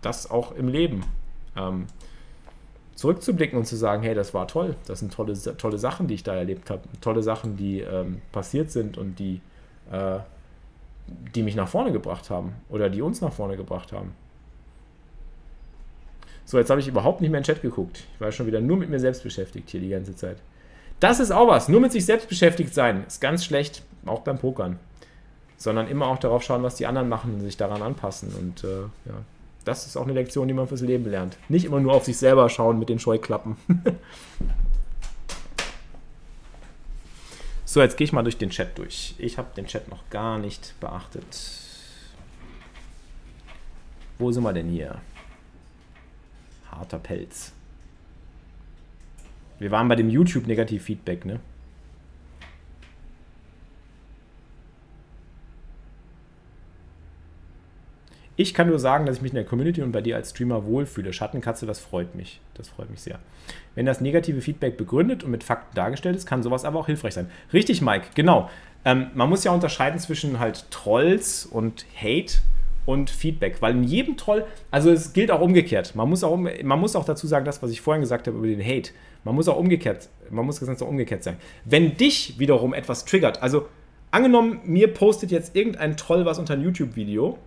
das 0.00 0.30
auch 0.30 0.52
im 0.52 0.68
Leben. 0.68 1.04
Ähm, 1.56 1.86
zurückzublicken 2.94 3.58
und 3.58 3.64
zu 3.64 3.76
sagen, 3.76 4.02
hey, 4.02 4.14
das 4.14 4.34
war 4.34 4.46
toll, 4.46 4.76
das 4.86 5.00
sind 5.00 5.12
tolle, 5.12 5.34
tolle 5.56 5.78
Sachen, 5.78 6.06
die 6.06 6.14
ich 6.14 6.22
da 6.22 6.34
erlebt 6.34 6.70
habe, 6.70 6.82
tolle 7.00 7.22
Sachen, 7.22 7.56
die 7.56 7.80
ähm, 7.80 8.20
passiert 8.30 8.70
sind 8.70 8.98
und 8.98 9.18
die, 9.18 9.40
äh, 9.90 10.18
die 11.34 11.42
mich 11.42 11.56
nach 11.56 11.68
vorne 11.68 11.92
gebracht 11.92 12.30
haben 12.30 12.52
oder 12.68 12.90
die 12.90 13.02
uns 13.02 13.20
nach 13.20 13.32
vorne 13.32 13.56
gebracht 13.56 13.92
haben. 13.92 14.14
So, 16.44 16.58
jetzt 16.58 16.70
habe 16.70 16.80
ich 16.80 16.88
überhaupt 16.88 17.20
nicht 17.20 17.30
mehr 17.30 17.38
in 17.38 17.42
den 17.44 17.46
Chat 17.46 17.62
geguckt. 17.62 18.04
Ich 18.14 18.20
war 18.20 18.30
schon 18.30 18.46
wieder 18.46 18.60
nur 18.60 18.76
mit 18.76 18.90
mir 18.90 19.00
selbst 19.00 19.22
beschäftigt 19.22 19.70
hier 19.70 19.80
die 19.80 19.88
ganze 19.88 20.14
Zeit. 20.14 20.36
Das 21.02 21.18
ist 21.18 21.32
auch 21.32 21.48
was. 21.48 21.68
Nur 21.68 21.80
mit 21.80 21.90
sich 21.90 22.06
selbst 22.06 22.28
beschäftigt 22.28 22.72
sein 22.72 23.04
ist 23.08 23.20
ganz 23.20 23.44
schlecht, 23.44 23.82
auch 24.06 24.20
beim 24.20 24.38
Pokern. 24.38 24.78
Sondern 25.56 25.88
immer 25.88 26.06
auch 26.06 26.18
darauf 26.18 26.44
schauen, 26.44 26.62
was 26.62 26.76
die 26.76 26.86
anderen 26.86 27.08
machen 27.08 27.34
und 27.34 27.40
sich 27.40 27.56
daran 27.56 27.82
anpassen. 27.82 28.32
Und 28.38 28.62
äh, 28.62 28.82
ja, 29.06 29.24
Das 29.64 29.84
ist 29.84 29.96
auch 29.96 30.04
eine 30.04 30.12
Lektion, 30.12 30.46
die 30.46 30.54
man 30.54 30.68
fürs 30.68 30.82
Leben 30.82 31.10
lernt. 31.10 31.38
Nicht 31.48 31.64
immer 31.64 31.80
nur 31.80 31.92
auf 31.92 32.04
sich 32.04 32.16
selber 32.16 32.48
schauen 32.48 32.78
mit 32.78 32.88
den 32.88 33.00
Scheuklappen. 33.00 33.56
so, 37.64 37.82
jetzt 37.82 37.96
gehe 37.96 38.04
ich 38.04 38.12
mal 38.12 38.22
durch 38.22 38.38
den 38.38 38.50
Chat 38.50 38.78
durch. 38.78 39.16
Ich 39.18 39.38
habe 39.38 39.48
den 39.56 39.66
Chat 39.66 39.88
noch 39.88 40.08
gar 40.08 40.38
nicht 40.38 40.78
beachtet. 40.78 41.26
Wo 44.20 44.30
sind 44.30 44.44
wir 44.44 44.52
denn 44.52 44.68
hier? 44.68 45.00
Harter 46.70 47.00
Pelz. 47.00 47.54
Wir 49.62 49.70
waren 49.70 49.86
bei 49.86 49.94
dem 49.94 50.10
YouTube-Negativ-Feedback, 50.10 51.24
ne? 51.24 51.38
Ich 58.34 58.54
kann 58.54 58.66
nur 58.66 58.80
sagen, 58.80 59.06
dass 59.06 59.16
ich 59.18 59.22
mich 59.22 59.30
in 59.30 59.36
der 59.36 59.44
Community 59.44 59.80
und 59.82 59.92
bei 59.92 60.00
dir 60.00 60.16
als 60.16 60.30
Streamer 60.30 60.66
wohlfühle. 60.66 61.12
Schattenkatze, 61.12 61.64
das 61.64 61.78
freut 61.78 62.16
mich. 62.16 62.40
Das 62.54 62.68
freut 62.70 62.90
mich 62.90 63.02
sehr. 63.02 63.20
Wenn 63.76 63.86
das 63.86 64.00
negative 64.00 64.40
Feedback 64.40 64.76
begründet 64.76 65.22
und 65.22 65.30
mit 65.30 65.44
Fakten 65.44 65.76
dargestellt 65.76 66.16
ist, 66.16 66.26
kann 66.26 66.42
sowas 66.42 66.64
aber 66.64 66.80
auch 66.80 66.86
hilfreich 66.86 67.14
sein. 67.14 67.30
Richtig, 67.52 67.82
Mike, 67.82 68.06
genau. 68.16 68.50
Ähm, 68.84 69.12
man 69.14 69.28
muss 69.28 69.44
ja 69.44 69.52
unterscheiden 69.52 70.00
zwischen 70.00 70.40
halt 70.40 70.68
Trolls 70.72 71.46
und 71.46 71.86
Hate 71.96 72.38
und 72.84 73.10
Feedback, 73.10 73.62
weil 73.62 73.76
in 73.76 73.84
jedem 73.84 74.16
Troll, 74.16 74.44
also 74.72 74.90
es 74.90 75.12
gilt 75.12 75.30
auch 75.30 75.40
umgekehrt. 75.40 75.94
Man 75.94 76.08
muss 76.08 76.24
auch, 76.24 76.36
man 76.36 76.80
muss 76.80 76.96
auch 76.96 77.04
dazu 77.04 77.28
sagen, 77.28 77.44
das, 77.44 77.62
was 77.62 77.70
ich 77.70 77.80
vorhin 77.80 78.00
gesagt 78.00 78.26
habe 78.26 78.36
über 78.38 78.48
den 78.48 78.60
Hate, 78.60 78.90
man 79.24 79.34
muss 79.34 79.48
auch 79.48 79.58
umgekehrt, 79.58 80.08
man 80.30 80.46
muss 80.46 80.60
ganz 80.60 80.82
auch 80.82 80.88
umgekehrt 80.88 81.22
sein. 81.22 81.36
Wenn 81.64 81.96
dich 81.96 82.38
wiederum 82.38 82.74
etwas 82.74 83.04
triggert, 83.04 83.42
also 83.42 83.68
angenommen, 84.10 84.60
mir 84.64 84.92
postet 84.92 85.30
jetzt 85.30 85.56
irgendein 85.56 85.96
Troll 85.96 86.24
was 86.24 86.38
unter 86.38 86.54
ein 86.54 86.62
YouTube-Video 86.62 87.38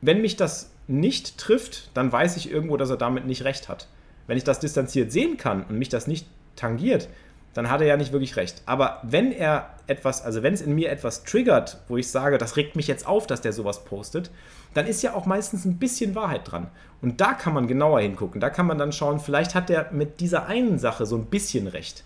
wenn 0.00 0.20
mich 0.20 0.36
das 0.36 0.70
nicht 0.86 1.38
trifft, 1.38 1.90
dann 1.94 2.12
weiß 2.12 2.36
ich 2.36 2.50
irgendwo, 2.50 2.76
dass 2.76 2.90
er 2.90 2.96
damit 2.96 3.26
nicht 3.26 3.44
recht 3.44 3.68
hat. 3.68 3.88
Wenn 4.26 4.38
ich 4.38 4.44
das 4.44 4.60
distanziert 4.60 5.12
sehen 5.12 5.36
kann 5.36 5.64
und 5.64 5.78
mich 5.78 5.88
das 5.88 6.06
nicht 6.06 6.26
tangiert, 6.56 7.08
dann 7.54 7.70
hat 7.70 7.80
er 7.80 7.86
ja 7.86 7.96
nicht 7.96 8.12
wirklich 8.12 8.36
recht. 8.36 8.62
Aber 8.66 9.00
wenn 9.02 9.32
er 9.32 9.70
etwas, 9.86 10.22
also 10.22 10.42
wenn 10.42 10.54
es 10.54 10.60
in 10.60 10.74
mir 10.74 10.90
etwas 10.90 11.24
triggert, 11.24 11.78
wo 11.88 11.96
ich 11.96 12.10
sage, 12.10 12.38
das 12.38 12.56
regt 12.56 12.76
mich 12.76 12.86
jetzt 12.86 13.06
auf, 13.06 13.26
dass 13.26 13.40
der 13.40 13.52
sowas 13.52 13.84
postet, 13.84 14.30
dann 14.74 14.86
ist 14.86 15.02
ja 15.02 15.14
auch 15.14 15.26
meistens 15.26 15.64
ein 15.64 15.78
bisschen 15.78 16.14
Wahrheit 16.14 16.50
dran. 16.50 16.68
Und 17.00 17.20
da 17.20 17.32
kann 17.32 17.54
man 17.54 17.66
genauer 17.66 18.00
hingucken. 18.00 18.40
Da 18.40 18.50
kann 18.50 18.66
man 18.66 18.78
dann 18.78 18.92
schauen, 18.92 19.20
vielleicht 19.20 19.54
hat 19.54 19.70
er 19.70 19.90
mit 19.92 20.20
dieser 20.20 20.46
einen 20.46 20.78
Sache 20.78 21.06
so 21.06 21.16
ein 21.16 21.26
bisschen 21.26 21.66
recht. 21.66 22.04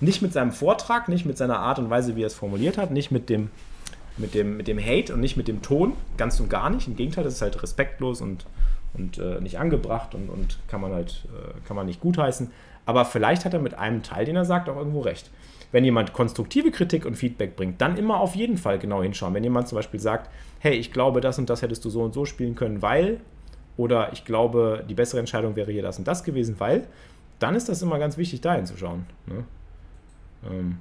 Nicht 0.00 0.22
mit 0.22 0.32
seinem 0.32 0.52
Vortrag, 0.52 1.08
nicht 1.08 1.26
mit 1.26 1.36
seiner 1.36 1.58
Art 1.58 1.78
und 1.78 1.90
Weise, 1.90 2.16
wie 2.16 2.22
er 2.22 2.28
es 2.28 2.34
formuliert 2.34 2.78
hat, 2.78 2.90
nicht 2.90 3.10
mit 3.10 3.28
dem 3.28 3.50
mit 4.18 4.34
dem, 4.34 4.56
mit 4.56 4.68
dem 4.68 4.78
Hate 4.78 5.14
und 5.14 5.20
nicht 5.20 5.36
mit 5.36 5.48
dem 5.48 5.62
Ton, 5.62 5.92
ganz 6.16 6.40
und 6.40 6.50
gar 6.50 6.70
nicht. 6.70 6.88
Im 6.88 6.96
Gegenteil, 6.96 7.24
das 7.24 7.34
ist 7.34 7.42
halt 7.42 7.62
respektlos 7.62 8.20
und, 8.20 8.46
und 8.94 9.18
äh, 9.18 9.40
nicht 9.40 9.58
angebracht 9.58 10.14
und, 10.14 10.28
und 10.28 10.58
kann 10.68 10.80
man 10.80 10.92
halt 10.92 11.26
äh, 11.26 11.66
kann 11.66 11.76
man 11.76 11.86
nicht 11.86 12.00
gutheißen. 12.00 12.50
Aber 12.88 13.04
vielleicht 13.04 13.44
hat 13.44 13.52
er 13.52 13.60
mit 13.60 13.74
einem 13.74 14.02
Teil, 14.02 14.24
den 14.24 14.34
er 14.34 14.46
sagt, 14.46 14.66
auch 14.70 14.76
irgendwo 14.78 15.00
recht. 15.00 15.30
Wenn 15.72 15.84
jemand 15.84 16.14
konstruktive 16.14 16.70
Kritik 16.70 17.04
und 17.04 17.16
Feedback 17.16 17.54
bringt, 17.54 17.82
dann 17.82 17.98
immer 17.98 18.18
auf 18.18 18.34
jeden 18.34 18.56
Fall 18.56 18.78
genau 18.78 19.02
hinschauen. 19.02 19.34
Wenn 19.34 19.44
jemand 19.44 19.68
zum 19.68 19.76
Beispiel 19.76 20.00
sagt, 20.00 20.30
hey, 20.60 20.72
ich 20.72 20.90
glaube, 20.90 21.20
das 21.20 21.38
und 21.38 21.50
das 21.50 21.60
hättest 21.60 21.84
du 21.84 21.90
so 21.90 22.00
und 22.00 22.14
so 22.14 22.24
spielen 22.24 22.54
können, 22.54 22.80
weil, 22.80 23.20
oder 23.76 24.10
ich 24.14 24.24
glaube, 24.24 24.86
die 24.88 24.94
bessere 24.94 25.20
Entscheidung 25.20 25.54
wäre 25.54 25.70
hier 25.70 25.82
das 25.82 25.98
und 25.98 26.08
das 26.08 26.24
gewesen, 26.24 26.54
weil, 26.60 26.86
dann 27.40 27.54
ist 27.54 27.68
das 27.68 27.82
immer 27.82 27.98
ganz 27.98 28.16
wichtig, 28.16 28.40
da 28.40 28.54
hinzuschauen. 28.54 29.04
Ne? 29.26 29.44
Ähm, 30.50 30.78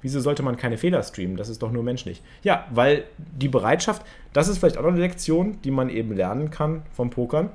Wieso 0.00 0.20
sollte 0.20 0.42
man 0.42 0.56
keine 0.56 0.78
Fehler 0.78 1.02
streamen? 1.02 1.36
Das 1.36 1.50
ist 1.50 1.62
doch 1.62 1.72
nur 1.72 1.82
menschlich. 1.82 2.22
Ja, 2.42 2.66
weil 2.70 3.04
die 3.18 3.48
Bereitschaft, 3.48 4.00
das 4.32 4.48
ist 4.48 4.56
vielleicht 4.56 4.78
auch 4.78 4.82
noch 4.82 4.92
eine 4.92 5.00
Lektion, 5.00 5.58
die 5.62 5.70
man 5.70 5.90
eben 5.90 6.16
lernen 6.16 6.48
kann 6.48 6.84
vom 6.94 7.10
Pokern, 7.10 7.50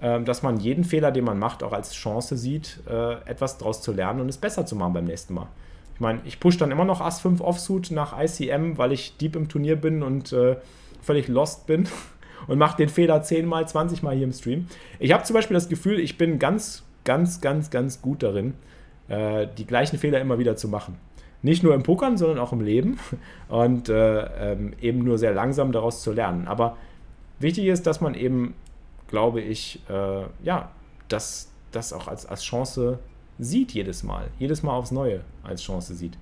dass 0.00 0.42
man 0.42 0.60
jeden 0.60 0.84
Fehler, 0.84 1.10
den 1.10 1.24
man 1.24 1.38
macht, 1.38 1.62
auch 1.62 1.72
als 1.72 1.94
Chance 1.94 2.36
sieht, 2.36 2.80
äh, 2.88 3.14
etwas 3.24 3.58
daraus 3.58 3.80
zu 3.80 3.92
lernen 3.92 4.20
und 4.20 4.28
es 4.28 4.36
besser 4.36 4.66
zu 4.66 4.76
machen 4.76 4.92
beim 4.92 5.04
nächsten 5.04 5.34
Mal. 5.34 5.48
Ich 5.94 6.00
meine, 6.00 6.20
ich 6.26 6.40
pushe 6.40 6.58
dann 6.58 6.70
immer 6.70 6.84
noch 6.84 7.00
Ass 7.00 7.20
5 7.20 7.40
Offsuit 7.40 7.90
nach 7.90 8.14
ICM, 8.18 8.76
weil 8.76 8.92
ich 8.92 9.16
deep 9.16 9.34
im 9.34 9.48
Turnier 9.48 9.76
bin 9.76 10.02
und 10.02 10.30
äh, 10.34 10.56
völlig 11.00 11.28
lost 11.28 11.66
bin 11.66 11.88
und 12.46 12.58
mache 12.58 12.76
den 12.76 12.90
Fehler 12.90 13.22
10 13.22 13.46
mal, 13.46 13.66
20 13.66 14.02
mal 14.02 14.14
hier 14.14 14.24
im 14.24 14.32
Stream. 14.32 14.66
Ich 14.98 15.12
habe 15.12 15.24
zum 15.24 15.34
Beispiel 15.34 15.54
das 15.54 15.70
Gefühl, 15.70 15.98
ich 15.98 16.18
bin 16.18 16.38
ganz, 16.38 16.84
ganz, 17.04 17.40
ganz, 17.40 17.70
ganz 17.70 18.02
gut 18.02 18.22
darin, 18.22 18.52
äh, 19.08 19.46
die 19.56 19.66
gleichen 19.66 19.98
Fehler 19.98 20.20
immer 20.20 20.38
wieder 20.38 20.56
zu 20.56 20.68
machen. 20.68 20.98
Nicht 21.40 21.62
nur 21.62 21.74
im 21.74 21.82
Pokern, 21.82 22.18
sondern 22.18 22.38
auch 22.38 22.52
im 22.52 22.60
Leben 22.60 22.98
und 23.48 23.88
äh, 23.88 24.52
ähm, 24.52 24.74
eben 24.82 25.02
nur 25.02 25.16
sehr 25.16 25.32
langsam 25.32 25.72
daraus 25.72 26.02
zu 26.02 26.12
lernen. 26.12 26.46
Aber 26.46 26.76
wichtig 27.38 27.66
ist, 27.66 27.86
dass 27.86 28.02
man 28.02 28.14
eben, 28.14 28.54
glaube 29.08 29.40
ich, 29.40 29.80
äh, 29.88 30.24
ja, 30.42 30.70
das, 31.08 31.50
das 31.72 31.92
auch 31.92 32.08
als, 32.08 32.26
als 32.26 32.42
Chance 32.42 32.98
sieht 33.38 33.72
jedes 33.72 34.02
Mal, 34.02 34.28
jedes 34.38 34.62
Mal 34.62 34.72
aufs 34.72 34.90
Neue 34.90 35.20
als 35.42 35.62
Chance 35.62 35.94
sieht 35.94 36.16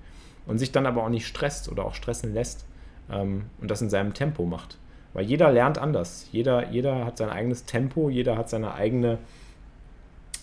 und 0.45 0.57
sich 0.57 0.71
dann 0.71 0.85
aber 0.85 1.03
auch 1.03 1.09
nicht 1.09 1.27
stresst 1.27 1.69
oder 1.71 1.85
auch 1.85 1.95
stressen 1.95 2.33
lässt 2.33 2.65
ähm, 3.09 3.45
und 3.61 3.71
das 3.71 3.81
in 3.81 3.89
seinem 3.89 4.13
Tempo 4.13 4.45
macht. 4.45 4.77
Weil 5.13 5.25
jeder 5.25 5.51
lernt 5.51 5.77
anders. 5.77 6.27
Jeder, 6.31 6.69
jeder 6.71 7.05
hat 7.05 7.17
sein 7.17 7.29
eigenes 7.29 7.63
Tempo, 7.65 8.09
jeder 8.09 8.37
hat 8.37 8.49
seine 8.49 8.73
eigene, 8.75 9.17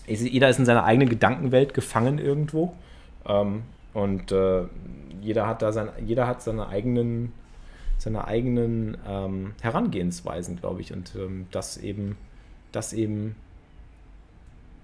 jeder 0.07 0.49
ist 0.49 0.57
in 0.57 0.65
seiner 0.65 0.83
eigenen 0.83 1.09
Gedankenwelt 1.09 1.75
gefangen 1.75 2.17
irgendwo. 2.17 2.73
Ähm, 3.27 3.63
und 3.93 4.31
äh, 4.31 4.63
jeder 5.21 5.45
hat 5.45 5.61
da 5.61 5.71
sein, 5.71 5.89
jeder 6.03 6.25
hat 6.25 6.41
seine 6.41 6.67
eigenen, 6.67 7.33
seine 7.99 8.25
eigenen 8.25 8.97
ähm, 9.07 9.53
Herangehensweisen, 9.61 10.55
glaube 10.57 10.81
ich. 10.81 10.91
Und 10.91 11.13
ähm, 11.15 11.45
das 11.51 11.77
eben, 11.77 12.17
das 12.73 12.91
eben, 12.91 13.35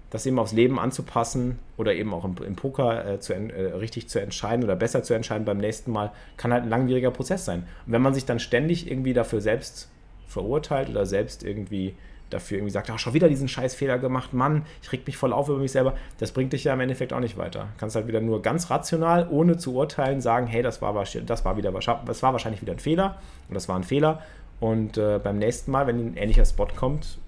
das 0.08 0.24
eben 0.24 0.38
aufs 0.38 0.52
Leben 0.52 0.78
anzupassen 0.78 1.58
oder 1.76 1.94
eben 1.94 2.14
auch 2.14 2.24
im, 2.24 2.34
im 2.44 2.56
Poker 2.56 3.04
äh, 3.06 3.20
zu, 3.20 3.34
äh, 3.34 3.72
richtig 3.74 4.08
zu 4.08 4.20
entscheiden 4.20 4.64
oder 4.64 4.76
besser 4.76 5.02
zu 5.02 5.12
entscheiden 5.12 5.44
beim 5.44 5.58
nächsten 5.58 5.92
Mal, 5.92 6.12
kann 6.38 6.52
halt 6.52 6.64
ein 6.64 6.70
langwieriger 6.70 7.10
Prozess 7.10 7.44
sein. 7.44 7.66
Und 7.86 7.92
wenn 7.92 8.02
man 8.02 8.14
sich 8.14 8.24
dann 8.24 8.40
ständig 8.40 8.90
irgendwie 8.90 9.12
dafür 9.12 9.40
selbst 9.40 9.90
verurteilt 10.26 10.88
oder 10.88 11.04
selbst 11.04 11.44
irgendwie 11.44 11.94
dafür 12.30 12.58
irgendwie 12.58 12.70
sagt, 12.70 12.88
ach, 12.90 12.98
schon 12.98 13.12
wieder 13.12 13.28
diesen 13.28 13.48
scheiß 13.48 13.74
Fehler 13.74 13.98
gemacht, 13.98 14.32
Mann, 14.32 14.64
ich 14.82 14.92
reg 14.92 15.06
mich 15.06 15.16
voll 15.16 15.32
auf 15.32 15.48
über 15.48 15.58
mich 15.58 15.72
selber, 15.72 15.96
das 16.18 16.32
bringt 16.32 16.52
dich 16.52 16.64
ja 16.64 16.72
im 16.72 16.80
Endeffekt 16.80 17.12
auch 17.12 17.20
nicht 17.20 17.36
weiter. 17.36 17.68
Du 17.74 17.80
kannst 17.80 17.96
halt 17.96 18.06
wieder 18.06 18.20
nur 18.20 18.40
ganz 18.40 18.70
rational, 18.70 19.26
ohne 19.28 19.56
zu 19.56 19.74
urteilen, 19.74 20.20
sagen, 20.20 20.46
hey, 20.46 20.62
das 20.62 20.80
war, 20.80 20.94
das 20.94 21.44
war, 21.44 21.56
wieder, 21.56 21.72
das 21.72 22.22
war 22.22 22.32
wahrscheinlich 22.32 22.62
wieder 22.62 22.72
ein 22.72 22.78
Fehler 22.78 23.18
und 23.48 23.54
das 23.54 23.68
war 23.68 23.76
ein 23.76 23.84
Fehler. 23.84 24.22
Und 24.60 24.98
äh, 24.98 25.18
beim 25.22 25.38
nächsten 25.38 25.70
Mal, 25.70 25.86
wenn 25.86 25.98
ein 25.98 26.16
ähnlicher 26.16 26.44
Spot 26.44 26.66
kommt, 26.66 27.18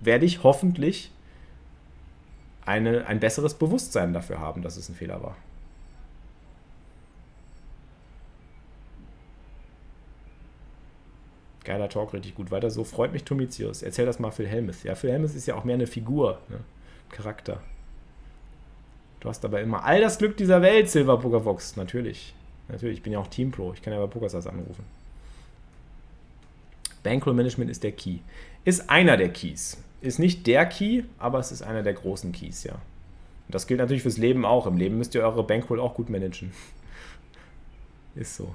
werde 0.00 0.26
ich 0.26 0.42
hoffentlich 0.42 1.10
eine, 2.64 3.06
ein 3.06 3.20
besseres 3.20 3.54
Bewusstsein 3.54 4.12
dafür 4.12 4.40
haben, 4.40 4.62
dass 4.62 4.76
es 4.76 4.88
ein 4.88 4.94
Fehler 4.94 5.22
war. 5.22 5.36
Geiler 11.64 11.88
Talk, 11.88 12.14
richtig 12.14 12.34
gut. 12.34 12.50
Weiter 12.50 12.70
so. 12.70 12.84
Freut 12.84 13.12
mich 13.12 13.24
Tomitius. 13.24 13.82
Erzähl 13.82 14.06
das 14.06 14.18
mal 14.18 14.30
Phil 14.30 14.48
Helmes. 14.48 14.82
Ja, 14.82 14.94
Phil 14.94 15.12
Helmes 15.12 15.34
ist 15.34 15.46
ja 15.46 15.54
auch 15.54 15.64
mehr 15.64 15.74
eine 15.74 15.86
Figur, 15.86 16.40
ne? 16.48 16.60
Charakter. 17.10 17.60
Du 19.20 19.28
hast 19.28 19.44
aber 19.44 19.60
immer 19.60 19.84
all 19.84 20.00
das 20.00 20.18
Glück 20.18 20.36
dieser 20.36 20.62
Welt, 20.62 20.88
Silver 20.88 21.18
Pokerfox. 21.18 21.76
Natürlich. 21.76 22.34
Natürlich. 22.68 22.98
Ich 22.98 23.02
bin 23.02 23.12
ja 23.12 23.18
auch 23.18 23.26
Team 23.26 23.50
Pro. 23.50 23.72
Ich 23.74 23.82
kann 23.82 23.92
ja 23.92 24.00
bei 24.00 24.06
PokerStars 24.06 24.46
anrufen. 24.46 24.84
Bankroll 27.02 27.34
Management 27.34 27.70
ist 27.70 27.82
der 27.82 27.92
Key. 27.92 28.18
Ist 28.64 28.88
einer 28.88 29.16
der 29.16 29.30
Keys. 29.30 29.82
Ist 30.00 30.18
nicht 30.18 30.46
der 30.46 30.66
Key, 30.66 31.04
aber 31.18 31.38
es 31.38 31.52
ist 31.52 31.62
einer 31.62 31.82
der 31.82 31.94
großen 31.94 32.32
Keys, 32.32 32.64
ja. 32.64 32.74
Und 32.74 33.54
das 33.54 33.66
gilt 33.66 33.80
natürlich 33.80 34.02
fürs 34.02 34.16
Leben 34.16 34.44
auch. 34.44 34.66
Im 34.66 34.76
Leben 34.76 34.96
müsst 34.96 35.14
ihr 35.14 35.22
eure 35.22 35.42
Bankroll 35.42 35.80
auch 35.80 35.94
gut 35.94 36.08
managen. 36.08 36.52
ist 38.14 38.36
so. 38.36 38.54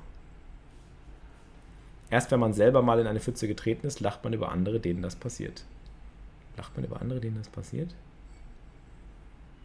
Erst 2.09 2.31
wenn 2.31 2.39
man 2.39 2.53
selber 2.53 2.81
mal 2.81 2.99
in 2.99 3.07
eine 3.07 3.19
Pfütze 3.19 3.47
getreten 3.47 3.85
ist, 3.85 3.99
lacht 3.99 4.23
man 4.23 4.33
über 4.33 4.51
andere, 4.51 4.79
denen 4.79 5.01
das 5.01 5.15
passiert. 5.15 5.65
Lacht 6.57 6.75
man 6.75 6.85
über 6.85 7.01
andere, 7.01 7.19
denen 7.19 7.37
das 7.37 7.49
passiert? 7.49 7.93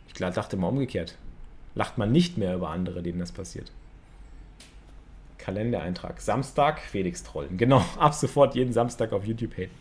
Ich 0.09 0.15
dachte 0.15 0.57
mal 0.57 0.69
umgekehrt. 0.69 1.17
Lacht 1.75 1.97
man 1.97 2.11
nicht 2.13 2.37
mehr 2.37 2.55
über 2.55 2.71
andere, 2.71 3.03
denen 3.03 3.21
das 3.21 3.33
passiert. 3.33 3.71
Kalendereintrag. 5.39 6.21
Samstag, 6.21 6.81
Felix 6.81 7.23
trollen. 7.23 7.57
Genau, 7.57 7.85
ab 7.99 8.15
sofort 8.15 8.55
jeden 8.55 8.73
Samstag 8.73 9.13
auf 9.13 9.25
YouTube 9.25 9.57
haten. 9.57 9.75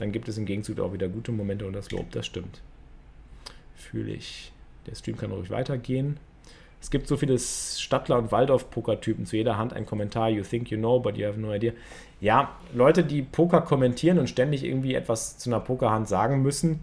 Dann 0.00 0.12
gibt 0.12 0.28
es 0.28 0.38
im 0.38 0.46
Gegenzug 0.46 0.80
auch 0.80 0.94
wieder 0.94 1.08
gute 1.08 1.30
Momente 1.30 1.66
und 1.66 1.74
das 1.74 1.90
Lob, 1.90 2.10
das 2.12 2.24
stimmt. 2.24 2.62
Fühle 3.76 4.12
ich. 4.12 4.50
Der 4.86 4.94
Stream 4.94 5.18
kann 5.18 5.30
ruhig 5.30 5.50
weitergehen. 5.50 6.16
Es 6.80 6.90
gibt 6.90 7.06
so 7.06 7.18
viele 7.18 7.38
Stadtler- 7.38 8.16
und 8.16 8.32
Waldorf-Poker-Typen. 8.32 9.26
Zu 9.26 9.36
jeder 9.36 9.58
Hand 9.58 9.74
ein 9.74 9.84
Kommentar. 9.84 10.30
You 10.30 10.42
think 10.42 10.70
you 10.70 10.78
know, 10.78 10.98
but 11.00 11.18
you 11.18 11.26
have 11.26 11.38
no 11.38 11.52
idea. 11.52 11.74
Ja, 12.18 12.56
Leute, 12.72 13.04
die 13.04 13.20
Poker 13.20 13.60
kommentieren 13.60 14.18
und 14.18 14.30
ständig 14.30 14.64
irgendwie 14.64 14.94
etwas 14.94 15.36
zu 15.36 15.50
einer 15.50 15.60
Pokerhand 15.60 16.08
sagen 16.08 16.40
müssen, 16.40 16.80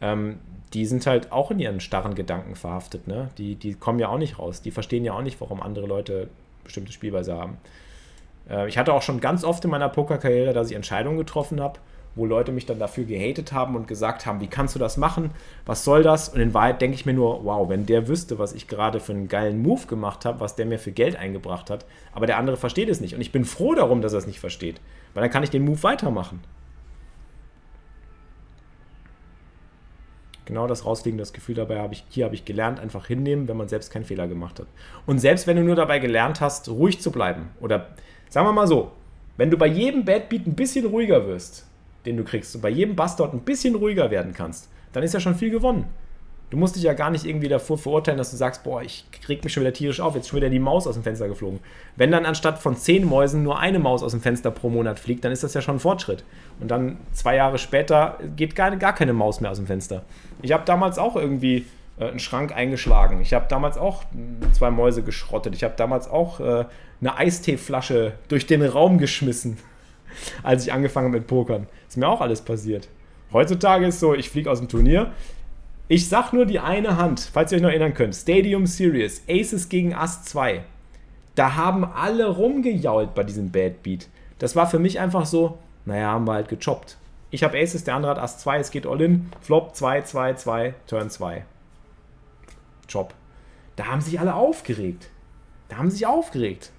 ähm, 0.00 0.38
die 0.72 0.86
sind 0.86 1.06
halt 1.06 1.32
auch 1.32 1.50
in 1.50 1.58
ihren 1.58 1.80
starren 1.80 2.14
Gedanken 2.14 2.56
verhaftet. 2.56 3.06
Ne? 3.06 3.28
Die, 3.36 3.56
die 3.56 3.74
kommen 3.74 3.98
ja 3.98 4.08
auch 4.08 4.18
nicht 4.18 4.38
raus. 4.38 4.62
Die 4.62 4.70
verstehen 4.70 5.04
ja 5.04 5.12
auch 5.12 5.22
nicht, 5.22 5.38
warum 5.42 5.62
andere 5.62 5.86
Leute 5.86 6.30
bestimmte 6.64 6.92
Spielweise 6.92 7.34
haben. 7.34 7.58
Äh, 8.48 8.68
ich 8.68 8.78
hatte 8.78 8.94
auch 8.94 9.02
schon 9.02 9.20
ganz 9.20 9.44
oft 9.44 9.62
in 9.66 9.70
meiner 9.70 9.90
Pokerkarriere, 9.90 10.54
dass 10.54 10.70
ich 10.70 10.76
Entscheidungen 10.76 11.18
getroffen 11.18 11.60
habe, 11.60 11.78
wo 12.14 12.26
Leute 12.26 12.52
mich 12.52 12.66
dann 12.66 12.78
dafür 12.78 13.04
gehatet 13.04 13.52
haben 13.52 13.76
und 13.76 13.88
gesagt 13.88 14.26
haben, 14.26 14.40
wie 14.40 14.46
kannst 14.46 14.74
du 14.74 14.78
das 14.78 14.96
machen? 14.96 15.30
Was 15.66 15.84
soll 15.84 16.02
das? 16.02 16.28
Und 16.28 16.40
in 16.40 16.54
Wahrheit 16.54 16.80
denke 16.80 16.94
ich 16.94 17.06
mir 17.06 17.14
nur, 17.14 17.44
wow, 17.44 17.68
wenn 17.68 17.86
der 17.86 18.08
wüsste, 18.08 18.38
was 18.38 18.52
ich 18.52 18.68
gerade 18.68 19.00
für 19.00 19.12
einen 19.12 19.28
geilen 19.28 19.62
Move 19.62 19.86
gemacht 19.86 20.24
habe, 20.24 20.40
was 20.40 20.56
der 20.56 20.66
mir 20.66 20.78
für 20.78 20.92
Geld 20.92 21.16
eingebracht 21.16 21.70
hat, 21.70 21.84
aber 22.12 22.26
der 22.26 22.38
andere 22.38 22.56
versteht 22.56 22.88
es 22.88 23.00
nicht. 23.00 23.14
Und 23.14 23.20
ich 23.20 23.32
bin 23.32 23.44
froh 23.44 23.74
darum, 23.74 24.00
dass 24.00 24.12
er 24.12 24.20
es 24.20 24.26
nicht 24.26 24.40
versteht, 24.40 24.80
weil 25.12 25.22
dann 25.22 25.30
kann 25.30 25.42
ich 25.42 25.50
den 25.50 25.64
Move 25.64 25.82
weitermachen. 25.82 26.40
Genau 30.44 30.66
das 30.66 30.84
rausliegen, 30.84 31.18
das 31.18 31.32
Gefühl 31.32 31.54
dabei 31.54 31.80
habe 31.80 31.94
ich, 31.94 32.04
hier 32.10 32.26
habe 32.26 32.34
ich 32.34 32.44
gelernt, 32.44 32.78
einfach 32.78 33.06
hinnehmen, 33.06 33.48
wenn 33.48 33.56
man 33.56 33.68
selbst 33.68 33.90
keinen 33.90 34.04
Fehler 34.04 34.28
gemacht 34.28 34.60
hat. 34.60 34.66
Und 35.06 35.18
selbst 35.18 35.46
wenn 35.46 35.56
du 35.56 35.62
nur 35.62 35.76
dabei 35.76 35.98
gelernt 35.98 36.40
hast, 36.42 36.68
ruhig 36.68 37.00
zu 37.00 37.10
bleiben, 37.10 37.48
oder 37.60 37.88
sagen 38.28 38.46
wir 38.46 38.52
mal 38.52 38.66
so, 38.66 38.92
wenn 39.36 39.50
du 39.50 39.56
bei 39.56 39.66
jedem 39.66 40.04
Bad 40.04 40.28
Beat 40.28 40.46
ein 40.46 40.54
bisschen 40.54 40.84
ruhiger 40.84 41.26
wirst, 41.26 41.66
den 42.06 42.16
du 42.16 42.24
kriegst, 42.24 42.54
und 42.54 42.60
bei 42.60 42.70
jedem 42.70 42.96
Bastard 42.96 43.32
ein 43.32 43.40
bisschen 43.40 43.74
ruhiger 43.74 44.10
werden 44.10 44.32
kannst, 44.34 44.68
dann 44.92 45.02
ist 45.02 45.14
ja 45.14 45.20
schon 45.20 45.34
viel 45.34 45.50
gewonnen. 45.50 45.86
Du 46.50 46.60
musst 46.60 46.76
dich 46.76 46.84
ja 46.84 46.92
gar 46.92 47.10
nicht 47.10 47.24
irgendwie 47.24 47.48
davor 47.48 47.78
verurteilen, 47.78 48.18
dass 48.18 48.30
du 48.30 48.36
sagst, 48.36 48.62
boah, 48.62 48.80
ich 48.80 49.06
krieg 49.22 49.42
mich 49.42 49.52
schon 49.52 49.62
wieder 49.62 49.72
tierisch 49.72 50.00
auf, 50.00 50.14
jetzt 50.14 50.28
schon 50.28 50.36
wieder 50.36 50.50
die 50.50 50.60
Maus 50.60 50.86
aus 50.86 50.94
dem 50.94 51.02
Fenster 51.02 51.26
geflogen. 51.26 51.58
Wenn 51.96 52.12
dann 52.12 52.26
anstatt 52.26 52.60
von 52.60 52.76
zehn 52.76 53.04
Mäusen 53.04 53.42
nur 53.42 53.58
eine 53.58 53.80
Maus 53.80 54.04
aus 54.04 54.12
dem 54.12 54.20
Fenster 54.20 54.52
pro 54.52 54.68
Monat 54.68 55.00
fliegt, 55.00 55.24
dann 55.24 55.32
ist 55.32 55.42
das 55.42 55.54
ja 55.54 55.62
schon 55.62 55.76
ein 55.76 55.80
Fortschritt. 55.80 56.22
Und 56.60 56.70
dann 56.70 56.98
zwei 57.12 57.34
Jahre 57.34 57.58
später 57.58 58.18
geht 58.36 58.54
gar, 58.54 58.76
gar 58.76 58.94
keine 58.94 59.14
Maus 59.14 59.40
mehr 59.40 59.50
aus 59.50 59.56
dem 59.56 59.66
Fenster. 59.66 60.04
Ich 60.42 60.52
habe 60.52 60.64
damals 60.64 60.98
auch 60.98 61.16
irgendwie 61.16 61.64
äh, 61.98 62.08
einen 62.08 62.20
Schrank 62.20 62.54
eingeschlagen. 62.54 63.20
Ich 63.20 63.32
habe 63.32 63.46
damals 63.48 63.76
auch 63.76 64.04
zwei 64.52 64.70
Mäuse 64.70 65.02
geschrottet. 65.02 65.56
Ich 65.56 65.64
habe 65.64 65.74
damals 65.76 66.08
auch 66.08 66.38
äh, 66.38 66.66
eine 67.00 67.16
Eisteeflasche 67.16 68.12
durch 68.28 68.46
den 68.46 68.62
Raum 68.62 68.98
geschmissen, 68.98 69.58
als 70.42 70.64
ich 70.64 70.72
angefangen 70.72 71.08
habe 71.08 71.18
mit 71.18 71.26
Pokern. 71.26 71.66
Ist 71.88 71.96
mir 71.96 72.08
auch 72.08 72.20
alles 72.20 72.42
passiert. 72.42 72.88
Heutzutage 73.32 73.86
ist 73.86 74.00
so, 74.00 74.14
ich 74.14 74.30
fliege 74.30 74.50
aus 74.50 74.60
dem 74.60 74.68
Turnier, 74.68 75.12
ich 75.88 76.08
sag 76.08 76.32
nur 76.32 76.46
die 76.46 76.60
eine 76.60 76.96
Hand, 76.96 77.28
falls 77.32 77.52
ihr 77.52 77.56
euch 77.56 77.62
noch 77.62 77.68
erinnern 77.68 77.94
könnt. 77.94 78.14
Stadium 78.14 78.66
Series, 78.66 79.22
Aces 79.28 79.68
gegen 79.68 79.94
Ass 79.94 80.24
2. 80.24 80.62
Da 81.34 81.56
haben 81.56 81.84
alle 81.84 82.28
rumgejault 82.28 83.14
bei 83.14 83.22
diesem 83.22 83.50
Bad 83.50 83.82
Beat. 83.82 84.08
Das 84.38 84.56
war 84.56 84.66
für 84.66 84.78
mich 84.78 84.98
einfach 85.00 85.26
so, 85.26 85.58
naja, 85.84 86.12
haben 86.12 86.26
wir 86.26 86.34
halt 86.34 86.48
gechoppt. 86.48 86.96
Ich 87.30 87.42
habe 87.42 87.58
Aces, 87.58 87.84
der 87.84 87.96
andere 87.96 88.12
hat 88.12 88.18
Ass 88.18 88.38
2, 88.38 88.58
es 88.60 88.70
geht 88.70 88.86
all 88.86 89.00
in. 89.00 89.30
Flop 89.40 89.74
2, 89.74 90.02
2, 90.02 90.34
2, 90.34 90.74
Turn 90.86 91.10
2. 91.10 91.44
Chop. 92.90 93.12
Da 93.76 93.86
haben 93.86 94.00
sich 94.00 94.20
alle 94.20 94.34
aufgeregt. 94.34 95.10
Da 95.68 95.76
haben 95.76 95.90
sich 95.90 96.06
aufgeregt. 96.06 96.70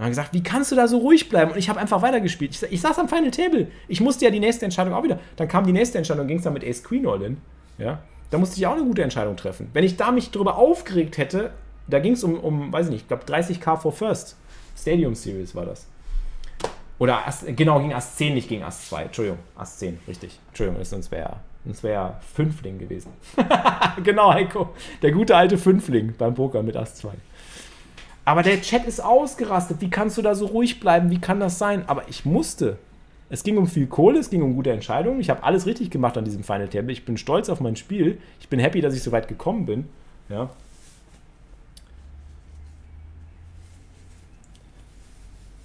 Und 0.00 0.04
haben 0.04 0.12
gesagt, 0.12 0.32
wie 0.32 0.42
kannst 0.42 0.72
du 0.72 0.76
da 0.76 0.88
so 0.88 0.96
ruhig 0.96 1.28
bleiben? 1.28 1.50
Und 1.52 1.58
ich 1.58 1.68
habe 1.68 1.78
einfach 1.78 2.00
weitergespielt. 2.00 2.54
Ich, 2.54 2.72
ich 2.72 2.80
saß 2.80 2.98
am 2.98 3.06
Final 3.06 3.30
Table. 3.30 3.66
Ich 3.86 4.00
musste 4.00 4.24
ja 4.24 4.30
die 4.30 4.40
nächste 4.40 4.64
Entscheidung 4.64 4.94
auch 4.94 5.02
wieder. 5.02 5.18
Dann 5.36 5.46
kam 5.46 5.66
die 5.66 5.74
nächste 5.74 5.98
Entscheidung, 5.98 6.26
ging 6.26 6.38
es 6.38 6.42
dann 6.42 6.54
mit 6.54 6.64
Ace 6.64 6.82
Queen 6.82 7.06
All 7.06 7.20
in. 7.20 7.36
Ja. 7.76 7.98
Da 8.30 8.38
musste 8.38 8.56
ich 8.56 8.66
auch 8.66 8.76
eine 8.76 8.84
gute 8.84 9.02
Entscheidung 9.02 9.36
treffen. 9.36 9.68
Wenn 9.74 9.84
ich 9.84 9.98
da 9.98 10.10
mich 10.10 10.30
drüber 10.30 10.56
aufgeregt 10.56 11.18
hätte, 11.18 11.50
da 11.86 11.98
ging 11.98 12.14
es 12.14 12.24
um, 12.24 12.40
um, 12.40 12.72
weiß 12.72 12.86
ich 12.86 12.92
nicht, 12.92 13.02
ich 13.02 13.08
glaube 13.08 13.24
30k 13.24 13.76
for 13.76 13.92
First. 13.92 14.38
Stadium 14.74 15.14
Series 15.14 15.54
war 15.54 15.66
das. 15.66 15.86
Oder 16.98 17.26
Ass, 17.26 17.44
genau, 17.54 17.78
gegen 17.80 17.92
Ass 17.92 18.16
10, 18.16 18.32
nicht 18.32 18.48
gegen 18.48 18.62
Ass 18.62 18.88
2. 18.88 19.02
Entschuldigung, 19.02 19.40
Ass 19.54 19.80
10, 19.80 19.98
richtig. 20.08 20.40
Entschuldigung, 20.48 20.82
sonst 20.82 21.10
wäre 21.10 21.36
sonst 21.64 21.82
wär 21.82 22.18
Fünfling 22.34 22.78
gewesen. 22.78 23.12
genau, 24.02 24.32
Heiko. 24.32 24.70
Der 25.02 25.12
gute 25.12 25.36
alte 25.36 25.58
Fünfling 25.58 26.14
beim 26.16 26.34
Poker 26.34 26.62
mit 26.62 26.74
Ass 26.76 26.94
2. 26.96 27.10
Aber 28.24 28.42
der 28.42 28.60
Chat 28.60 28.86
ist 28.86 29.02
ausgerastet. 29.02 29.80
Wie 29.80 29.90
kannst 29.90 30.18
du 30.18 30.22
da 30.22 30.34
so 30.34 30.46
ruhig 30.46 30.80
bleiben? 30.80 31.10
Wie 31.10 31.20
kann 31.20 31.40
das 31.40 31.58
sein? 31.58 31.84
Aber 31.88 32.08
ich 32.08 32.24
musste. 32.24 32.78
Es 33.28 33.44
ging 33.44 33.56
um 33.58 33.68
viel 33.68 33.86
Kohle, 33.86 34.18
es 34.18 34.28
ging 34.28 34.42
um 34.42 34.54
gute 34.54 34.72
Entscheidungen. 34.72 35.20
Ich 35.20 35.30
habe 35.30 35.44
alles 35.44 35.64
richtig 35.64 35.90
gemacht 35.90 36.18
an 36.18 36.24
diesem 36.24 36.42
Final 36.42 36.68
Table. 36.68 36.92
Ich 36.92 37.04
bin 37.04 37.16
stolz 37.16 37.48
auf 37.48 37.60
mein 37.60 37.76
Spiel. 37.76 38.18
Ich 38.40 38.48
bin 38.48 38.58
happy, 38.58 38.80
dass 38.80 38.94
ich 38.94 39.02
so 39.02 39.12
weit 39.12 39.28
gekommen 39.28 39.66
bin. 39.66 39.88
Ja. 40.28 40.50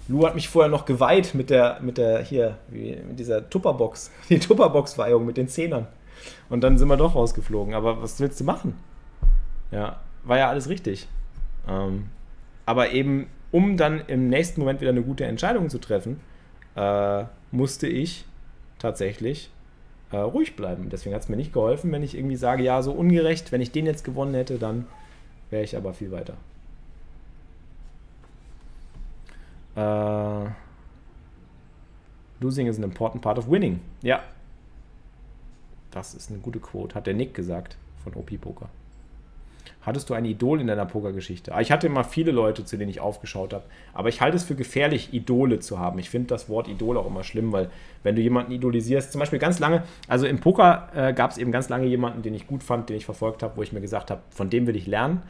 Lou 0.08 0.24
hat 0.24 0.36
mich 0.36 0.48
vorher 0.48 0.70
noch 0.70 0.84
geweiht 0.84 1.34
mit 1.34 1.50
der, 1.50 1.80
mit 1.80 1.98
der, 1.98 2.22
hier, 2.22 2.58
mit 2.70 3.18
dieser 3.18 3.50
Tupperbox. 3.50 4.12
Die 4.28 4.38
Tupperbox-Weihung 4.38 5.26
mit 5.26 5.36
den 5.36 5.48
Zehnern. 5.48 5.88
Und 6.48 6.60
dann 6.62 6.78
sind 6.78 6.86
wir 6.88 6.96
doch 6.96 7.16
rausgeflogen. 7.16 7.74
Aber 7.74 8.00
was 8.00 8.20
willst 8.20 8.38
du 8.38 8.44
machen? 8.44 8.78
Ja, 9.72 10.00
war 10.22 10.38
ja 10.38 10.48
alles 10.48 10.68
richtig. 10.68 11.08
Ähm, 11.68 12.06
aber 12.66 12.90
eben, 12.90 13.28
um 13.52 13.76
dann 13.76 14.02
im 14.08 14.28
nächsten 14.28 14.60
Moment 14.60 14.80
wieder 14.80 14.90
eine 14.90 15.02
gute 15.02 15.24
Entscheidung 15.24 15.70
zu 15.70 15.78
treffen, 15.78 16.20
äh, 16.74 17.24
musste 17.52 17.86
ich 17.86 18.26
tatsächlich 18.78 19.50
äh, 20.10 20.18
ruhig 20.18 20.56
bleiben. 20.56 20.88
Deswegen 20.90 21.14
hat 21.14 21.22
es 21.22 21.28
mir 21.28 21.36
nicht 21.36 21.52
geholfen, 21.52 21.90
wenn 21.92 22.02
ich 22.02 22.16
irgendwie 22.16 22.36
sage, 22.36 22.62
ja, 22.62 22.82
so 22.82 22.92
ungerecht, 22.92 23.52
wenn 23.52 23.60
ich 23.60 23.72
den 23.72 23.86
jetzt 23.86 24.04
gewonnen 24.04 24.34
hätte, 24.34 24.58
dann 24.58 24.86
wäre 25.50 25.62
ich 25.62 25.76
aber 25.76 25.94
viel 25.94 26.10
weiter. 26.10 26.34
Äh, 29.76 30.50
losing 32.40 32.66
is 32.66 32.78
an 32.78 32.84
important 32.84 33.22
part 33.22 33.38
of 33.38 33.48
winning. 33.50 33.80
Ja. 34.02 34.22
Das 35.90 36.14
ist 36.14 36.30
eine 36.30 36.40
gute 36.40 36.60
Quote, 36.60 36.94
hat 36.94 37.06
der 37.06 37.14
Nick 37.14 37.32
gesagt 37.32 37.76
von 38.02 38.14
OP 38.14 38.38
Poker. 38.40 38.68
Hattest 39.86 40.10
du 40.10 40.14
ein 40.14 40.24
Idol 40.24 40.60
in 40.60 40.66
deiner 40.66 40.84
Pokergeschichte? 40.84 41.54
Ah, 41.54 41.60
ich 41.60 41.70
hatte 41.70 41.86
immer 41.86 42.02
viele 42.02 42.32
Leute, 42.32 42.64
zu 42.64 42.76
denen 42.76 42.90
ich 42.90 42.98
aufgeschaut 42.98 43.54
habe. 43.54 43.62
Aber 43.94 44.08
ich 44.08 44.20
halte 44.20 44.36
es 44.36 44.42
für 44.42 44.56
gefährlich, 44.56 45.14
Idole 45.14 45.60
zu 45.60 45.78
haben. 45.78 46.00
Ich 46.00 46.10
finde 46.10 46.26
das 46.26 46.48
Wort 46.48 46.66
Idol 46.66 46.96
auch 46.96 47.06
immer 47.06 47.22
schlimm, 47.22 47.52
weil 47.52 47.70
wenn 48.02 48.16
du 48.16 48.20
jemanden 48.20 48.50
idolisierst, 48.50 49.12
zum 49.12 49.20
Beispiel 49.20 49.38
ganz 49.38 49.60
lange, 49.60 49.84
also 50.08 50.26
im 50.26 50.40
Poker 50.40 50.88
äh, 50.92 51.12
gab 51.12 51.30
es 51.30 51.38
eben 51.38 51.52
ganz 51.52 51.68
lange 51.68 51.86
jemanden, 51.86 52.22
den 52.22 52.34
ich 52.34 52.48
gut 52.48 52.64
fand, 52.64 52.88
den 52.88 52.96
ich 52.96 53.04
verfolgt 53.04 53.44
habe, 53.44 53.56
wo 53.56 53.62
ich 53.62 53.72
mir 53.72 53.80
gesagt 53.80 54.10
habe, 54.10 54.22
von 54.30 54.50
dem 54.50 54.66
will 54.66 54.74
ich 54.74 54.88
lernen. 54.88 55.22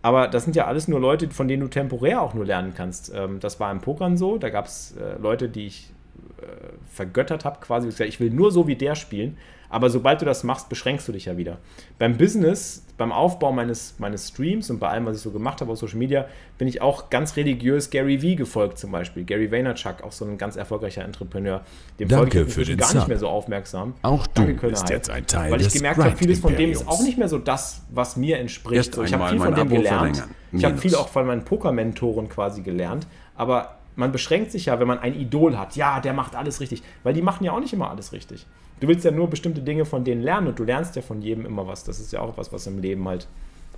Aber 0.00 0.28
das 0.28 0.44
sind 0.44 0.56
ja 0.56 0.66
alles 0.66 0.88
nur 0.88 0.98
Leute, 0.98 1.28
von 1.28 1.46
denen 1.46 1.60
du 1.60 1.68
temporär 1.68 2.22
auch 2.22 2.32
nur 2.32 2.46
lernen 2.46 2.72
kannst. 2.74 3.12
Ähm, 3.14 3.38
das 3.38 3.60
war 3.60 3.70
im 3.70 3.80
Pokern 3.80 4.16
so. 4.16 4.38
Da 4.38 4.48
gab 4.48 4.64
es 4.64 4.96
äh, 4.96 5.20
Leute, 5.20 5.50
die 5.50 5.66
ich 5.66 5.92
äh, 6.40 6.46
vergöttert 6.90 7.44
habe, 7.44 7.58
quasi. 7.60 7.90
Ich 8.04 8.18
will 8.18 8.30
nur 8.30 8.50
so 8.50 8.66
wie 8.66 8.76
der 8.76 8.94
spielen. 8.94 9.36
Aber 9.70 9.88
sobald 9.88 10.20
du 10.20 10.24
das 10.24 10.42
machst, 10.42 10.68
beschränkst 10.68 11.06
du 11.06 11.12
dich 11.12 11.26
ja 11.26 11.36
wieder. 11.36 11.58
Beim 11.98 12.18
Business, 12.18 12.84
beim 12.98 13.12
Aufbau 13.12 13.52
meines, 13.52 13.94
meines 13.98 14.28
Streams 14.28 14.68
und 14.68 14.80
bei 14.80 14.88
allem, 14.88 15.06
was 15.06 15.16
ich 15.16 15.22
so 15.22 15.30
gemacht 15.30 15.60
habe 15.60 15.70
auf 15.70 15.78
Social 15.78 15.96
Media, 15.96 16.26
bin 16.58 16.66
ich 16.66 16.82
auch 16.82 17.08
ganz 17.08 17.36
religiös 17.36 17.88
Gary 17.88 18.20
Vee 18.20 18.34
gefolgt 18.34 18.78
zum 18.78 18.90
Beispiel. 18.90 19.24
Gary 19.24 19.50
Vaynerchuk, 19.50 20.02
auch 20.02 20.10
so 20.10 20.24
ein 20.24 20.36
ganz 20.38 20.56
erfolgreicher 20.56 21.04
Entrepreneur. 21.04 21.62
Dem 22.00 22.08
Danke 22.08 22.38
folge 22.38 22.48
ich 22.48 22.54
für 22.54 22.64
den 22.64 22.78
gar 22.78 22.88
Sub. 22.88 22.96
nicht 22.96 23.08
mehr 23.08 23.18
so 23.18 23.28
aufmerksam. 23.28 23.94
Auch 24.02 24.26
du 24.26 24.42
Danke, 24.42 24.68
bist 24.68 24.90
jetzt 24.90 25.08
ein 25.08 25.26
Teil 25.26 25.52
Weil 25.52 25.60
ich 25.60 25.72
gemerkt 25.72 25.98
habe, 25.98 26.16
vieles 26.16 26.40
von 26.40 26.54
dem 26.54 26.72
ist 26.72 26.86
auch 26.88 27.00
nicht 27.02 27.16
mehr 27.16 27.28
so 27.28 27.38
das, 27.38 27.82
was 27.90 28.16
mir 28.16 28.38
entspricht. 28.38 28.94
So, 28.94 29.04
ich 29.04 29.14
habe 29.14 29.28
viel 29.28 29.38
von 29.38 29.54
dem 29.54 29.68
Abo 29.68 29.76
gelernt. 29.76 30.24
Ich 30.52 30.64
habe 30.64 30.76
viel 30.76 30.96
auch 30.96 31.08
von 31.08 31.26
meinen 31.26 31.44
Poker-Mentoren 31.44 32.28
quasi 32.28 32.62
gelernt. 32.62 33.06
Aber 33.36 33.79
man 33.96 34.12
beschränkt 34.12 34.52
sich 34.52 34.66
ja, 34.66 34.80
wenn 34.80 34.88
man 34.88 34.98
ein 34.98 35.14
Idol 35.14 35.56
hat. 35.58 35.76
Ja, 35.76 36.00
der 36.00 36.12
macht 36.12 36.36
alles 36.36 36.60
richtig. 36.60 36.82
Weil 37.02 37.14
die 37.14 37.22
machen 37.22 37.44
ja 37.44 37.52
auch 37.52 37.60
nicht 37.60 37.72
immer 37.72 37.90
alles 37.90 38.12
richtig. 38.12 38.46
Du 38.80 38.88
willst 38.88 39.04
ja 39.04 39.10
nur 39.10 39.28
bestimmte 39.28 39.60
Dinge 39.60 39.84
von 39.84 40.04
denen 40.04 40.22
lernen 40.22 40.48
und 40.48 40.58
du 40.58 40.64
lernst 40.64 40.96
ja 40.96 41.02
von 41.02 41.20
jedem 41.20 41.44
immer 41.44 41.66
was. 41.66 41.84
Das 41.84 42.00
ist 42.00 42.12
ja 42.12 42.20
auch 42.20 42.36
was, 42.38 42.52
was 42.52 42.66
im 42.66 42.78
Leben 42.78 43.06
halt 43.06 43.28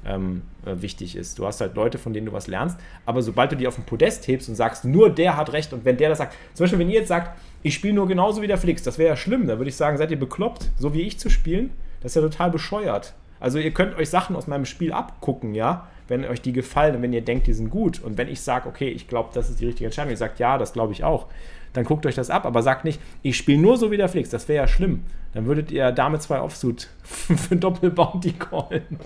ähm, 0.04 0.42
äh, 0.64 0.80
wichtig 0.80 1.16
ist. 1.16 1.38
Du 1.38 1.46
hast 1.46 1.60
halt 1.60 1.74
Leute, 1.74 1.98
von 1.98 2.12
denen 2.12 2.26
du 2.26 2.32
was 2.32 2.46
lernst, 2.46 2.78
aber 3.06 3.22
sobald 3.22 3.52
du 3.52 3.56
die 3.56 3.66
auf 3.66 3.76
den 3.76 3.84
Podest 3.84 4.26
hebst 4.28 4.48
und 4.48 4.54
sagst, 4.54 4.84
nur 4.84 5.10
der 5.10 5.36
hat 5.36 5.52
recht 5.52 5.72
und 5.72 5.84
wenn 5.84 5.96
der 5.96 6.08
das 6.08 6.18
sagt, 6.18 6.34
zum 6.54 6.64
Beispiel, 6.64 6.78
wenn 6.78 6.88
ihr 6.88 7.00
jetzt 7.00 7.08
sagt, 7.08 7.38
ich 7.62 7.74
spiele 7.74 7.94
nur 7.94 8.08
genauso 8.08 8.42
wie 8.42 8.46
der 8.46 8.58
Flix, 8.58 8.82
das 8.82 8.98
wäre 8.98 9.10
ja 9.10 9.16
schlimm, 9.16 9.46
da 9.46 9.58
würde 9.58 9.68
ich 9.68 9.76
sagen, 9.76 9.96
seid 9.96 10.10
ihr 10.10 10.18
bekloppt, 10.18 10.70
so 10.76 10.92
wie 10.94 11.02
ich 11.02 11.18
zu 11.18 11.30
spielen? 11.30 11.70
Das 12.00 12.12
ist 12.12 12.16
ja 12.16 12.22
total 12.22 12.50
bescheuert. 12.50 13.14
Also 13.38 13.58
ihr 13.58 13.72
könnt 13.72 13.96
euch 13.96 14.08
Sachen 14.08 14.36
aus 14.36 14.46
meinem 14.46 14.64
Spiel 14.64 14.92
abgucken, 14.92 15.54
ja, 15.54 15.88
wenn 16.12 16.26
euch 16.26 16.42
die 16.42 16.52
gefallen 16.52 16.96
und 16.96 17.02
wenn 17.02 17.12
ihr 17.14 17.22
denkt, 17.22 17.46
die 17.46 17.54
sind 17.54 17.70
gut. 17.70 18.00
Und 18.02 18.18
wenn 18.18 18.28
ich 18.28 18.42
sage, 18.42 18.68
okay, 18.68 18.88
ich 18.88 19.08
glaube, 19.08 19.30
das 19.32 19.48
ist 19.48 19.60
die 19.60 19.64
richtige 19.64 19.86
Entscheidung, 19.86 20.10
ihr 20.10 20.16
sagt, 20.18 20.38
ja, 20.38 20.58
das 20.58 20.74
glaube 20.74 20.92
ich 20.92 21.02
auch, 21.02 21.26
dann 21.72 21.84
guckt 21.84 22.04
euch 22.04 22.14
das 22.14 22.28
ab, 22.28 22.44
aber 22.44 22.62
sagt 22.62 22.84
nicht, 22.84 23.00
ich 23.22 23.36
spiele 23.36 23.58
nur 23.58 23.78
so 23.78 23.90
wie 23.90 23.96
der 23.96 24.10
Flix, 24.10 24.28
das 24.28 24.46
wäre 24.46 24.64
ja 24.64 24.68
schlimm. 24.68 25.04
Dann 25.32 25.46
würdet 25.46 25.72
ihr 25.72 25.90
Dame 25.90 26.18
2 26.18 26.42
Offsuit 26.42 26.90
für 27.02 27.56
Doppel-Bounty 27.56 28.34
callen. 28.34 28.98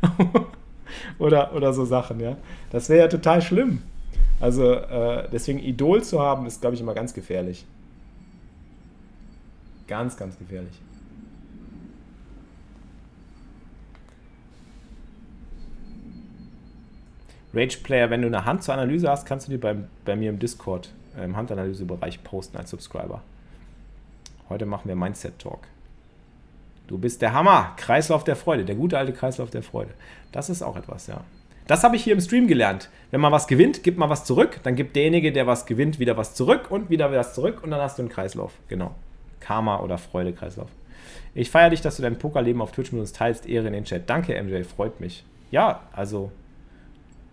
oder, 1.18 1.54
oder 1.54 1.74
so 1.74 1.84
Sachen, 1.84 2.18
ja. 2.18 2.38
Das 2.70 2.88
wäre 2.88 3.00
ja 3.00 3.08
total 3.08 3.42
schlimm. 3.42 3.82
Also 4.40 4.72
äh, 4.72 5.28
deswegen 5.30 5.58
Idol 5.58 6.02
zu 6.02 6.20
haben, 6.20 6.46
ist, 6.46 6.62
glaube 6.62 6.76
ich, 6.76 6.80
immer 6.80 6.94
ganz 6.94 7.12
gefährlich. 7.12 7.66
Ganz, 9.86 10.16
ganz 10.16 10.38
gefährlich. 10.38 10.80
Rage 17.54 17.78
Player, 17.82 18.10
wenn 18.10 18.22
du 18.22 18.28
eine 18.28 18.44
Hand 18.44 18.62
zur 18.62 18.74
Analyse 18.74 19.08
hast, 19.08 19.26
kannst 19.26 19.46
du 19.46 19.50
die 19.50 19.58
bei, 19.58 19.76
bei 20.04 20.16
mir 20.16 20.30
im 20.30 20.38
Discord 20.38 20.92
im 21.16 21.36
Handanalysebereich 21.36 22.22
posten 22.22 22.56
als 22.56 22.70
Subscriber. 22.70 23.22
Heute 24.48 24.66
machen 24.66 24.88
wir 24.88 24.96
Mindset 24.96 25.38
Talk. 25.38 25.66
Du 26.86 26.96
bist 26.96 27.20
der 27.20 27.34
Hammer. 27.34 27.74
Kreislauf 27.76 28.24
der 28.24 28.36
Freude. 28.36 28.64
Der 28.64 28.74
gute 28.74 28.96
alte 28.96 29.12
Kreislauf 29.12 29.50
der 29.50 29.62
Freude. 29.62 29.90
Das 30.32 30.48
ist 30.48 30.62
auch 30.62 30.76
etwas, 30.76 31.06
ja. 31.06 31.22
Das 31.66 31.84
habe 31.84 31.96
ich 31.96 32.04
hier 32.04 32.14
im 32.14 32.20
Stream 32.20 32.48
gelernt. 32.48 32.88
Wenn 33.10 33.20
man 33.20 33.30
was 33.30 33.46
gewinnt, 33.46 33.82
gibt 33.82 33.98
man 33.98 34.08
was 34.08 34.24
zurück. 34.24 34.60
Dann 34.62 34.74
gibt 34.74 34.96
derjenige, 34.96 35.32
der 35.32 35.46
was 35.46 35.66
gewinnt, 35.66 35.98
wieder 35.98 36.16
was 36.16 36.34
zurück 36.34 36.70
und 36.70 36.88
wieder 36.88 37.12
was 37.12 37.34
zurück. 37.34 37.62
Und 37.62 37.70
dann 37.70 37.80
hast 37.80 37.98
du 37.98 38.02
einen 38.02 38.08
Kreislauf. 38.08 38.54
Genau. 38.68 38.94
Karma- 39.40 39.80
oder 39.80 39.98
Freude-Kreislauf. 39.98 40.70
Ich 41.34 41.50
feiere 41.50 41.70
dich, 41.70 41.82
dass 41.82 41.96
du 41.96 42.02
dein 42.02 42.18
Pokerleben 42.18 42.62
auf 42.62 42.72
Twitch 42.72 42.92
mit 42.92 43.00
uns 43.00 43.12
teilst. 43.12 43.46
Ehre 43.46 43.66
in 43.66 43.74
den 43.74 43.84
Chat. 43.84 44.08
Danke, 44.08 44.42
MJ. 44.42 44.64
Freut 44.64 44.98
mich. 44.98 45.24
Ja, 45.50 45.82
also 45.92 46.32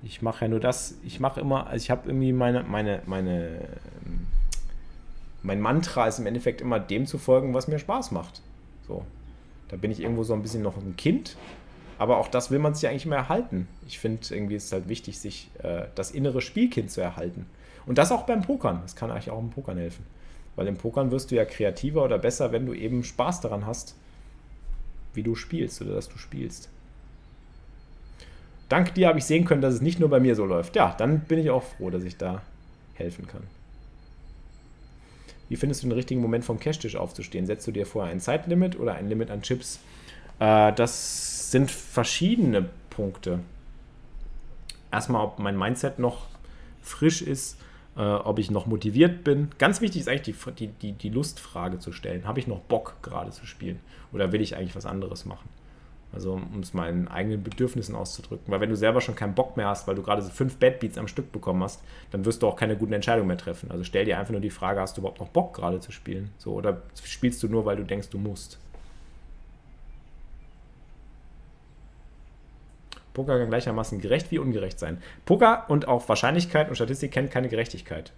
ich 0.06 0.22
mache 0.22 0.46
ja 0.46 0.50
nur 0.50 0.62
das. 0.62 0.96
Ich 1.04 1.20
mache 1.20 1.42
immer, 1.42 1.68
also 1.68 1.84
ich 1.84 1.92
habe 1.92 2.08
irgendwie 2.08 2.32
meine, 2.32 2.64
meine, 2.64 3.02
meine, 3.06 3.48
ähm, 4.06 4.28
mein 5.44 5.60
Mantra 5.60 6.08
ist 6.08 6.20
im 6.20 6.28
Endeffekt 6.28 6.62
immer 6.62 6.80
dem 6.80 7.06
zu 7.06 7.18
folgen, 7.18 7.54
was 7.54 7.68
mir 7.68 7.80
Spaß 7.80 8.12
macht. 8.12 8.42
So. 8.88 9.06
Da 9.68 9.76
bin 9.76 9.92
ich 9.92 10.00
irgendwo 10.00 10.24
so 10.24 10.34
ein 10.34 10.42
bisschen 10.42 10.62
noch 10.62 10.78
ein 10.78 10.96
Kind 10.96 11.36
aber 11.98 12.18
auch 12.18 12.28
das 12.28 12.52
will 12.52 12.60
man 12.60 12.76
sich 12.76 12.90
eigentlich 12.90 13.06
immer 13.06 13.16
erhalten. 13.16 13.68
Ich 13.88 14.00
finde, 14.00 14.22
irgendwie 14.30 14.56
ist 14.56 14.66
es 14.66 14.72
halt 14.72 14.90
wichtig, 14.90 15.20
sich 15.20 15.50
äh, 15.64 15.86
das 15.96 16.12
innere 16.12 16.42
Spielkind 16.42 16.92
zu 16.92 17.02
erhalten. 17.02 17.46
Und 17.86 17.98
das 17.98 18.12
auch 18.12 18.24
beim 18.24 18.42
Pokern. 18.42 18.80
Das 18.82 18.96
kann 18.96 19.12
eigentlich 19.12 19.30
auch 19.30 19.40
im 19.40 19.52
Pokern 19.52 19.78
helfen. 19.78 20.06
Weil 20.56 20.68
im 20.68 20.78
Pokern 20.78 21.12
wirst 21.12 21.32
du 21.32 21.36
ja 21.36 21.46
kreativer 21.46 22.04
oder 22.04 22.18
besser, 22.18 22.52
wenn 22.52 22.66
du 22.66 22.74
eben 22.74 23.04
Spaß 23.04 23.42
daran 23.42 23.66
hast, 23.66 23.96
wie 25.14 25.24
du 25.24 25.36
spielst 25.36 25.82
oder 25.82 25.94
dass 25.94 26.10
du 26.10 26.18
spielst. 26.18 26.70
Dank 28.70 28.94
dir 28.96 29.08
habe 29.08 29.20
ich 29.20 29.26
sehen 29.26 29.46
können, 29.46 29.62
dass 29.62 29.76
es 29.76 29.82
nicht 29.82 30.00
nur 30.00 30.10
bei 30.10 30.20
mir 30.20 30.36
so 30.36 30.46
läuft. 30.46 30.76
Ja, 30.76 30.96
dann 30.98 31.22
bin 31.22 31.40
ich 31.40 31.50
auch 31.50 31.64
froh, 31.64 31.90
dass 31.90 32.04
ich 32.04 32.18
da 32.18 32.42
helfen 32.96 33.28
kann. 33.28 33.44
Wie 35.50 35.56
findest 35.56 35.84
du 35.84 35.88
den 35.88 35.94
richtigen 35.94 36.22
Moment 36.22 36.44
vom 36.44 36.60
Cash-Tisch 36.60 36.96
aufzustehen? 36.96 37.46
Setzt 37.46 37.68
du 37.68 37.72
dir 37.72 37.86
vorher 37.86 38.12
ein 38.12 38.20
Zeitlimit 38.20 38.80
oder 38.80 38.96
ein 38.96 39.08
Limit 39.08 39.30
an 39.30 39.44
Chips? 39.44 39.80
Äh, 40.40 40.74
das 40.74 41.52
sind 41.52 41.70
verschiedene 41.70 42.68
Punkte. 42.90 43.40
Erstmal, 44.92 45.24
ob 45.24 45.40
mein 45.40 45.58
Mindset 45.58 46.00
noch 46.00 46.26
frisch 46.82 47.22
ist, 47.22 47.58
äh, 47.96 48.02
ob 48.02 48.40
ich 48.40 48.50
noch 48.50 48.66
motiviert 48.66 49.24
bin. 49.24 49.50
Ganz 49.60 49.82
wichtig 49.82 50.02
ist 50.02 50.10
eigentlich 50.10 50.36
die, 50.58 50.68
die, 50.68 50.94
die 50.94 51.10
Lustfrage 51.10 51.80
zu 51.80 51.92
stellen. 51.92 52.28
Habe 52.28 52.40
ich 52.40 52.48
noch 52.48 52.62
Bock 52.62 52.96
gerade 53.04 53.32
zu 53.32 53.46
spielen? 53.46 53.80
Oder 54.12 54.32
will 54.32 54.42
ich 54.42 54.56
eigentlich 54.56 54.76
was 54.76 54.86
anderes 54.86 55.26
machen? 55.26 55.48
Also 56.14 56.34
um 56.34 56.62
es 56.62 56.74
meinen 56.74 57.10
eigenen 57.10 57.44
Bedürfnissen 57.44 57.94
auszudrücken. 57.94 58.46
Weil 58.48 58.62
wenn 58.62 58.70
du 58.70 58.78
selber 58.78 59.02
schon 59.02 59.16
keinen 59.16 59.36
Bock 59.36 59.58
mehr 59.58 59.68
hast, 59.68 59.88
weil 59.88 59.96
du 59.96 60.02
gerade 60.02 60.22
so 60.22 60.30
fünf 60.30 60.58
Bad 60.58 60.80
Beats 60.80 60.98
am 60.98 61.10
Stück 61.10 61.32
bekommen 61.34 61.62
hast, 61.62 61.84
dann 62.12 62.24
wirst 62.24 62.42
du 62.42 62.48
auch 62.48 62.56
keine 62.56 62.78
guten 62.78 62.94
Entscheidungen 62.94 63.28
mehr 63.28 63.38
treffen. 63.38 63.70
Also 63.70 63.84
stell 63.84 64.06
dir 64.06 64.18
einfach 64.18 64.32
nur 64.32 64.40
die 64.40 64.50
Frage, 64.50 64.80
hast 64.80 64.96
du 64.96 65.02
überhaupt 65.02 65.20
noch 65.20 65.28
Bock 65.30 65.54
gerade 65.54 65.82
zu 65.82 65.92
spielen? 65.92 66.32
So, 66.38 66.54
oder 66.54 66.84
spielst 67.04 67.44
du 67.44 67.50
nur, 67.50 67.66
weil 67.66 67.76
du 67.76 67.84
denkst, 67.84 68.10
du 68.10 68.18
musst? 68.18 68.60
Poker 73.16 73.40
kann 73.40 73.50
gleichermaßen 73.50 74.00
gerecht 74.00 74.30
wie 74.30 74.38
ungerecht 74.38 74.78
sein. 74.78 75.02
Poker 75.26 75.66
und 75.70 75.88
auch 75.88 76.08
Wahrscheinlichkeit 76.08 76.70
und 76.70 76.76
Statistik 76.76 77.12
kennen 77.12 77.30
keine 77.30 77.50
Gerechtigkeit. 77.50 78.12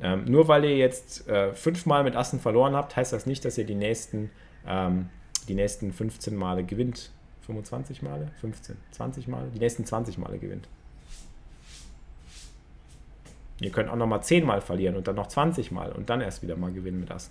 Ähm, 0.00 0.24
nur 0.24 0.48
weil 0.48 0.64
ihr 0.64 0.76
jetzt 0.76 1.28
äh, 1.28 1.52
fünfmal 1.52 2.04
mit 2.04 2.16
Assen 2.16 2.40
verloren 2.40 2.74
habt, 2.74 2.96
heißt 2.96 3.12
das 3.12 3.26
nicht, 3.26 3.44
dass 3.44 3.58
ihr 3.58 3.64
die 3.64 3.74
nächsten, 3.74 4.30
ähm, 4.66 5.10
die 5.48 5.54
nächsten 5.54 5.92
15 5.92 6.34
Male 6.36 6.64
gewinnt. 6.64 7.10
25 7.48 8.02
Male? 8.02 8.30
15, 8.42 8.76
20 8.90 9.26
Male? 9.26 9.48
Die 9.54 9.58
nächsten 9.58 9.86
20 9.86 10.18
Male 10.18 10.38
gewinnt. 10.38 10.68
Ihr 13.60 13.70
könnt 13.70 13.88
auch 13.88 13.96
nochmal 13.96 14.22
10 14.22 14.44
Mal 14.44 14.60
verlieren 14.60 14.96
und 14.96 15.08
dann 15.08 15.16
noch 15.16 15.28
20 15.28 15.72
Mal 15.72 15.90
und 15.92 16.10
dann 16.10 16.20
erst 16.20 16.42
wieder 16.42 16.56
mal 16.56 16.70
gewinnen 16.70 17.00
mit 17.00 17.10
Assen. 17.10 17.30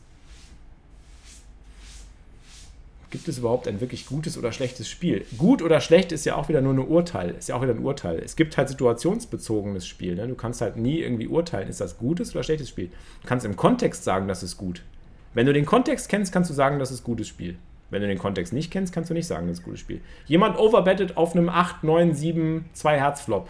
Gibt 3.12 3.28
es 3.28 3.38
überhaupt 3.38 3.68
ein 3.68 3.80
wirklich 3.80 4.08
gutes 4.08 4.40
oder 4.40 4.52
schlechtes 4.52 4.90
Spiel? 4.90 5.24
Gut 5.38 5.62
oder 5.62 5.80
schlecht 5.82 6.12
ist 6.12 6.26
ja 6.26 6.36
auch 6.36 6.50
wieder 6.50 6.62
nur 6.62 6.74
ein 6.74 6.80
Urteil. 6.80 7.30
Ist 7.30 7.48
ja 7.50 7.56
auch 7.56 7.62
wieder 7.62 7.74
ein 7.74 7.86
Urteil. 7.86 8.18
Es 8.18 8.36
gibt 8.36 8.58
halt 8.58 8.70
situationsbezogenes 8.70 9.86
Spiel. 9.86 10.16
Ne? 10.16 10.28
Du 10.28 10.36
kannst 10.36 10.62
halt 10.62 10.78
nie 10.78 11.00
irgendwie 11.00 11.28
urteilen, 11.28 11.70
ist 11.70 11.80
das 11.80 12.00
gutes 12.00 12.34
oder 12.34 12.44
schlechtes 12.44 12.70
Spiel. 12.70 12.90
Du 13.22 13.28
kannst 13.28 13.46
im 13.46 13.56
Kontext 13.56 14.04
sagen, 14.04 14.28
das 14.28 14.42
ist 14.42 14.58
gut. 14.58 14.84
Wenn 15.36 15.46
du 15.46 15.54
den 15.54 15.66
Kontext 15.66 16.10
kennst, 16.10 16.34
kannst 16.34 16.50
du 16.50 16.56
sagen, 16.56 16.80
das 16.80 16.92
ist 16.92 17.04
gutes 17.04 17.28
Spiel. 17.28 17.58
Wenn 17.90 18.02
du 18.02 18.08
den 18.08 18.18
Kontext 18.18 18.52
nicht 18.54 18.72
kennst, 18.72 18.94
kannst 18.94 19.10
du 19.10 19.14
nicht 19.14 19.28
sagen, 19.28 19.48
das 19.48 19.60
ist 19.60 19.64
gutes 19.64 19.80
Spiel. 19.80 20.02
Jemand 20.26 20.58
overbettet 20.58 21.16
auf 21.16 21.36
einem 21.36 21.50
8, 21.50 21.84
9, 21.84 22.14
7, 22.14 22.66
2 22.74 22.98
Herz 22.98 23.22
Flop. 23.22 23.50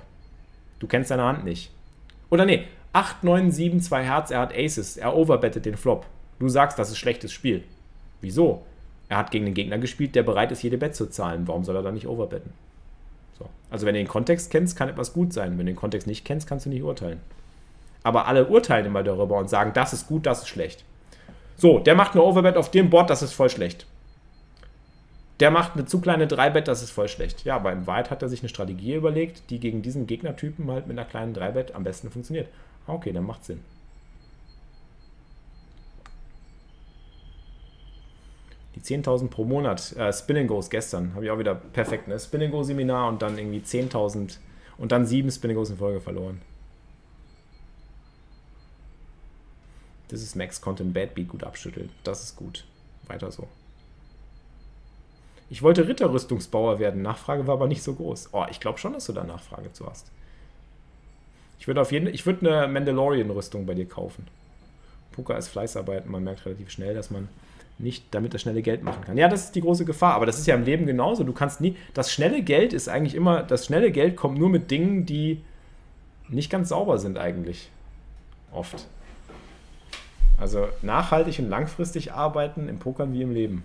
Du 0.79 0.88
kennst 0.88 1.09
deine 1.09 1.23
Hand 1.23 1.43
nicht. 1.43 1.71
Oder 2.29 2.45
nee, 2.45 2.65
8, 2.93 3.23
9, 3.23 3.51
7, 3.51 3.81
2 3.81 4.03
Herz, 4.03 4.31
er 4.31 4.41
hat 4.41 4.55
Aces. 4.55 4.97
Er 4.97 5.15
overbettet 5.15 5.65
den 5.65 5.77
Flop. 5.77 6.05
Du 6.39 6.49
sagst, 6.49 6.77
das 6.77 6.89
ist 6.89 6.97
schlechtes 6.97 7.31
Spiel. 7.31 7.63
Wieso? 8.21 8.63
Er 9.09 9.17
hat 9.17 9.31
gegen 9.31 9.45
den 9.45 9.53
Gegner 9.53 9.77
gespielt, 9.77 10.15
der 10.15 10.23
bereit 10.23 10.51
ist, 10.51 10.61
jede 10.61 10.77
Bet 10.77 10.95
zu 10.95 11.09
zahlen. 11.09 11.47
Warum 11.47 11.63
soll 11.63 11.75
er 11.75 11.81
da 11.81 11.91
nicht 11.91 12.07
overbetten? 12.07 12.51
So. 13.39 13.49
Also 13.69 13.85
wenn 13.85 13.93
du 13.93 14.01
den 14.01 14.07
Kontext 14.07 14.51
kennst, 14.51 14.77
kann 14.77 14.89
etwas 14.89 15.13
gut 15.13 15.33
sein. 15.33 15.51
Wenn 15.51 15.65
du 15.65 15.71
den 15.71 15.75
Kontext 15.75 16.07
nicht 16.07 16.25
kennst, 16.25 16.47
kannst 16.47 16.65
du 16.65 16.69
nicht 16.69 16.83
urteilen. 16.83 17.21
Aber 18.03 18.27
alle 18.27 18.47
urteilen 18.47 18.85
immer 18.85 19.03
darüber 19.03 19.38
und 19.38 19.49
sagen, 19.49 19.71
das 19.73 19.93
ist 19.93 20.07
gut, 20.07 20.25
das 20.25 20.39
ist 20.39 20.47
schlecht. 20.49 20.83
So, 21.55 21.79
der 21.79 21.95
macht 21.95 22.13
eine 22.13 22.23
Overbet 22.23 22.55
auf 22.55 22.69
dem 22.69 22.89
Board, 22.89 23.09
das 23.09 23.21
ist 23.21 23.33
voll 23.33 23.49
schlecht. 23.49 23.85
Der 25.39 25.51
macht 25.51 25.73
eine 25.73 25.85
zu 25.85 26.01
kleine 26.01 26.25
3-Bet, 26.25 26.67
das 26.67 26.81
ist 26.81 26.89
voll 26.89 27.07
schlecht. 27.07 27.43
Ja, 27.43 27.55
aber 27.57 27.71
in 27.71 27.85
Wahrheit 27.85 28.09
hat 28.09 28.23
er 28.23 28.29
sich 28.29 28.41
eine 28.41 28.49
Strategie 28.49 28.95
überlegt, 28.95 29.49
die 29.49 29.59
gegen 29.59 29.83
diesen 29.83 30.07
Gegnertypen 30.07 30.69
halt 30.71 30.88
mit 30.88 30.97
einer 30.97 31.07
kleinen 31.07 31.35
3-Bet 31.35 31.75
am 31.75 31.83
besten 31.83 32.09
funktioniert. 32.09 32.47
Okay, 32.88 33.11
dann 33.11 33.25
macht 33.25 33.45
Sinn. 33.45 33.63
Die 38.75 38.81
10.000 38.81 39.29
pro 39.29 39.43
Monat. 39.43 39.95
Äh, 39.95 40.11
Spin 40.13 40.47
Goes 40.47 40.69
gestern. 40.69 41.13
Habe 41.13 41.25
ich 41.25 41.31
auch 41.31 41.39
wieder 41.39 41.55
perfekt. 41.55 42.07
Ne? 42.07 42.19
Spin 42.19 42.49
Go 42.51 42.63
Seminar 42.63 43.09
und 43.09 43.21
dann 43.21 43.38
irgendwie 43.38 43.59
10.000 43.59 44.38
und 44.77 44.91
dann 44.91 45.05
sieben 45.05 45.29
Spin 45.31 45.53
Goes 45.53 45.69
in 45.69 45.77
Folge 45.77 45.99
verloren. 45.99 46.41
Das 50.09 50.21
ist 50.21 50.35
Max 50.35 50.61
ein 50.65 50.93
Bad 50.93 51.15
Beat 51.15 51.27
gut 51.27 51.43
abschütteln. 51.43 51.89
Das 52.03 52.23
ist 52.23 52.35
gut. 52.35 52.65
Weiter 53.07 53.31
so. 53.31 53.47
Ich 55.49 55.61
wollte 55.61 55.87
Ritterrüstungsbauer 55.87 56.79
werden. 56.79 57.01
Nachfrage 57.01 57.47
war 57.47 57.53
aber 57.53 57.67
nicht 57.67 57.83
so 57.83 57.93
groß. 57.93 58.29
Oh, 58.33 58.45
ich 58.49 58.59
glaube 58.59 58.79
schon, 58.79 58.93
dass 58.93 59.05
du 59.05 59.13
da 59.13 59.23
Nachfrage 59.23 59.71
zu 59.71 59.87
hast. 59.87 60.11
Ich 61.59 61.67
würde 61.67 61.81
auf 61.81 61.91
jeden 61.91 62.07
ich 62.07 62.25
würde 62.25 62.65
eine 62.65 62.71
Mandalorian-Rüstung 62.71 63.65
bei 63.65 63.73
dir 63.73 63.87
kaufen. 63.87 64.27
Poker 65.11 65.37
ist 65.37 65.47
Fleißarbeit. 65.47 66.05
Man 66.05 66.23
merkt 66.23 66.45
relativ 66.45 66.69
schnell, 66.69 66.93
dass 66.93 67.09
man 67.09 67.29
nicht 67.79 68.05
damit 68.11 68.33
das 68.33 68.41
schnelle 68.41 68.61
Geld 68.61 68.83
machen 68.83 69.03
kann. 69.03 69.17
Ja, 69.17 69.27
das 69.27 69.45
ist 69.45 69.55
die 69.55 69.61
große 69.61 69.85
Gefahr, 69.85 70.15
aber 70.15 70.25
das 70.25 70.39
ist 70.39 70.47
ja 70.47 70.55
im 70.55 70.63
Leben 70.63 70.85
genauso. 70.85 71.23
Du 71.23 71.33
kannst 71.33 71.61
nie, 71.61 71.75
das 71.93 72.11
schnelle 72.11 72.41
Geld 72.41 72.73
ist 72.73 72.89
eigentlich 72.89 73.15
immer, 73.15 73.43
das 73.43 73.65
schnelle 73.65 73.91
Geld 73.91 74.15
kommt 74.15 74.37
nur 74.37 74.49
mit 74.49 74.71
Dingen, 74.71 75.05
die 75.05 75.41
nicht 76.27 76.49
ganz 76.49 76.69
sauber 76.69 76.97
sind 76.97 77.17
eigentlich. 77.17 77.69
Oft. 78.51 78.87
Also 80.39 80.67
nachhaltig 80.81 81.39
und 81.39 81.49
langfristig 81.49 82.13
arbeiten 82.13 82.67
im 82.67 82.79
Pokern 82.79 83.13
wie 83.13 83.21
im 83.21 83.31
Leben. 83.31 83.63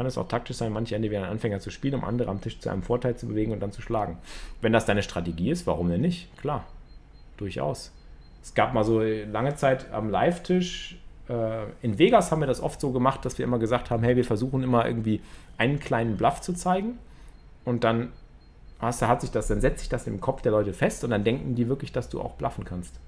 Kann 0.00 0.06
es 0.06 0.16
auch 0.16 0.28
taktisch 0.28 0.56
sein, 0.56 0.72
manche 0.72 0.96
Ende 0.96 1.10
wie 1.10 1.18
ein 1.18 1.24
Anfänger 1.24 1.60
zu 1.60 1.68
spielen, 1.70 1.96
um 1.96 2.04
andere 2.04 2.30
am 2.30 2.40
Tisch 2.40 2.58
zu 2.58 2.70
einem 2.70 2.82
Vorteil 2.82 3.16
zu 3.16 3.26
bewegen 3.26 3.52
und 3.52 3.60
dann 3.60 3.70
zu 3.70 3.82
schlagen. 3.82 4.16
Wenn 4.62 4.72
das 4.72 4.86
deine 4.86 5.02
Strategie 5.02 5.50
ist, 5.50 5.66
warum 5.66 5.90
denn 5.90 6.00
nicht? 6.00 6.34
Klar, 6.38 6.64
durchaus. 7.36 7.92
Es 8.42 8.54
gab 8.54 8.72
mal 8.72 8.82
so 8.82 9.02
lange 9.02 9.56
Zeit 9.56 9.92
am 9.92 10.08
Live-Tisch 10.08 10.96
äh, 11.28 11.64
in 11.82 11.98
Vegas 11.98 12.32
haben 12.32 12.40
wir 12.40 12.46
das 12.46 12.62
oft 12.62 12.80
so 12.80 12.92
gemacht, 12.92 13.26
dass 13.26 13.36
wir 13.36 13.44
immer 13.44 13.58
gesagt 13.58 13.90
haben, 13.90 14.02
hey, 14.02 14.16
wir 14.16 14.24
versuchen 14.24 14.62
immer 14.62 14.86
irgendwie 14.86 15.20
einen 15.58 15.78
kleinen 15.78 16.16
Bluff 16.16 16.40
zu 16.40 16.54
zeigen 16.54 16.96
und 17.66 17.84
dann 17.84 18.10
hast, 18.78 19.02
hat 19.02 19.20
sich 19.20 19.32
das, 19.32 19.48
dann 19.48 19.60
setzt 19.60 19.80
sich 19.80 19.90
das 19.90 20.06
im 20.06 20.18
Kopf 20.18 20.40
der 20.40 20.52
Leute 20.52 20.72
fest 20.72 21.04
und 21.04 21.10
dann 21.10 21.24
denken 21.24 21.56
die 21.56 21.68
wirklich, 21.68 21.92
dass 21.92 22.08
du 22.08 22.22
auch 22.22 22.36
bluffen 22.36 22.64
kannst. 22.64 22.98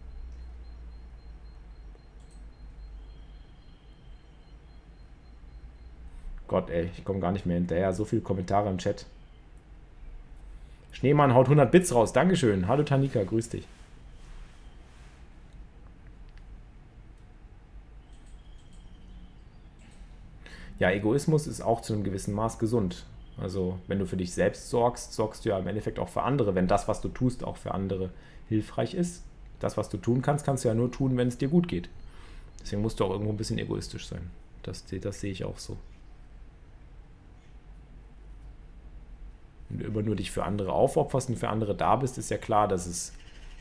Gott, 6.52 6.70
ey, 6.70 6.88
ich 6.96 7.04
komme 7.04 7.18
gar 7.18 7.32
nicht 7.32 7.46
mehr 7.46 7.56
hinterher. 7.56 7.92
So 7.92 8.04
viele 8.04 8.22
Kommentare 8.22 8.70
im 8.70 8.78
Chat. 8.78 9.06
Schneemann 10.92 11.34
haut 11.34 11.46
100 11.46 11.72
Bits 11.72 11.94
raus. 11.94 12.12
Dankeschön. 12.12 12.68
Hallo 12.68 12.84
Tanika, 12.84 13.24
grüß 13.24 13.48
dich. 13.48 13.66
ja, 20.82 20.90
Egoismus 20.90 21.46
ist 21.46 21.60
auch 21.60 21.80
zu 21.80 21.92
einem 21.92 22.02
gewissen 22.02 22.34
Maß 22.34 22.58
gesund. 22.58 23.06
Also, 23.38 23.78
wenn 23.86 24.00
du 24.00 24.06
für 24.06 24.16
dich 24.16 24.34
selbst 24.34 24.68
sorgst, 24.68 25.12
sorgst 25.12 25.44
du 25.44 25.50
ja 25.50 25.58
im 25.58 25.68
Endeffekt 25.68 26.00
auch 26.00 26.08
für 26.08 26.22
andere, 26.22 26.56
wenn 26.56 26.66
das, 26.66 26.88
was 26.88 27.00
du 27.00 27.08
tust, 27.08 27.44
auch 27.44 27.56
für 27.56 27.72
andere 27.72 28.10
hilfreich 28.48 28.94
ist. 28.94 29.22
Das, 29.60 29.76
was 29.76 29.88
du 29.88 29.96
tun 29.96 30.22
kannst, 30.22 30.44
kannst 30.44 30.64
du 30.64 30.68
ja 30.68 30.74
nur 30.74 30.90
tun, 30.90 31.16
wenn 31.16 31.28
es 31.28 31.38
dir 31.38 31.46
gut 31.46 31.68
geht. 31.68 31.88
Deswegen 32.60 32.82
musst 32.82 32.98
du 32.98 33.04
auch 33.04 33.10
irgendwo 33.10 33.30
ein 33.30 33.36
bisschen 33.36 33.58
egoistisch 33.58 34.08
sein. 34.08 34.30
Das, 34.64 34.84
das 34.84 35.20
sehe 35.20 35.30
ich 35.30 35.44
auch 35.44 35.58
so. 35.58 35.76
Wenn 39.60 39.61
du 39.61 39.61
immer 39.80 40.02
nur 40.02 40.16
dich 40.16 40.30
für 40.30 40.44
andere 40.44 40.72
aufopferst 40.72 41.30
und 41.30 41.36
für 41.36 41.48
andere 41.48 41.74
da 41.74 41.96
bist, 41.96 42.18
ist 42.18 42.30
ja 42.30 42.38
klar, 42.38 42.68
dass 42.68 42.86
es, 42.86 43.12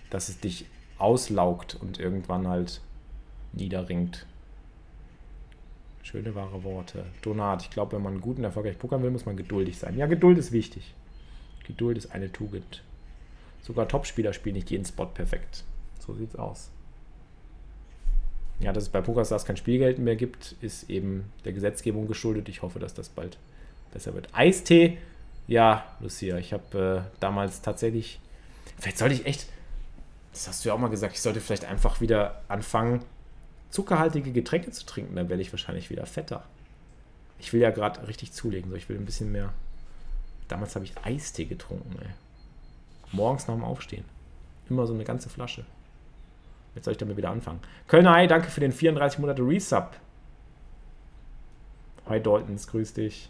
dass 0.10 0.30
es 0.30 0.40
dich 0.40 0.66
auslaugt 0.98 1.76
und 1.76 2.00
irgendwann 2.00 2.48
halt 2.48 2.82
niederringt. 3.54 4.26
Schöne, 6.04 6.36
wahre 6.36 6.64
Worte. 6.64 7.06
Donat. 7.22 7.64
Ich 7.64 7.70
glaube, 7.70 7.96
wenn 7.96 8.04
man 8.04 8.22
gut 8.22 8.38
und 8.38 8.44
erfolgreich 8.44 8.78
pokern 8.78 9.04
will, 9.04 9.12
muss 9.12 9.26
man 9.26 9.38
geduldig 9.38 9.78
sein. 9.78 9.98
Ja, 9.98 10.08
Geduld 10.08 10.38
ist 10.38 10.52
wichtig. 10.52 10.94
Geduld 11.66 11.98
ist 11.98 12.12
eine 12.12 12.32
Tugend. 12.32 12.84
Sogar 13.62 13.88
Topspieler 13.88 14.34
spielen 14.34 14.56
nicht 14.56 14.72
jeden 14.72 14.86
Spot 14.86 15.06
perfekt. 15.06 15.64
So 16.00 16.14
sieht's 16.14 16.36
aus. 16.36 16.72
Ja, 18.60 18.74
dass 18.74 18.84
es 18.84 18.90
bei 18.90 19.02
PokerStars 19.02 19.46
kein 19.46 19.58
Spielgeld 19.58 20.00
mehr 20.00 20.16
gibt, 20.16 20.56
ist 20.62 20.90
eben 20.90 21.32
der 21.46 21.54
Gesetzgebung 21.54 22.08
geschuldet. 22.08 22.50
Ich 22.50 22.62
hoffe, 22.62 22.80
dass 22.80 22.94
das 22.94 23.10
bald 23.10 23.38
besser 23.92 24.14
wird. 24.14 24.30
Eistee, 24.34 24.98
ja, 25.48 25.86
Lucia, 26.00 26.38
ich 26.38 26.54
habe 26.54 27.06
äh, 27.08 27.20
damals 27.20 27.62
tatsächlich. 27.62 28.20
Vielleicht 28.80 28.98
sollte 28.98 29.16
ich 29.16 29.26
echt. 29.26 29.48
Das 30.32 30.48
hast 30.48 30.64
du 30.64 30.70
ja 30.70 30.76
auch 30.76 30.80
mal 30.80 30.90
gesagt, 30.90 31.14
ich 31.14 31.22
sollte 31.22 31.42
vielleicht 31.42 31.66
einfach 31.66 32.00
wieder 32.00 32.42
anfangen, 32.48 33.04
zuckerhaltige 33.70 34.32
Getränke 34.32 34.72
zu 34.72 34.86
trinken. 34.86 35.16
Dann 35.16 35.30
werde 35.30 35.42
ich 35.42 35.52
wahrscheinlich 35.52 35.90
wieder 35.90 36.06
fetter. 36.06 36.44
Ich 37.40 37.52
will 37.52 37.60
ja 37.60 37.72
gerade 37.72 38.08
richtig 38.08 38.32
zulegen, 38.32 38.70
so 38.70 38.78
ich 38.78 38.88
will 38.88 38.98
ein 38.98 39.06
bisschen 39.06 39.32
mehr. 39.32 39.52
Damals 40.48 40.76
habe 40.76 40.86
ich 40.86 40.94
Eistee 41.04 41.46
getrunken, 41.46 41.98
ey. 42.02 42.10
Morgens 43.12 43.48
nach 43.48 43.56
dem 43.56 43.64
Aufstehen. 43.64 44.06
Immer 44.70 44.88
so 44.88 44.94
eine 44.94 45.04
ganze 45.04 45.30
Flasche. 45.30 45.66
Jetzt 46.76 46.86
soll 46.86 46.94
ich 46.94 46.98
damit 46.98 47.18
wieder 47.18 47.30
anfangen. 47.30 47.60
Kölner 47.88 48.14
Ei, 48.14 48.28
danke 48.28 48.50
für 48.50 48.62
den 48.62 48.72
34 48.72 49.20
Monate 49.20 49.42
Resub. 49.42 49.92
Hi 52.08 52.22
Daltons, 52.22 52.68
grüß 52.68 52.94
dich. 52.94 53.30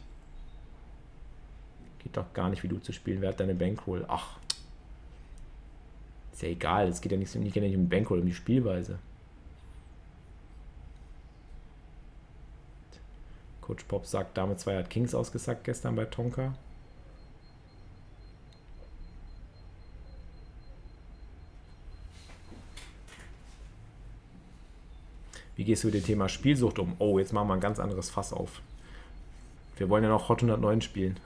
Geht 2.04 2.18
doch 2.18 2.34
gar 2.34 2.50
nicht, 2.50 2.64
wie 2.64 2.68
du 2.68 2.80
zu 2.80 2.94
spielen. 2.94 3.22
Wer 3.22 3.30
hat 3.30 3.40
deine 3.40 3.54
Bankroll? 3.54 4.06
Ach. 4.08 4.38
Ist 6.34 6.42
ja 6.42 6.50
egal. 6.50 6.88
Es 6.88 7.02
geht 7.02 7.12
ja 7.12 7.18
nicht, 7.18 7.34
nicht, 7.36 7.56
nicht 7.56 7.76
um 7.76 7.90
Bankroll, 7.90 8.20
um 8.20 8.26
die 8.26 8.34
Spielweise. 8.34 8.98
Coach 13.62 13.84
Pop 13.84 14.08
sagt, 14.08 14.38
Dame 14.38 14.58
2 14.58 14.78
hat 14.78 14.90
Kings 14.90 15.14
ausgesagt 15.14 15.64
gestern 15.64 15.96
bei 15.96 16.06
Tonka. 16.06 16.54
Wie 25.56 25.64
gehst 25.64 25.84
du 25.84 25.88
mit 25.90 25.94
dem 25.94 26.04
Thema 26.04 26.28
Spielsucht 26.28 26.80
um? 26.80 26.96
Oh, 26.98 27.20
jetzt 27.20 27.34
machen 27.34 27.48
wir 27.48 27.54
ein 27.54 27.60
ganz 27.60 27.80
anderes 27.80 28.10
Fass 28.10 28.34
auf. 28.34 28.62
Wir 29.78 29.90
wollen 29.90 30.04
ja 30.04 30.10
noch 30.10 30.28
Hot 30.28 30.40
109 30.42 30.82
spielen. 30.82 31.20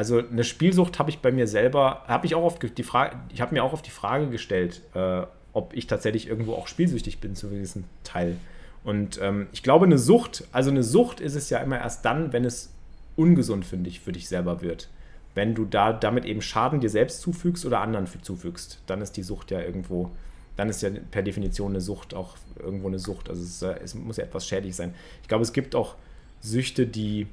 Also 0.00 0.18
eine 0.18 0.44
Spielsucht 0.44 0.98
habe 0.98 1.10
ich 1.10 1.18
bei 1.18 1.30
mir 1.30 1.46
selber, 1.46 2.04
habe 2.06 2.24
ich 2.24 2.34
auch 2.34 2.42
auf 2.42 2.58
die 2.58 2.82
Frage, 2.82 3.16
ich 3.34 3.42
habe 3.42 3.52
mir 3.52 3.62
auch 3.62 3.74
auf 3.74 3.82
die 3.82 3.90
Frage 3.90 4.30
gestellt, 4.30 4.80
äh, 4.94 5.24
ob 5.52 5.74
ich 5.74 5.88
tatsächlich 5.88 6.26
irgendwo 6.26 6.54
auch 6.54 6.68
spielsüchtig 6.68 7.20
bin 7.20 7.36
zu 7.36 7.48
diesem 7.48 7.84
Teil. 8.02 8.38
Und 8.82 9.20
ähm, 9.20 9.48
ich 9.52 9.62
glaube, 9.62 9.84
eine 9.84 9.98
Sucht, 9.98 10.44
also 10.52 10.70
eine 10.70 10.84
Sucht 10.84 11.20
ist 11.20 11.34
es 11.34 11.50
ja 11.50 11.58
immer 11.58 11.78
erst 11.78 12.02
dann, 12.06 12.32
wenn 12.32 12.46
es 12.46 12.72
ungesund 13.14 13.66
für 13.66 13.76
dich, 13.76 14.00
für 14.00 14.12
dich 14.12 14.26
selber 14.26 14.62
wird. 14.62 14.88
Wenn 15.34 15.54
du 15.54 15.66
da 15.66 15.92
damit 15.92 16.24
eben 16.24 16.40
Schaden 16.40 16.80
dir 16.80 16.88
selbst 16.88 17.20
zufügst 17.20 17.66
oder 17.66 17.82
anderen 17.82 18.06
zufügst, 18.22 18.80
dann 18.86 19.02
ist 19.02 19.18
die 19.18 19.22
Sucht 19.22 19.50
ja 19.50 19.60
irgendwo, 19.60 20.10
dann 20.56 20.70
ist 20.70 20.80
ja 20.80 20.88
per 21.10 21.22
Definition 21.22 21.72
eine 21.72 21.82
Sucht 21.82 22.14
auch 22.14 22.38
irgendwo 22.58 22.88
eine 22.88 22.98
Sucht. 22.98 23.28
Also 23.28 23.42
es, 23.42 23.60
äh, 23.60 23.78
es 23.84 23.94
muss 23.94 24.16
ja 24.16 24.24
etwas 24.24 24.48
schädlich 24.48 24.74
sein. 24.74 24.94
Ich 25.20 25.28
glaube, 25.28 25.42
es 25.42 25.52
gibt 25.52 25.74
auch 25.74 25.96
Süchte, 26.40 26.86
die 26.86 27.26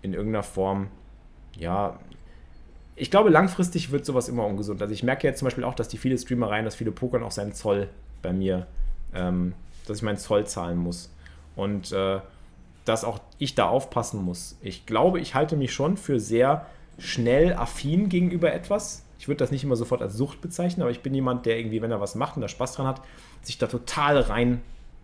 in 0.00 0.14
irgendeiner 0.14 0.42
Form, 0.42 0.88
ja, 1.56 1.98
ich 2.96 3.10
glaube, 3.10 3.30
langfristig 3.30 3.90
wird 3.90 4.04
sowas 4.04 4.28
immer 4.28 4.46
ungesund. 4.46 4.80
Also 4.80 4.94
ich 4.94 5.02
merke 5.02 5.26
jetzt 5.26 5.40
zum 5.40 5.46
Beispiel 5.46 5.64
auch, 5.64 5.74
dass 5.74 5.88
die 5.88 5.98
viele 5.98 6.16
Streamereien, 6.16 6.64
dass 6.64 6.76
viele 6.76 6.92
Pokern 6.92 7.22
auch 7.22 7.32
seinen 7.32 7.52
Zoll 7.52 7.88
bei 8.22 8.32
mir 8.32 8.66
ähm, 9.14 9.54
dass 9.86 9.98
ich 9.98 10.02
meinen 10.02 10.18
Zoll 10.18 10.46
zahlen 10.46 10.78
muss. 10.78 11.10
Und 11.56 11.92
äh, 11.92 12.20
dass 12.84 13.04
auch 13.04 13.20
ich 13.38 13.54
da 13.54 13.68
aufpassen 13.68 14.22
muss. 14.22 14.58
Ich 14.60 14.86
glaube, 14.86 15.20
ich 15.20 15.34
halte 15.34 15.56
mich 15.56 15.72
schon 15.72 15.96
für 15.96 16.20
sehr 16.20 16.66
schnell 16.98 17.54
affin 17.54 18.08
gegenüber 18.08 18.52
etwas. 18.52 19.04
Ich 19.18 19.28
würde 19.28 19.38
das 19.38 19.50
nicht 19.50 19.64
immer 19.64 19.76
sofort 19.76 20.02
als 20.02 20.14
Sucht 20.14 20.40
bezeichnen, 20.42 20.82
aber 20.82 20.90
ich 20.90 21.00
bin 21.00 21.14
jemand, 21.14 21.46
der 21.46 21.56
irgendwie, 21.56 21.80
wenn 21.80 21.90
er 21.90 22.00
was 22.00 22.14
macht 22.14 22.36
und 22.36 22.42
da 22.42 22.48
Spaß 22.48 22.74
dran 22.74 22.86
hat, 22.86 23.00
sich 23.40 23.56
da 23.56 23.68
total 23.68 24.18
rein, 24.18 24.60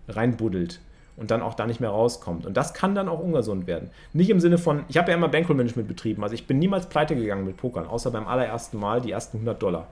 reinbuddelt 0.09 0.81
und 1.21 1.31
dann 1.31 1.43
auch 1.43 1.55
da 1.55 1.67
nicht 1.67 1.81
mehr 1.81 1.91
rauskommt. 1.91 2.47
Und 2.47 2.57
das 2.57 2.75
kann 2.75 2.95
dann 2.95 3.09
auch 3.09 3.21
ungesund 3.21 3.67
werden. 3.67 3.91
Nicht 4.13 4.31
im 4.31 4.41
Sinne 4.41 4.59
von, 4.59 4.85
ich 4.89 4.97
habe 4.97 5.11
ja 5.11 5.17
immer 5.17 5.29
Bankroll-Management 5.29 5.87
betrieben, 5.87 6.23
also 6.25 6.35
ich 6.35 6.47
bin 6.47 6.59
niemals 6.59 6.87
pleite 6.87 7.15
gegangen 7.15 7.45
mit 7.45 7.59
Pokern, 7.59 7.87
außer 7.87 8.11
beim 8.11 8.27
allerersten 8.27 8.79
Mal 8.79 9.01
die 9.03 9.13
ersten 9.13 9.37
100 9.37 9.63
Dollar. 9.63 9.87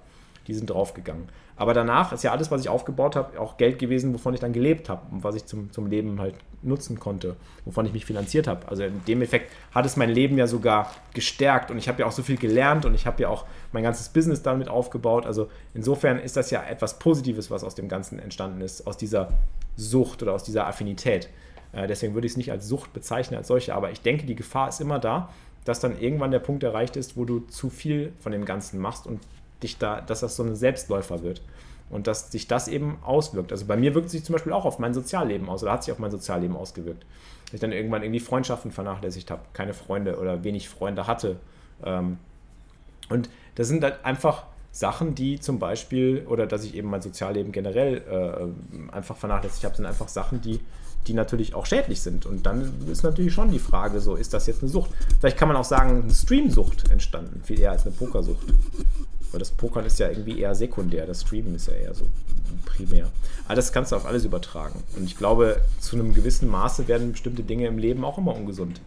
Die 0.49 0.55
sind 0.55 0.71
draufgegangen. 0.71 1.29
Aber 1.57 1.75
danach 1.75 2.13
ist 2.13 2.25
ja 2.25 2.33
alles, 2.33 2.51
was 2.51 2.63
ich 2.63 2.69
aufgebaut 2.69 3.17
habe, 3.17 3.39
auch 3.39 3.57
Geld 3.59 3.79
gewesen, 3.79 4.15
wovon 4.15 4.33
ich 4.33 4.41
dann 4.41 4.53
gelebt 4.53 4.89
habe 4.89 5.03
und 5.11 5.25
was 5.25 5.35
ich 5.35 5.45
zum, 5.45 5.71
zum 5.73 5.89
Leben 5.89 6.21
halt 6.21 6.35
nutzen 6.63 6.99
konnte, 6.99 7.37
wovon 7.65 7.85
ich 7.87 7.93
mich 7.93 8.07
finanziert 8.07 8.47
habe. 8.47 8.67
Also 8.69 8.85
in 8.85 9.05
dem 9.07 9.23
Effekt 9.23 9.53
hat 9.75 9.85
es 9.85 9.97
mein 9.97 10.11
Leben 10.11 10.39
ja 10.39 10.47
sogar 10.47 10.91
gestärkt 11.15 11.71
und 11.71 11.79
ich 11.79 11.89
habe 11.89 12.01
ja 12.01 12.07
auch 12.07 12.13
so 12.13 12.23
viel 12.23 12.37
gelernt 12.37 12.87
und 12.87 12.95
ich 12.95 13.07
habe 13.07 13.23
ja 13.23 13.29
auch 13.29 13.45
mein 13.73 13.83
ganzes 13.83 14.09
Business 14.09 14.43
damit 14.43 14.69
aufgebaut. 14.69 15.27
Also 15.27 15.49
insofern 15.75 16.19
ist 16.19 16.37
das 16.37 16.51
ja 16.51 16.63
etwas 16.63 16.99
Positives, 16.99 17.51
was 17.51 17.65
aus 17.65 17.75
dem 17.75 17.89
Ganzen 17.89 18.19
entstanden 18.19 18.61
ist, 18.61 18.87
aus 18.87 18.97
dieser 18.97 19.29
Sucht 19.77 20.23
oder 20.23 20.33
aus 20.33 20.45
dieser 20.45 20.67
Affinität. 20.67 21.29
Äh, 21.73 21.87
deswegen 21.87 22.15
würde 22.15 22.27
ich 22.27 22.33
es 22.33 22.37
nicht 22.37 22.51
als 22.51 22.69
Sucht 22.69 22.93
bezeichnen 22.93 23.37
als 23.37 23.49
solche, 23.49 23.75
aber 23.75 23.91
ich 23.91 24.01
denke, 24.01 24.27
die 24.27 24.37
Gefahr 24.37 24.69
ist 24.69 24.81
immer 24.81 24.99
da, 24.99 25.29
dass 25.65 25.81
dann 25.81 26.01
irgendwann 26.01 26.31
der 26.31 26.39
Punkt 26.39 26.63
erreicht 26.63 26.97
ist, 26.97 27.17
wo 27.17 27.25
du 27.25 27.41
zu 27.41 27.69
viel 27.69 28.13
von 28.21 28.33
dem 28.33 28.45
Ganzen 28.45 28.81
machst 28.81 29.07
und 29.07 29.21
dich 29.63 29.79
da, 29.79 30.01
dass 30.01 30.21
das 30.21 30.37
so 30.37 30.43
ein 30.43 30.57
Selbstläufer 30.57 31.23
wird. 31.23 31.43
Und 31.91 32.07
dass 32.07 32.31
sich 32.31 32.47
das 32.47 32.69
eben 32.69 32.99
auswirkt. 33.03 33.51
Also 33.51 33.65
bei 33.65 33.77
mir 33.77 33.95
wirkt 33.95 34.11
sich 34.11 34.23
zum 34.23 34.35
Beispiel 34.35 34.53
auch 34.53 34.67
auf 34.67 34.79
mein 34.79 34.93
Sozialleben 34.93 35.49
aus 35.49 35.63
oder 35.63 35.73
hat 35.73 35.85
sich 35.85 35.93
auf 35.93 35.99
mein 35.99 36.11
Sozialleben 36.11 36.55
ausgewirkt. 36.55 37.07
Dass 37.47 37.55
ich 37.55 37.61
dann 37.61 37.73
irgendwann 37.73 38.03
irgendwie 38.03 38.21
Freundschaften 38.21 38.71
vernachlässigt 38.71 39.31
habe, 39.31 39.41
keine 39.55 39.73
Freunde 39.73 40.19
oder 40.19 40.45
wenig 40.45 40.69
Freunde 40.69 41.07
hatte. 41.07 41.37
Ähm, 41.83 42.19
und 43.09 43.31
das 43.55 43.69
sind 43.69 43.83
halt 43.83 44.05
einfach 44.05 44.45
Sachen, 44.71 45.15
die 45.15 45.41
zum 45.41 45.59
Beispiel, 45.59 46.27
oder 46.29 46.47
dass 46.47 46.65
ich 46.65 46.75
eben 46.75 46.91
mein 46.91 47.03
Sozialleben 47.03 47.53
generell 47.53 48.03
äh, 48.91 48.93
einfach 48.95 49.17
vernachlässigt 49.17 49.65
habe, 49.65 49.75
sind 49.75 49.87
einfach 49.87 50.09
Sachen, 50.09 50.41
die, 50.41 50.61
die 51.07 51.15
natürlich 51.15 51.55
auch 51.55 51.67
schädlich 51.67 52.01
sind. 52.01 52.27
Und 52.27 52.47
dann 52.47 52.87
ist 52.91 53.03
natürlich 53.03 53.33
schon 53.33 53.51
die 53.51 53.59
Frage, 53.59 54.01
so 54.01 54.15
ist 54.15 54.35
das 54.35 54.47
jetzt 54.47 54.63
eine 54.63 54.71
Sucht? 54.71 54.91
Vielleicht 55.21 55.37
kann 55.39 55.49
man 55.49 55.57
auch 55.57 55.65
sagen, 55.65 56.03
eine 56.03 56.15
Streamsucht 56.15 56.91
entstanden, 56.91 57.43
viel 57.43 57.59
eher 57.59 57.73
als 57.73 57.87
eine 57.87 57.95
Pokersucht. 57.95 58.47
Weil 59.31 59.41
das 59.41 59.51
Pokern 59.51 59.85
ist 59.85 59.99
ja 59.99 60.09
irgendwie 60.09 60.39
eher 60.39 60.55
sekundär, 60.55 61.07
das 61.07 61.23
Streamen 61.23 61.55
ist 61.55 61.69
ja 61.69 61.75
eher 61.75 61.95
so 61.95 62.07
primär. 62.65 63.11
Aber 63.45 63.55
das 63.55 63.73
kannst 63.73 63.93
du 63.93 63.97
auf 63.97 64.07
alles 64.07 64.25
übertragen. 64.25 64.83
Und 64.97 65.05
ich 65.05 65.17
glaube, 65.17 65.61
zu 65.81 65.97
einem 65.97 66.15
gewissen 66.15 66.49
Maße 66.49 66.89
werden 66.89 67.13
bestimmte 67.13 67.43
Dinge 67.43 67.67
im 67.67 67.79
Leben 67.79 68.05
auch 68.05 68.19
immer 68.19 68.35
ungesund, 68.35 68.81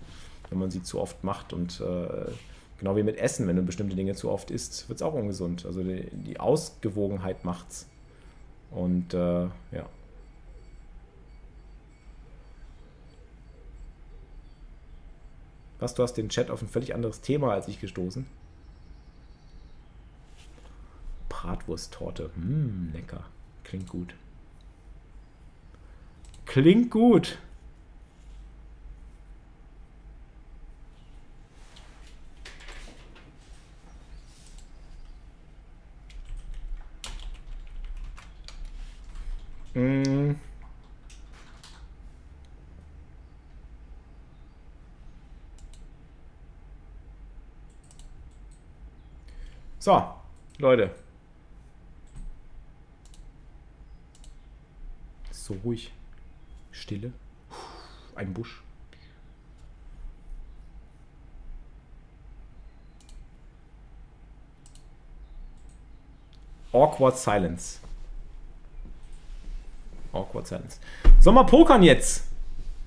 wenn 0.49 0.59
man 0.59 0.71
sie 0.71 0.81
zu 0.81 0.99
oft 0.99 1.23
macht. 1.23 1.53
Und 1.53 1.79
äh, 1.81 2.31
genau 2.79 2.95
wie 2.95 3.03
mit 3.03 3.17
Essen, 3.17 3.47
wenn 3.47 3.55
du 3.55 3.61
bestimmte 3.61 3.95
Dinge 3.95 4.15
zu 4.15 4.31
oft 4.31 4.49
isst, 4.49 4.89
wird 4.89 4.97
es 4.97 5.03
auch 5.03 5.13
ungesund. 5.13 5.65
Also 5.65 5.83
die, 5.83 6.07
die 6.11 6.39
Ausgewogenheit 6.39 7.45
macht's. 7.45 7.87
Und 8.71 9.13
äh, 9.13 9.43
ja. 9.43 9.89
Was, 15.79 15.93
du 15.95 16.03
hast 16.03 16.13
den 16.13 16.29
Chat 16.29 16.49
auf 16.49 16.61
ein 16.61 16.67
völlig 16.67 16.95
anderes 16.95 17.21
Thema 17.21 17.53
als 17.53 17.67
ich 17.67 17.79
gestoßen. 17.81 18.25
Bratwursttorte. 21.41 22.29
Mmm, 22.35 22.91
lecker. 22.93 23.23
Klingt 23.63 23.89
gut. 23.89 24.13
Klingt 26.45 26.91
gut. 26.91 27.39
Mmh. 39.73 40.35
So, 49.79 50.03
Leute, 50.59 50.91
so 55.51 55.59
ruhig. 55.63 55.91
Stille. 56.71 57.11
Ein 58.15 58.33
Busch. 58.33 58.61
Awkward 66.73 67.17
Silence. 67.17 67.79
Awkward 70.13 70.47
Silence. 70.47 70.79
Sollen 71.19 71.35
wir 71.35 71.43
pokern 71.43 71.83
jetzt? 71.83 72.23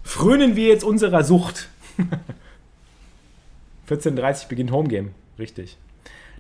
Frönen 0.03 0.57
wir 0.57 0.69
jetzt 0.69 0.85
unserer 0.85 1.23
Sucht. 1.23 1.69
14.30 3.89 4.49
beginnt 4.49 4.71
Homegame. 4.71 5.11
Richtig. 5.39 5.77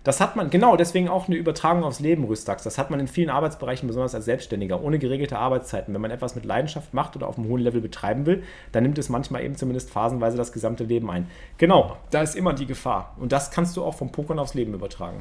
Das 0.04 0.20
hat 0.20 0.36
man, 0.36 0.50
genau, 0.50 0.76
deswegen 0.76 1.08
auch 1.08 1.28
eine 1.28 1.36
Übertragung 1.36 1.82
aufs 1.82 1.98
Leben, 1.98 2.24
Rüstax. 2.24 2.62
Das 2.62 2.76
hat 2.76 2.90
man 2.90 3.00
in 3.00 3.08
vielen 3.08 3.30
Arbeitsbereichen, 3.30 3.88
besonders 3.88 4.14
als 4.14 4.26
Selbstständiger, 4.26 4.82
ohne 4.82 4.98
geregelte 4.98 5.38
Arbeitszeiten. 5.38 5.94
Wenn 5.94 6.00
man 6.02 6.10
etwas 6.10 6.34
mit 6.34 6.44
Leidenschaft 6.44 6.92
macht 6.92 7.16
oder 7.16 7.26
auf 7.26 7.38
einem 7.38 7.48
hohen 7.48 7.62
Level 7.62 7.80
betreiben 7.80 8.26
will, 8.26 8.42
dann 8.72 8.82
nimmt 8.82 8.98
es 8.98 9.08
manchmal 9.08 9.42
eben 9.42 9.56
zumindest 9.56 9.90
phasenweise 9.90 10.36
das 10.36 10.52
gesamte 10.52 10.84
Leben 10.84 11.10
ein. 11.10 11.26
Genau, 11.56 11.96
da 12.10 12.20
ist 12.20 12.36
immer 12.36 12.52
die 12.52 12.66
Gefahr. 12.66 13.14
Und 13.18 13.32
das 13.32 13.50
kannst 13.50 13.78
du 13.78 13.82
auch 13.82 13.94
vom 13.94 14.12
Pokern 14.12 14.38
aufs 14.38 14.52
Leben 14.52 14.74
übertragen. 14.74 15.20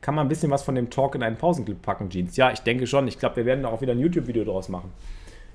Kann 0.00 0.16
man 0.16 0.26
ein 0.26 0.28
bisschen 0.28 0.50
was 0.50 0.64
von 0.64 0.74
dem 0.74 0.90
Talk 0.90 1.14
in 1.14 1.22
einen 1.22 1.36
Pausenclip 1.36 1.80
packen, 1.80 2.10
Jeans? 2.10 2.36
Ja, 2.36 2.50
ich 2.50 2.60
denke 2.60 2.88
schon. 2.88 3.06
Ich 3.06 3.20
glaube, 3.20 3.36
wir 3.36 3.46
werden 3.46 3.62
da 3.62 3.68
auch 3.68 3.82
wieder 3.82 3.92
ein 3.92 4.00
YouTube-Video 4.00 4.42
draus 4.42 4.68
machen. 4.68 4.92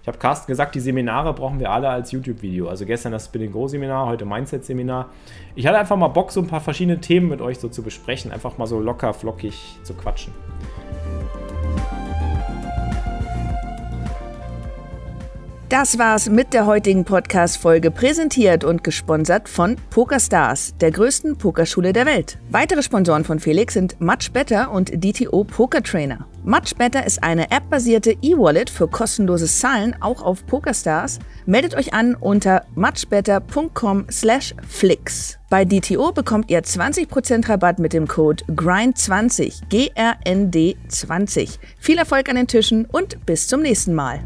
Ich 0.06 0.08
habe 0.08 0.20
Carsten 0.20 0.51
gesagt, 0.51 0.76
die 0.76 0.82
Seminare 0.82 1.34
brauchen 1.34 1.60
wir 1.60 1.72
alle 1.72 1.89
als 1.89 2.12
YouTube-Video. 2.12 2.70
Also 2.70 2.86
gestern 2.86 3.12
das 3.12 3.26
Spinning 3.26 3.51
Go-Seminar, 3.51 4.06
heute 4.06 4.24
Mindset-Seminar. 4.24 5.10
Ich 5.56 5.66
hatte 5.66 5.80
einfach 5.80 5.97
mal 5.97 6.10
Bock, 6.10 6.32
so 6.32 6.41
ein 6.41 6.45
paar 6.45 6.62
verschiedene 6.62 7.01
Themen 7.01 7.28
mit 7.28 7.41
euch 7.41 7.58
so 7.58 7.70
zu 7.70 7.82
besprechen. 7.82 8.32
Einfach 8.32 8.60
mal 8.60 8.68
so 8.68 8.80
locker, 8.80 9.16
flockig 9.16 9.80
zu 9.82 9.95
quatschen. 9.95 10.32
Das 15.70 15.97
war's 15.97 16.30
mit 16.30 16.53
der 16.53 16.68
heutigen 16.68 17.05
Podcast-Folge, 17.05 17.89
präsentiert 17.89 18.63
und 18.63 18.84
gesponsert 18.84 19.49
von 19.49 19.78
PokerStars, 19.89 20.76
der 20.80 20.91
größten 20.91 21.39
Pokerschule 21.39 21.91
der 21.91 22.05
Welt. 22.05 22.38
Weitere 22.51 22.84
Sponsoren 22.84 23.24
von 23.24 23.39
Felix 23.39 23.74
sind 23.74 23.99
Much 23.99 24.32
Better 24.32 24.70
und 24.70 24.91
DTO 25.03 25.43
Poker 25.43 25.82
Trainer. 25.82 26.28
Much 26.43 26.76
Better 26.78 27.03
ist 27.03 27.24
eine 27.24 27.51
appbasierte 27.51 28.16
E-Wallet 28.22 28.70
für 28.70 28.88
kostenloses 28.88 29.59
Zahlen, 29.59 29.95
auch 30.01 30.22
auf 30.22 30.45
PokerStars. 30.45 31.18
Meldet 31.47 31.74
euch 31.74 31.95
an 31.95 32.13
unter 32.13 32.61
muchbetter.com/flix. 32.76 35.39
Bei 35.49 35.66
DTO 35.66 36.11
bekommt 36.11 36.51
ihr 36.51 36.61
20% 36.61 37.49
Rabatt 37.49 37.80
mit 37.80 37.93
dem 37.93 38.07
Code 38.07 38.43
GRIND20, 38.49 39.68
G 39.70 39.89
R 39.95 40.18
N 40.26 40.51
D 40.51 40.78
20. 40.89 41.57
Viel 41.80 41.97
Erfolg 41.97 42.30
an 42.30 42.36
den 42.36 42.45
Tischen 42.45 42.86
und 42.86 43.26
bis 43.26 43.47
zum 43.47 43.63
nächsten 43.63 43.95
Mal. 43.95 44.20